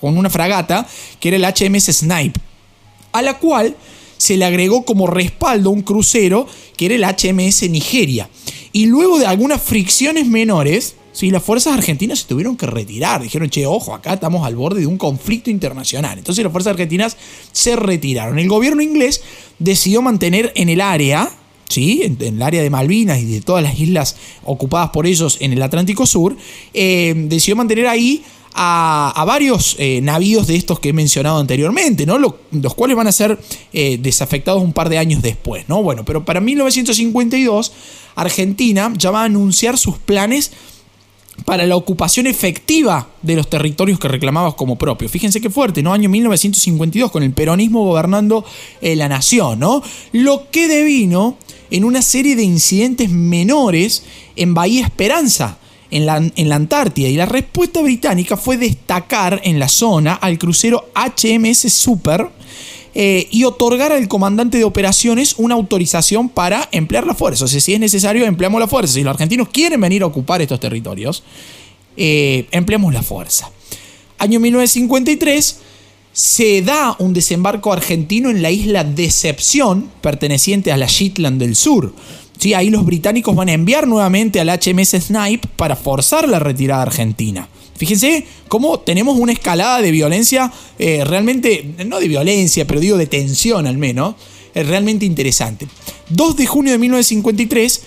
[0.00, 0.86] con una fragata
[1.18, 2.40] que era el HMS Snipe,
[3.12, 3.76] a la cual
[4.16, 6.46] se le agregó como respaldo un crucero
[6.76, 8.28] que era el HMS Nigeria.
[8.74, 11.30] Y luego de algunas fricciones menores, ¿sí?
[11.30, 13.22] las fuerzas argentinas se tuvieron que retirar.
[13.22, 16.18] Dijeron, che, ojo, acá estamos al borde de un conflicto internacional.
[16.18, 17.16] Entonces las fuerzas argentinas
[17.52, 18.36] se retiraron.
[18.36, 19.22] El gobierno inglés
[19.60, 21.30] decidió mantener en el área,
[21.68, 22.02] ¿sí?
[22.02, 25.62] en, el área de Malvinas y de todas las islas ocupadas por ellos en el
[25.62, 26.36] Atlántico Sur,
[26.74, 32.18] eh, decidió mantener ahí a, varios eh, navíos de estos que he mencionado anteriormente, ¿no?
[32.18, 33.38] los cuales van a ser
[33.72, 35.64] eh, desafectados un par de años después.
[35.68, 35.82] ¿no?
[35.82, 37.72] Bueno, pero para 1952,
[38.14, 40.52] Argentina ya va a anunciar sus planes
[41.44, 45.10] para la ocupación efectiva de los territorios que reclamaba como propios.
[45.10, 45.92] Fíjense qué fuerte, ¿no?
[45.92, 48.44] Año 1952, con el peronismo gobernando
[48.80, 49.82] eh, la nación, ¿no?
[50.12, 51.36] Lo que devino
[51.70, 54.04] en una serie de incidentes menores
[54.36, 55.58] en Bahía Esperanza,
[55.94, 60.38] en la, en la, Antártida y la respuesta británica fue destacar en la zona al
[60.38, 62.28] crucero HMS Super
[62.96, 67.44] eh, y otorgar al comandante de operaciones una autorización para emplear la fuerza.
[67.44, 68.94] O sea, si es necesario, empleamos la fuerza.
[68.94, 71.22] Si los argentinos quieren venir a ocupar estos territorios,
[71.96, 73.50] eh, empleamos la fuerza.
[74.18, 75.58] Año 1953
[76.12, 81.94] se da un desembarco argentino en la isla Decepción, perteneciente a la Shetland del Sur.
[82.38, 86.82] Sí, ahí los británicos van a enviar nuevamente al HMS Snipe para forzar la retirada
[86.82, 87.48] argentina.
[87.76, 93.06] Fíjense cómo tenemos una escalada de violencia, eh, realmente, no de violencia, pero digo de
[93.06, 94.14] tensión al menos,
[94.54, 95.66] es realmente interesante.
[96.10, 97.82] 2 de junio de 1953,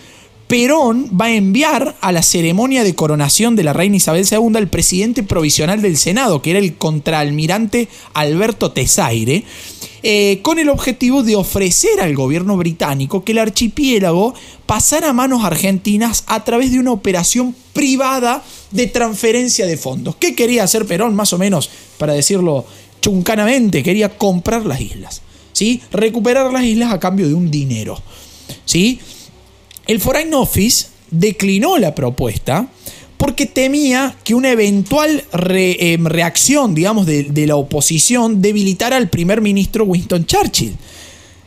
[0.48, 4.69] Perón va a enviar a la ceremonia de coronación de la reina Isabel II al
[4.69, 9.44] presidente provisional del Senado, que era el contraalmirante Alberto Tesaire,
[10.03, 14.34] eh, con el objetivo de ofrecer al gobierno británico que el archipiélago
[14.65, 18.41] pasara a manos argentinas a través de una operación privada
[18.72, 20.15] de transferencia de fondos.
[20.15, 22.65] ¿Qué quería hacer Perón más o menos, para decirlo
[23.02, 23.84] chuncanamente?
[23.84, 25.22] Quería comprar las islas,
[25.52, 25.82] ¿sí?
[25.91, 28.02] recuperar las islas a cambio de un dinero.
[28.64, 28.99] ¿sí?
[29.88, 32.68] El Foreign Office declinó la propuesta
[33.18, 39.86] porque temía que una eventual em, reacción, digamos, de, la oposición debilitara al primer ministro
[39.86, 40.76] Winston Churchill.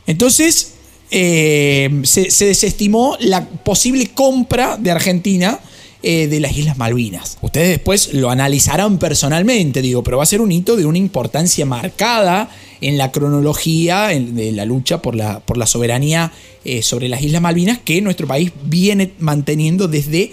[0.07, 0.73] Entonces,
[1.11, 5.61] em, se, desestimó la posible compra de Argentina
[6.03, 7.39] eh, de las Islas Malvinas.
[7.43, 11.67] Ustedes después lo analizarán personalmente, digo, pero va a ser un hito de una importancia
[11.67, 12.49] marcada
[12.81, 16.33] en la cronología de la lucha por la, por la soberanía
[16.65, 20.33] eh, sobre las Islas Malvinas que nuestro país viene manteniendo desde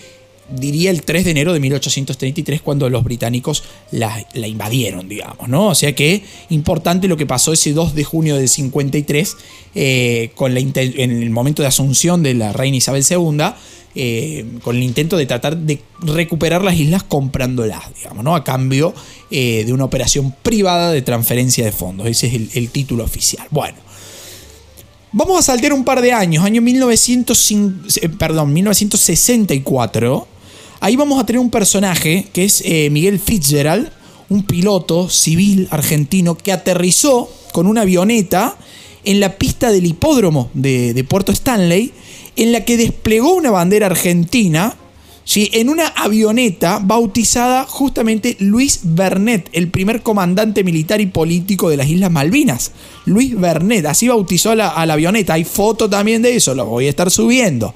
[0.49, 5.67] diría el 3 de enero de 1833 cuando los británicos la, invadieron, digamos, ¿no?
[5.67, 9.37] O sea que importante lo que pasó ese 2 de junio del 53
[9.75, 13.53] eh, con la en el momento de asunción de la reina Isabel II,
[13.99, 18.35] eh, con el intento de tratar de recuperar las islas comprándolas, digamos, ¿no?
[18.35, 18.93] A cambio
[19.31, 22.05] eh, de una operación privada de transferencia de fondos.
[22.05, 23.47] Ese es el, título oficial.
[23.49, 23.77] Bueno.
[25.13, 27.87] Vamos a saltear un par de años, año 1905,
[28.19, 30.27] perdón, 1964,
[30.79, 33.89] Ahí vamos a tener un personaje que es eh, Miguel Fitzgerald,
[34.29, 38.55] un piloto civil argentino que aterrizó con una avioneta
[39.03, 41.93] en la pista del hipódromo de, Puerto Stanley,
[42.35, 44.75] en la que desplegó una bandera argentina
[45.23, 45.49] ¿sí?
[45.53, 51.87] en una avioneta bautizada justamente Luis Bernet, el primer comandante militar y político de las
[51.87, 52.73] Islas Malvinas.
[53.05, 55.33] Luis Bernet, así bautizó la, a la avioneta.
[55.33, 57.73] Hay foto también de eso, lo voy a estar subiendo.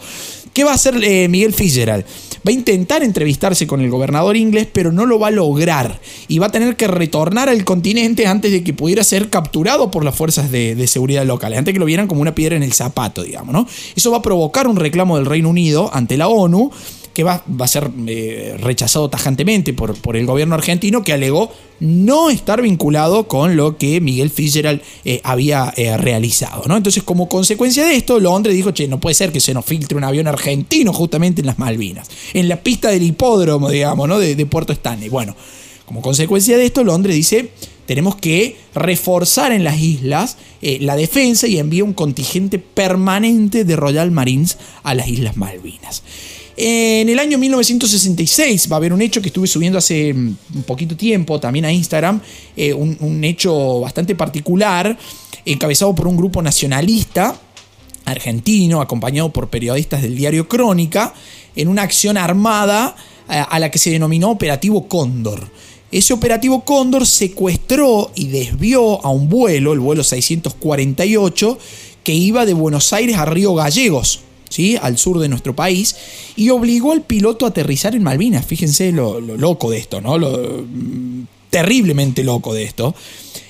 [0.54, 2.04] ¿Qué va a hacer eh, Miguel Fitzgerald?
[2.46, 6.02] Va a intentar entrevistarse con el gobernador inglés, pero no lo va a lograr.
[6.28, 10.04] Y va a tener que retornar al continente antes de que pudiera ser capturado por
[10.04, 12.74] las fuerzas de, de seguridad locales, antes que lo vieran como una piedra en el
[12.74, 13.68] zapato, digamos, ¿no?
[13.96, 16.72] Eso va a provocar un reclamo del Reino Unido ante la ONU
[17.14, 22.30] que va, a ser eh, rechazado tajantemente por, por, el gobierno argentino, que alegó no
[22.30, 26.64] estar vinculado con lo que Miguel Fitzgerald eh, había eh, realizado.
[26.68, 26.78] ¿no?
[26.78, 29.98] Entonces, como consecuencia de esto, Londres dijo, che, no puede ser que se nos filtre
[29.98, 34.20] un avión argentino justamente en las Malvinas, en la pista del hipódromo, digamos, ¿no?
[34.20, 35.10] de Puerto Stanley.
[35.10, 35.36] Bueno,
[35.86, 37.50] como consecuencia de esto, Londres dice,
[37.86, 44.12] tenemos que reforzar en las islas la defensa y envía un contingente permanente de Royal
[44.12, 46.04] Marines a las Islas Malvinas.
[46.64, 50.64] En el año 1966 va a haber un hecho que estuve subiendo hace mm, un
[50.64, 52.22] poquito tiempo también a Instagram,
[52.56, 54.96] eh, un, hecho bastante particular,
[55.44, 57.36] encabezado por un grupo nacionalista
[58.06, 61.16] argentino, acompañado por periodistas del diario Crónica,
[61.56, 62.96] en una acción armada
[63.28, 65.50] a, a la que se denominó Operativo Cóndor.
[65.92, 71.58] Ese operativo Cóndor secuestró y desvió a un vuelo, el vuelo 648,
[72.04, 74.20] que iba de Buenos Aires a Río Gallegos,
[74.82, 75.96] al sur de nuestro país,
[76.36, 78.46] y obligó al piloto a aterrizar en Malvinas.
[78.46, 80.18] Fíjense lo, loco de esto, ¿no?
[80.18, 82.96] Lo, mm, terriblemente loco de esto,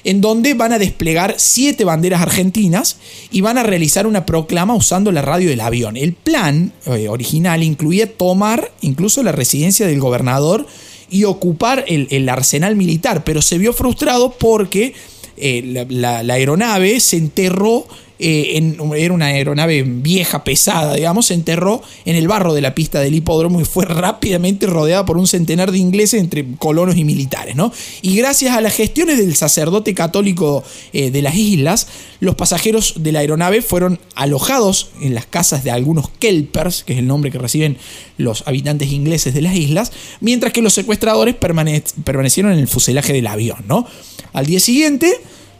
[0.03, 2.97] en donde van a desplegar siete banderas argentinas
[3.31, 5.95] y van a realizar una proclama usando la radio del avión.
[5.95, 10.65] El plan eh, original incluía tomar incluso la residencia del gobernador
[11.11, 14.93] y ocupar el, el arsenal militar, pero se vio frustrado porque
[15.41, 17.85] la, aeronave se enterró
[18.21, 22.99] eh, era una aeronave vieja, pesada, digamos, se enterró en el barro de la pista
[22.99, 27.55] del hipódromo y fue rápidamente rodeada por un centenar de ingleses entre colonos y militares,
[27.55, 27.73] ¿no?
[28.01, 31.87] Y gracias a las gestiones del sacerdote católico eh, de las islas,
[32.19, 36.99] los pasajeros de la aeronave fueron alojados en las casas de algunos kelpers, que es
[36.99, 37.77] el nombre que reciben
[38.17, 43.27] los habitantes ingleses de las islas, mientras que los secuestradores permanecieron en el fuselaje del
[43.27, 43.87] avión, ¿no?
[44.33, 45.11] Al día siguiente,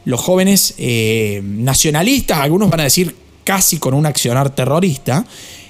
[0.04, 3.14] los jóvenes eh, nacionalistas, algunos van a decir
[3.44, 5.24] casi con un accionar terrorista,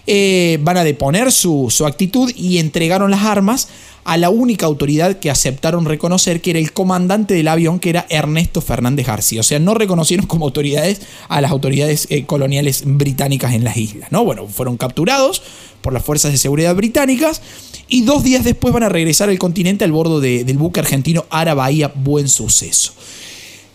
[0.06, 3.68] eh, van a deponer su, actitud y entregaron las armas
[4.04, 8.04] a la única autoridad que aceptaron reconocer, que era el comandante del avión, que era
[8.08, 9.40] Ernesto Fernández García.
[9.40, 14.10] O sea, no reconocieron como autoridades a las autoridades eh, coloniales británicas en las islas.
[14.10, 14.24] ¿no?
[14.24, 15.42] Bueno, fueron capturados
[15.82, 17.40] por las fuerzas de seguridad británicas
[17.88, 21.54] y dos días después van a regresar al continente al bordo del buque argentino Ara
[21.54, 22.92] Bahía Buen Suceso.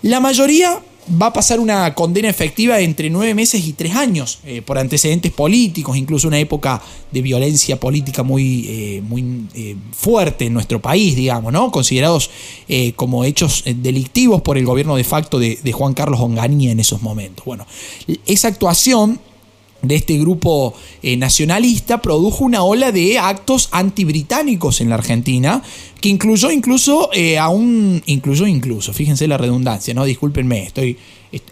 [0.01, 0.79] La mayoría
[1.21, 5.31] va a pasar una condena efectiva entre nueve meses y tres años eh, por antecedentes
[5.31, 11.15] políticos, incluso una época de violencia política muy, eh, muy eh, fuerte en nuestro país,
[11.15, 11.71] digamos, ¿no?
[11.71, 12.29] considerados
[12.95, 17.01] como hechos delictivos por el gobierno de facto de, de Juan Carlos Onganía en esos
[17.01, 17.45] momentos.
[17.45, 17.65] Bueno,
[18.25, 19.19] esa actuación
[19.81, 20.73] de este grupo
[21.03, 25.61] eh, nacionalista produjo una ola de actos antibritánicos en la Argentina,
[26.01, 28.01] que incluyó incluso eh, a un.
[28.05, 30.05] Incluyó incluso, fíjense la redundancia, ¿no?
[30.05, 30.97] Discúlpenme, estoy,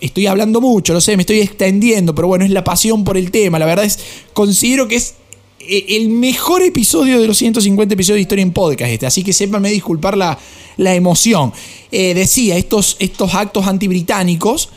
[0.01, 3.31] estoy hablando mucho, lo sé, me estoy extendiendo, pero bueno, es la pasión por el
[3.31, 3.59] tema.
[3.59, 3.99] La verdad es,
[4.33, 5.15] considero que es
[5.59, 9.33] eh, el mejor episodio de los 150 episodios de Historia en Podcast este, así que
[9.33, 10.37] sépanme disculpar la,
[10.77, 11.53] la emoción.
[11.91, 14.69] decía, estos, estos actos antibritánicos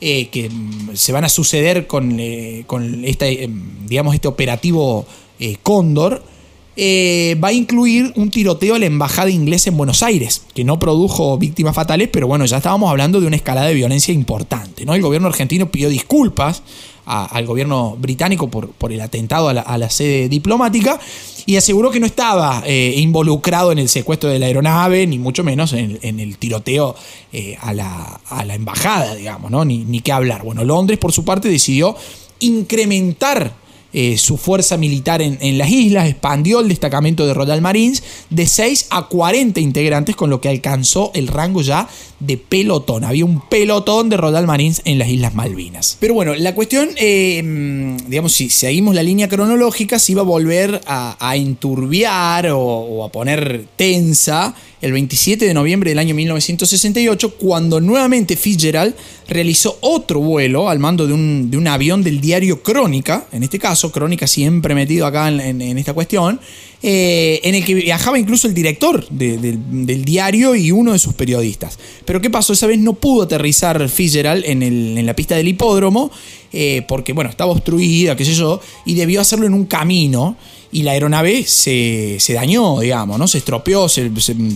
[0.00, 3.48] eh, que mm, se van a suceder con, eh, con este,
[3.86, 5.06] digamos, este operativo
[5.38, 6.22] eh, Cóndor,
[6.78, 11.38] va a incluir un tiroteo a la embajada inglesa en Buenos Aires, que no produjo
[11.38, 14.84] víctimas fatales, pero bueno, ya estábamos hablando de una escalada de violencia importante.
[14.84, 14.94] ¿no?
[14.94, 16.62] El gobierno argentino pidió disculpas
[17.06, 20.98] al gobierno británico por, por el atentado a la, sede diplomática
[21.46, 25.44] y aseguró que no estaba eh, involucrado en el secuestro de la aeronave, ni mucho
[25.44, 26.96] menos en, el tiroteo
[27.32, 29.64] eh, a, la, a, la, embajada, digamos, ¿no?
[29.64, 30.42] Ni, ni qué hablar.
[30.42, 31.96] Bueno, Londres, por su parte, decidió
[32.40, 33.54] incrementar
[33.98, 38.88] eh, su fuerza militar en, las islas, expandió el destacamento de Royal Marines de 6
[38.90, 41.88] a 40 integrantes, con lo que alcanzó el rango ya
[42.20, 43.04] de pelotón.
[43.04, 45.96] Había un pelotón de Royal Marines en las Islas Malvinas.
[45.98, 50.82] Pero bueno, la cuestión, eh, digamos, si seguimos la línea cronológica, se iba a volver
[50.86, 58.36] a, enturbiar o, a poner tensa el 27 de noviembre del año 1968, cuando nuevamente
[58.36, 58.94] Fitzgerald
[59.28, 63.58] realizó otro vuelo al mando de un, de un avión del diario Crónica, en este
[63.58, 66.38] caso, Crónica siempre metido acá en, esta cuestión,
[66.82, 71.78] eh, en el que viajaba incluso el director del diario y uno de sus periodistas.
[72.04, 72.52] Pero ¿qué pasó?
[72.52, 76.10] Esa vez no pudo aterrizar Fitzgerald en, en la pista del hipódromo,
[76.52, 80.36] eh, porque bueno, estaba obstruida, qué sé yo, y debió hacerlo en un camino
[80.76, 83.26] y la aeronave se, dañó, digamos, ¿no?
[83.26, 84.10] Se estropeó, se,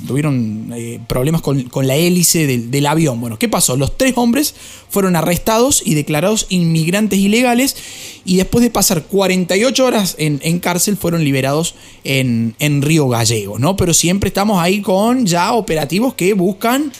[0.07, 3.19] tuvieron eh, problemas con, la hélice del, avión.
[3.23, 3.75] Bueno, ¿qué pasó?
[3.79, 4.55] Los tres hombres
[4.91, 7.75] fueron arrestados y declarados inmigrantes ilegales
[8.27, 11.75] y después de pasar 48 horas en, cárcel fueron liberados
[12.05, 13.79] en, en Río Gallego, ¿no?
[13.79, 16.93] Pero siempre estamos ahí con ya operativos que buscan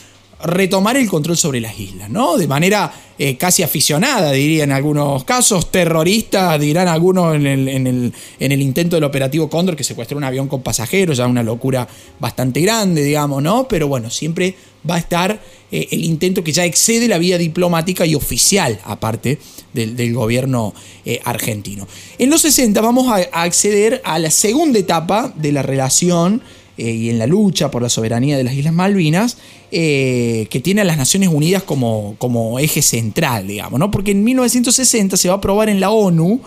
[0.43, 2.37] retomar el control sobre las islas, ¿no?
[2.37, 2.91] De manera
[3.23, 8.13] eh, casi aficionada, diría en algunos casos, terrorista, dirán algunos en el, en,
[8.51, 11.87] el, intento del operativo Cóndor, que secuestró un avión con pasajeros, ya una locura
[12.19, 13.67] bastante grande, digamos, ¿no?
[13.67, 14.55] Pero bueno, siempre
[14.89, 15.39] va a estar
[15.71, 19.37] eh, el intento que ya excede la vía diplomática y oficial, aparte
[19.71, 20.73] del, gobierno
[21.05, 21.87] eh, argentino.
[22.17, 26.41] En los 60 vamos a acceder a la segunda etapa de la relación
[26.77, 29.37] y en la lucha por la soberanía de las Islas Malvinas,
[29.71, 33.89] eh, que tiene a las Naciones Unidas como, como eje central, digamos, ¿no?
[33.89, 36.41] Porque en 1960 se va a aprobar en la ONU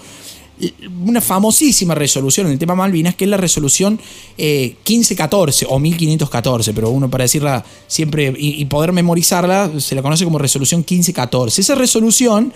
[1.04, 3.98] una famosísima resolución en el tema Malvinas, que es la resolución
[4.36, 10.24] 1514 eh, o 1514, pero uno para decirla siempre y, poder memorizarla, se la conoce
[10.24, 11.60] como resolución 1514.
[11.60, 12.52] Esa resolución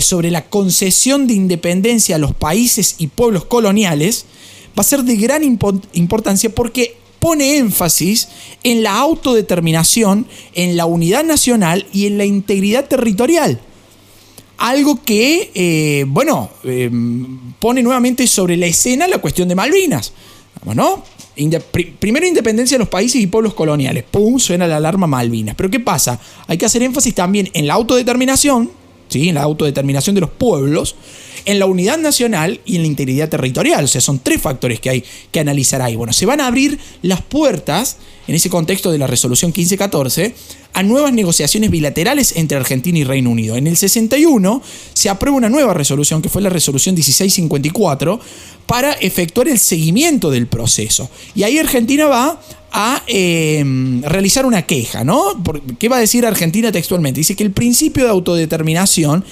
[0.00, 4.26] sobre la concesión de independencia a los países y pueblos coloniales,
[4.78, 8.28] va a ser de gran importancia porque pone énfasis
[8.62, 13.60] en la autodeterminación, en la unidad nacional y en la integridad territorial.
[14.58, 16.90] Algo que, eh, bueno, eh,
[17.58, 20.12] pone nuevamente sobre la escena la cuestión de Malvinas.
[20.74, 21.04] ¿no?
[22.00, 24.04] primero independencia de los países y pueblos coloniales.
[24.10, 24.38] ¡Pum!
[24.38, 25.54] Suena la alarma Malvinas.
[25.54, 26.18] Pero ¿qué pasa?
[26.46, 28.70] Hay que hacer énfasis también en la autodeterminación,
[29.08, 29.28] ¿sí?
[29.28, 30.96] en la autodeterminación de los pueblos,
[31.44, 33.84] en la unidad nacional y en la integridad territorial.
[33.84, 35.96] O sea, son tres factores que hay que analizar ahí.
[35.96, 37.96] Bueno, se van a abrir las puertas,
[38.26, 40.34] en ese contexto de la resolución 1514,
[40.74, 43.56] a nuevas negociaciones bilaterales entre Argentina y Reino Unido.
[43.56, 44.62] En el 61
[44.92, 48.20] se aprueba una nueva resolución, que fue la resolución 1654,
[48.66, 51.10] para efectuar el seguimiento del proceso.
[51.34, 52.40] Y ahí Argentina va
[52.70, 55.42] a em, realizar una queja, ¿no?
[55.78, 57.20] ¿Qué va a decir Argentina textualmente?
[57.20, 59.24] Dice que el principio de autodeterminación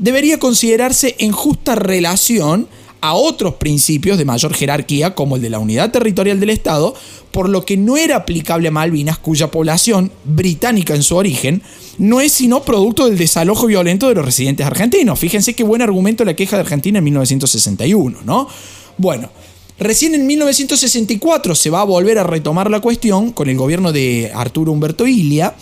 [0.00, 2.66] debería considerarse en justa relación
[3.02, 6.94] a otros principios de mayor jerarquía, como el de la unidad territorial del Estado,
[7.30, 11.62] por lo que no era aplicable a Malvinas, cuya población, británica en su origen,
[11.98, 15.18] no es sino producto del desalojo violento de los residentes argentinos.
[15.18, 18.48] Fíjense qué buen argumento la queja de Argentina en 1961, ¿no?
[18.98, 19.30] Bueno,
[19.78, 24.30] recién en 1964 se va a volver a retomar la cuestión con el gobierno de
[24.34, 25.54] Arturo Humberto Ilia,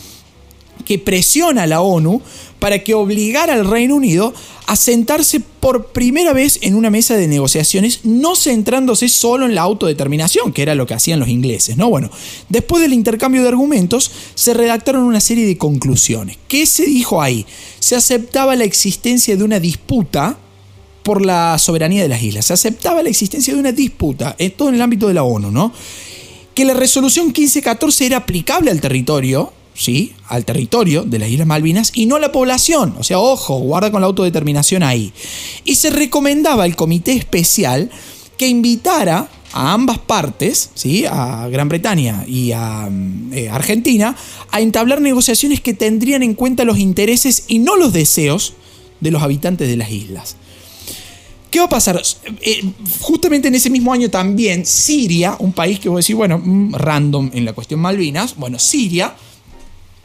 [0.84, 2.22] que presiona a la ONU
[2.58, 4.34] para que obligara al Reino Unido
[4.66, 9.62] a sentarse por primera vez en una mesa de negociaciones, no centrándose solo en la
[9.62, 11.88] autodeterminación, que era lo que hacían los ingleses, ¿no?
[11.88, 12.10] Bueno,
[12.48, 16.36] después del intercambio de argumentos, se redactaron una serie de conclusiones.
[16.48, 17.46] ¿Qué se dijo ahí?
[17.78, 20.38] Se aceptaba la existencia de una disputa
[21.02, 22.44] por la soberanía de las islas.
[22.44, 25.50] Se aceptaba la existencia de una disputa, en todo en el ámbito de la ONU,
[25.50, 25.72] ¿no?
[26.54, 30.12] Que la resolución 1514 era aplicable al territorio, ¿sí?
[30.26, 32.96] al territorio de las Islas Malvinas y no a la población.
[32.98, 35.12] O sea, ojo, guarda con la autodeterminación ahí.
[35.64, 37.90] Y se recomendaba al comité especial
[38.36, 41.06] que invitara a ambas partes, ¿sí?
[41.08, 42.90] a Gran Bretaña y a
[43.32, 44.14] eh, Argentina,
[44.50, 48.54] a entablar negociaciones que tendrían en cuenta los intereses y no los deseos
[49.00, 50.36] de los habitantes de las islas.
[51.50, 52.02] ¿Qué va a pasar?
[52.42, 52.62] Eh,
[53.00, 56.74] justamente en ese mismo año también Siria, un país que voy a decir, bueno, mm,
[56.74, 59.14] random en la cuestión Malvinas, bueno, Siria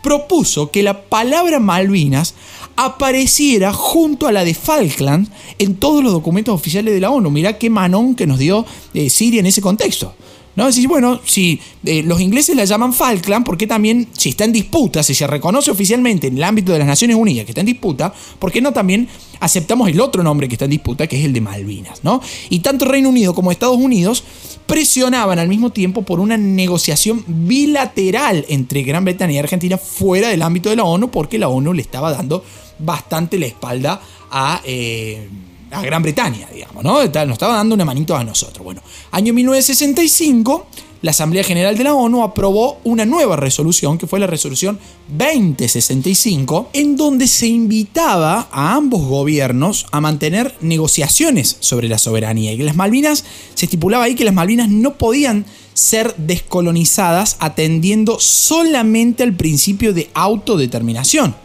[0.04, 2.36] propuso que la palabra Malvinas
[2.76, 7.32] apareciera junto a la de Falkland en todos los documentos oficiales de la ONU.
[7.32, 10.14] Mirá qué manón que nos dio eh, Siria en ese contexto.
[10.56, 10.68] ¿No?
[10.68, 14.54] Decir, bueno, si eh, los ingleses la llaman Falkland, ¿por qué también, si está en
[14.54, 17.68] disputa, si se reconoce oficialmente en el ámbito de las Naciones Unidas que está en
[17.68, 19.08] disputa, ¿por qué no también
[19.40, 22.04] aceptamos el otro nombre que está en disputa, que es el de Malvinas?
[22.04, 22.22] ¿no?
[22.50, 24.24] Y tanto Reino Unido como Estados Unidos
[24.68, 30.42] presionaban al mismo tiempo por una negociación bilateral entre Gran Bretaña y Argentina fuera del
[30.44, 32.44] ámbito de la ONU, porque la ONU le estaba dando
[32.80, 34.62] bastante la espalda a...
[34.66, 35.30] Eh,
[35.74, 37.04] a Gran Bretaña, digamos, ¿no?
[37.04, 38.64] Nos estaba dando una manito a nosotros.
[38.64, 38.82] Bueno,
[39.12, 40.68] año 1965,
[41.02, 44.80] la Asamblea General de la ONU aprobó una nueva resolución, que fue la resolución
[45.10, 52.54] 2065, en donde se invitaba a ambos gobiernos a mantener negociaciones sobre la soberanía.
[52.54, 58.20] Y que las Malvinas, se estipulaba ahí que las Malvinas no podían ser descolonizadas atendiendo
[58.20, 61.36] solamente al principio de autodeterminación.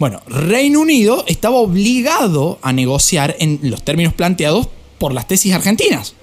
[0.00, 4.66] Bueno, Reino Unido estaba obligado a negociar en los términos planteados
[4.98, 6.14] por las tesis argentinas.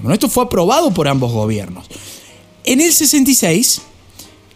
[0.00, 1.86] Bueno, esto fue aprobado por ambos gobiernos.
[2.64, 3.80] En el 66,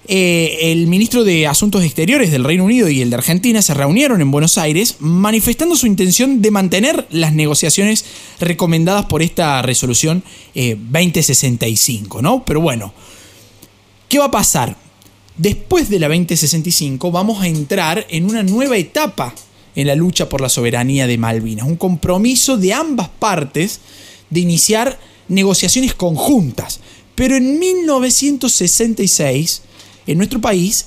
[0.09, 4.21] eh, el ministro de Asuntos Exteriores del Reino Unido y el de Argentina se reunieron
[4.21, 8.05] en Buenos Aires manifestando su intención de mantener las negociaciones
[8.41, 10.23] recomendadas por esta resolución
[10.55, 12.45] 2065, eh, ¿no?
[12.45, 12.93] Pero bueno,
[14.11, 14.77] ¿qué va a pasar?
[15.39, 19.35] Después de la 2065 vamos a entrar en una nueva etapa
[19.75, 23.81] en la lucha por la soberanía de Malvinas, un compromiso de ambas partes
[24.31, 24.99] de iniciar
[25.29, 26.81] negociaciones conjuntas.
[27.15, 29.61] Pero en 1966,
[30.07, 30.87] en nuestro país,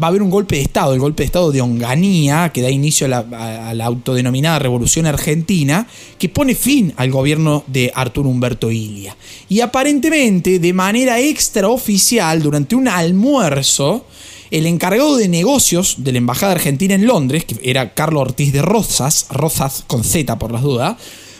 [0.00, 2.70] va a haber un golpe de Estado, el golpe de Estado de Onganía, que da
[2.70, 5.86] inicio a la, autodenominada Revolución Argentina,
[6.18, 9.16] que pone fin al gobierno de Arturo Humberto Ilia.
[9.48, 14.04] Y aparentemente, de manera extraoficial, durante un almuerzo,
[14.50, 18.62] el encargado de negocios de la Embajada Argentina en Londres, que era Carlos Ortiz de
[18.62, 20.96] Rozas, Rozas con Z por las dudas,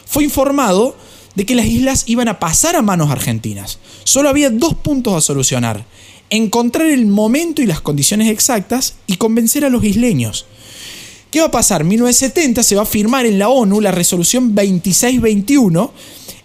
[0.07, 0.97] fue informado
[1.35, 3.79] de que las islas iban a pasar a manos argentinas.
[4.05, 5.85] Solo había dos puntos a solucionar
[6.31, 10.47] encontrar el momento y las condiciones exactas y convencer a los isleños.
[11.31, 11.83] ¿Qué va a pasar?
[11.83, 15.93] En 1970 se va a firmar en la ONU la resolución 2621,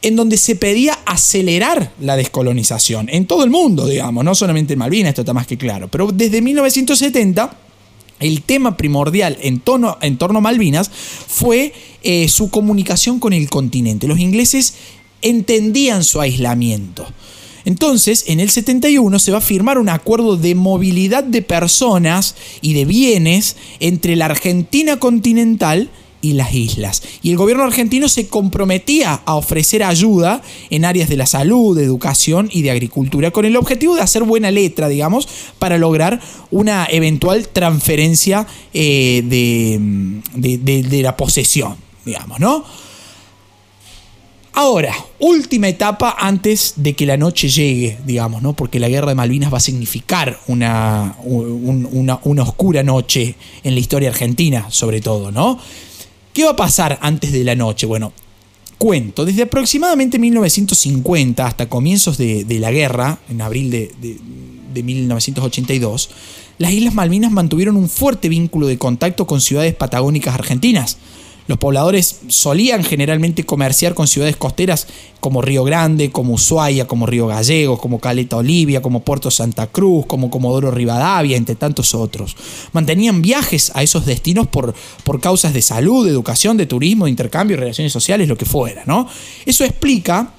[0.02, 4.80] en donde se pedía acelerar la descolonización en todo el mundo, digamos, no solamente en
[4.80, 7.58] Malvinas, esto está más que claro, pero desde 1970
[8.20, 11.74] el tema primordial en, torno a Malvinas fue
[12.04, 14.08] eh, su comunicación con el continente.
[14.08, 14.76] Los ingleses
[15.22, 17.06] entendían su aislamiento.
[17.66, 22.74] Entonces, en el 71 se va a firmar un acuerdo de movilidad de personas y
[22.74, 25.90] de bienes entre la Argentina continental
[26.24, 27.04] y las islas.
[27.22, 31.84] Y el gobierno argentino se comprometía a ofrecer ayuda en áreas de la salud, de
[31.84, 35.28] educación y de agricultura, con el objetivo de hacer buena letra, digamos,
[35.60, 41.76] para lograr una eventual transferencia eh, de, de la posesión,
[42.06, 42.64] digamos, ¿no?
[44.56, 48.54] Ahora, última etapa antes de que la noche llegue, digamos, ¿no?
[48.54, 54.10] Porque la guerra de Malvinas va a significar una, una, oscura noche en la historia
[54.10, 55.58] argentina, sobre todo, ¿no?
[56.34, 57.88] ¿Qué va a pasar antes de la noche?
[57.88, 58.14] Bueno,
[58.78, 63.92] cuento, desde aproximadamente 1950 hasta comienzos de, la guerra, en abril de,
[64.72, 66.10] de 1982,
[66.60, 71.00] las Islas Malvinas mantuvieron un fuerte vínculo de contacto con ciudades patagónicas argentinas.
[71.48, 74.88] Los pobladores solían generalmente comerciar con ciudades costeras
[75.20, 80.06] como Río Grande, como Ushuaia, como Río Gallegos, como Caleta Olivia, como Puerto Santa Cruz,
[80.06, 82.36] como Comodoro Rivadavia, entre tantos otros.
[82.72, 87.12] Mantenían viajes a esos destinos por, por causas de salud, de educación, de turismo, de
[87.12, 89.08] intercambio, relaciones sociales, lo que fuera, ¿no?
[89.46, 90.34] Eso explica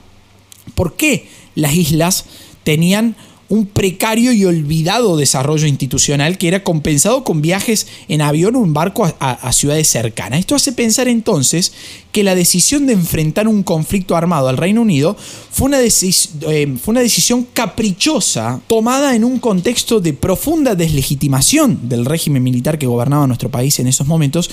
[0.74, 2.24] por qué las islas
[2.62, 3.16] tenían
[3.48, 8.72] un precario y olvidado desarrollo institucional que era compensado con viajes en avión o en
[8.72, 10.40] barco a, ciudades cercanas.
[10.40, 11.72] Esto hace pensar entonces
[12.10, 15.16] que la decisión de enfrentar un conflicto armado al Reino Unido
[15.50, 22.04] fue una, eh, fue una decisión caprichosa tomada en un contexto de profunda deslegitimación del
[22.04, 24.50] régimen militar que gobernaba nuestro país en esos momentos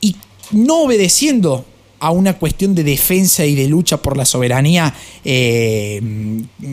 [0.00, 0.16] y
[0.50, 1.64] no obedeciendo
[2.04, 4.92] a una cuestión de defensa y de lucha por la soberanía
[5.24, 6.02] eh,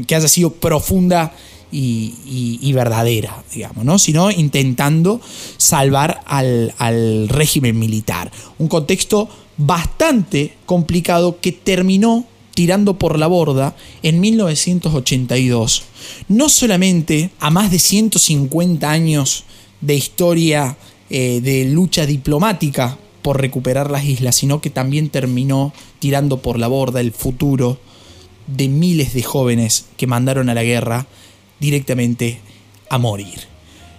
[0.05, 1.33] que haya sido profunda
[1.71, 3.97] y, verdadera, digamos, ¿no?
[3.97, 5.21] sino intentando
[5.55, 8.29] salvar al, régimen militar.
[8.59, 15.83] Un contexto bastante complicado que terminó tirando por la borda en 1982.
[16.27, 19.45] No solamente a más de 150 años
[19.79, 20.75] de historia
[21.09, 26.67] eh, de lucha diplomática por recuperar las islas, sino que también terminó tirando por la
[26.67, 27.79] borda el futuro
[28.47, 31.07] de miles de jóvenes que mandaron a la guerra
[31.59, 32.39] directamente
[32.89, 33.47] a morir.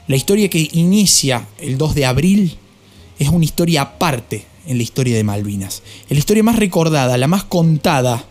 [0.08, 2.58] La historia que inicia el 2 de abril
[3.18, 5.82] es una historia aparte en la historia de Malvinas.
[6.08, 8.24] La historia más recordada, la más contada,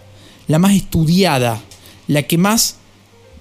[0.47, 1.61] la más estudiada,
[2.07, 2.76] la que más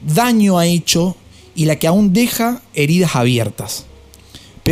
[0.00, 1.16] daño ha hecho
[1.54, 3.86] y la que aún deja heridas abiertas.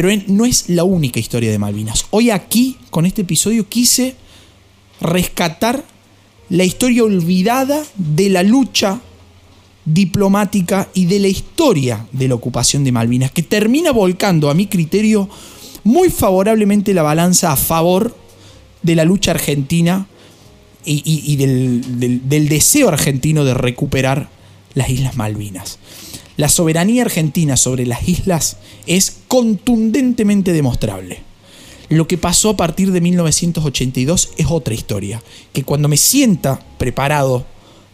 [0.00, 2.06] Pero no es la única historia de Malvinas.
[2.10, 4.14] Hoy aquí, con este episodio, quise
[5.00, 5.84] rescatar
[6.50, 9.00] la historia olvidada de la lucha
[9.84, 14.68] diplomática y de la historia de la ocupación de Malvinas, que termina volcando, a mi
[14.68, 15.28] criterio,
[15.82, 18.16] muy favorablemente la balanza a favor
[18.82, 20.06] de la lucha argentina
[20.84, 24.28] y, del, deseo argentino de recuperar
[24.74, 25.80] las Islas Malvinas.
[26.38, 31.18] La soberanía argentina sobre las islas es contundentemente demostrable.
[31.88, 35.20] Lo que pasó a partir de 1982 es otra historia,
[35.52, 37.44] que cuando me sienta preparado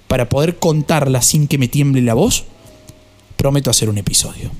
[0.08, 2.44] para poder contarla sin que me tiemble la voz,
[3.38, 4.50] prometo hacer un episodio.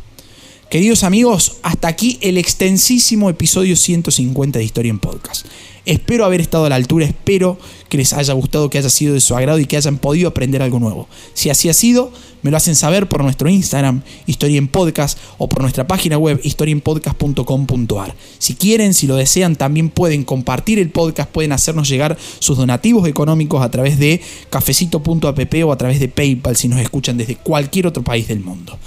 [0.71, 5.45] Queridos amigos, hasta aquí el extensísimo episodio 150 de Historia en Podcast.
[5.85, 7.59] Espero haber estado a la altura, espero
[7.91, 10.63] que les haya gustado, que haya sido de su agrado y que hayan podido aprender
[10.63, 11.07] algo nuevo.
[11.35, 12.13] Si así ha sido,
[12.45, 16.39] me lo hacen saber por nuestro Instagram, Historia en Podcast, o por nuestra página web,
[16.45, 18.15] historienpodcast.com.ar.
[18.39, 23.09] Si quieren, si lo desean, también pueden compartir el podcast, pueden hacernos llegar sus donativos
[23.09, 27.87] económicos a través de cafecito.app o a través de PayPal si nos escuchan desde cualquier
[27.87, 28.79] otro país del mundo.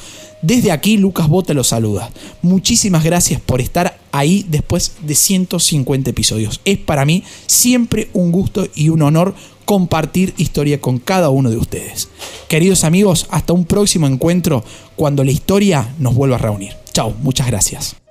[0.43, 2.11] Desde aquí, Lucas Bota los saluda.
[2.43, 6.61] Muchísimas gracias por estar ahí después de 150 episodios.
[6.63, 9.33] Es para mí siempre un gusto y un honor
[9.67, 12.07] compartir historia con cada uno de ustedes.
[12.47, 14.63] Queridos amigos, hasta un próximo encuentro
[14.95, 16.71] cuando la historia nos vuelva a reunir.
[16.93, 18.06] Chao, muchas gracias.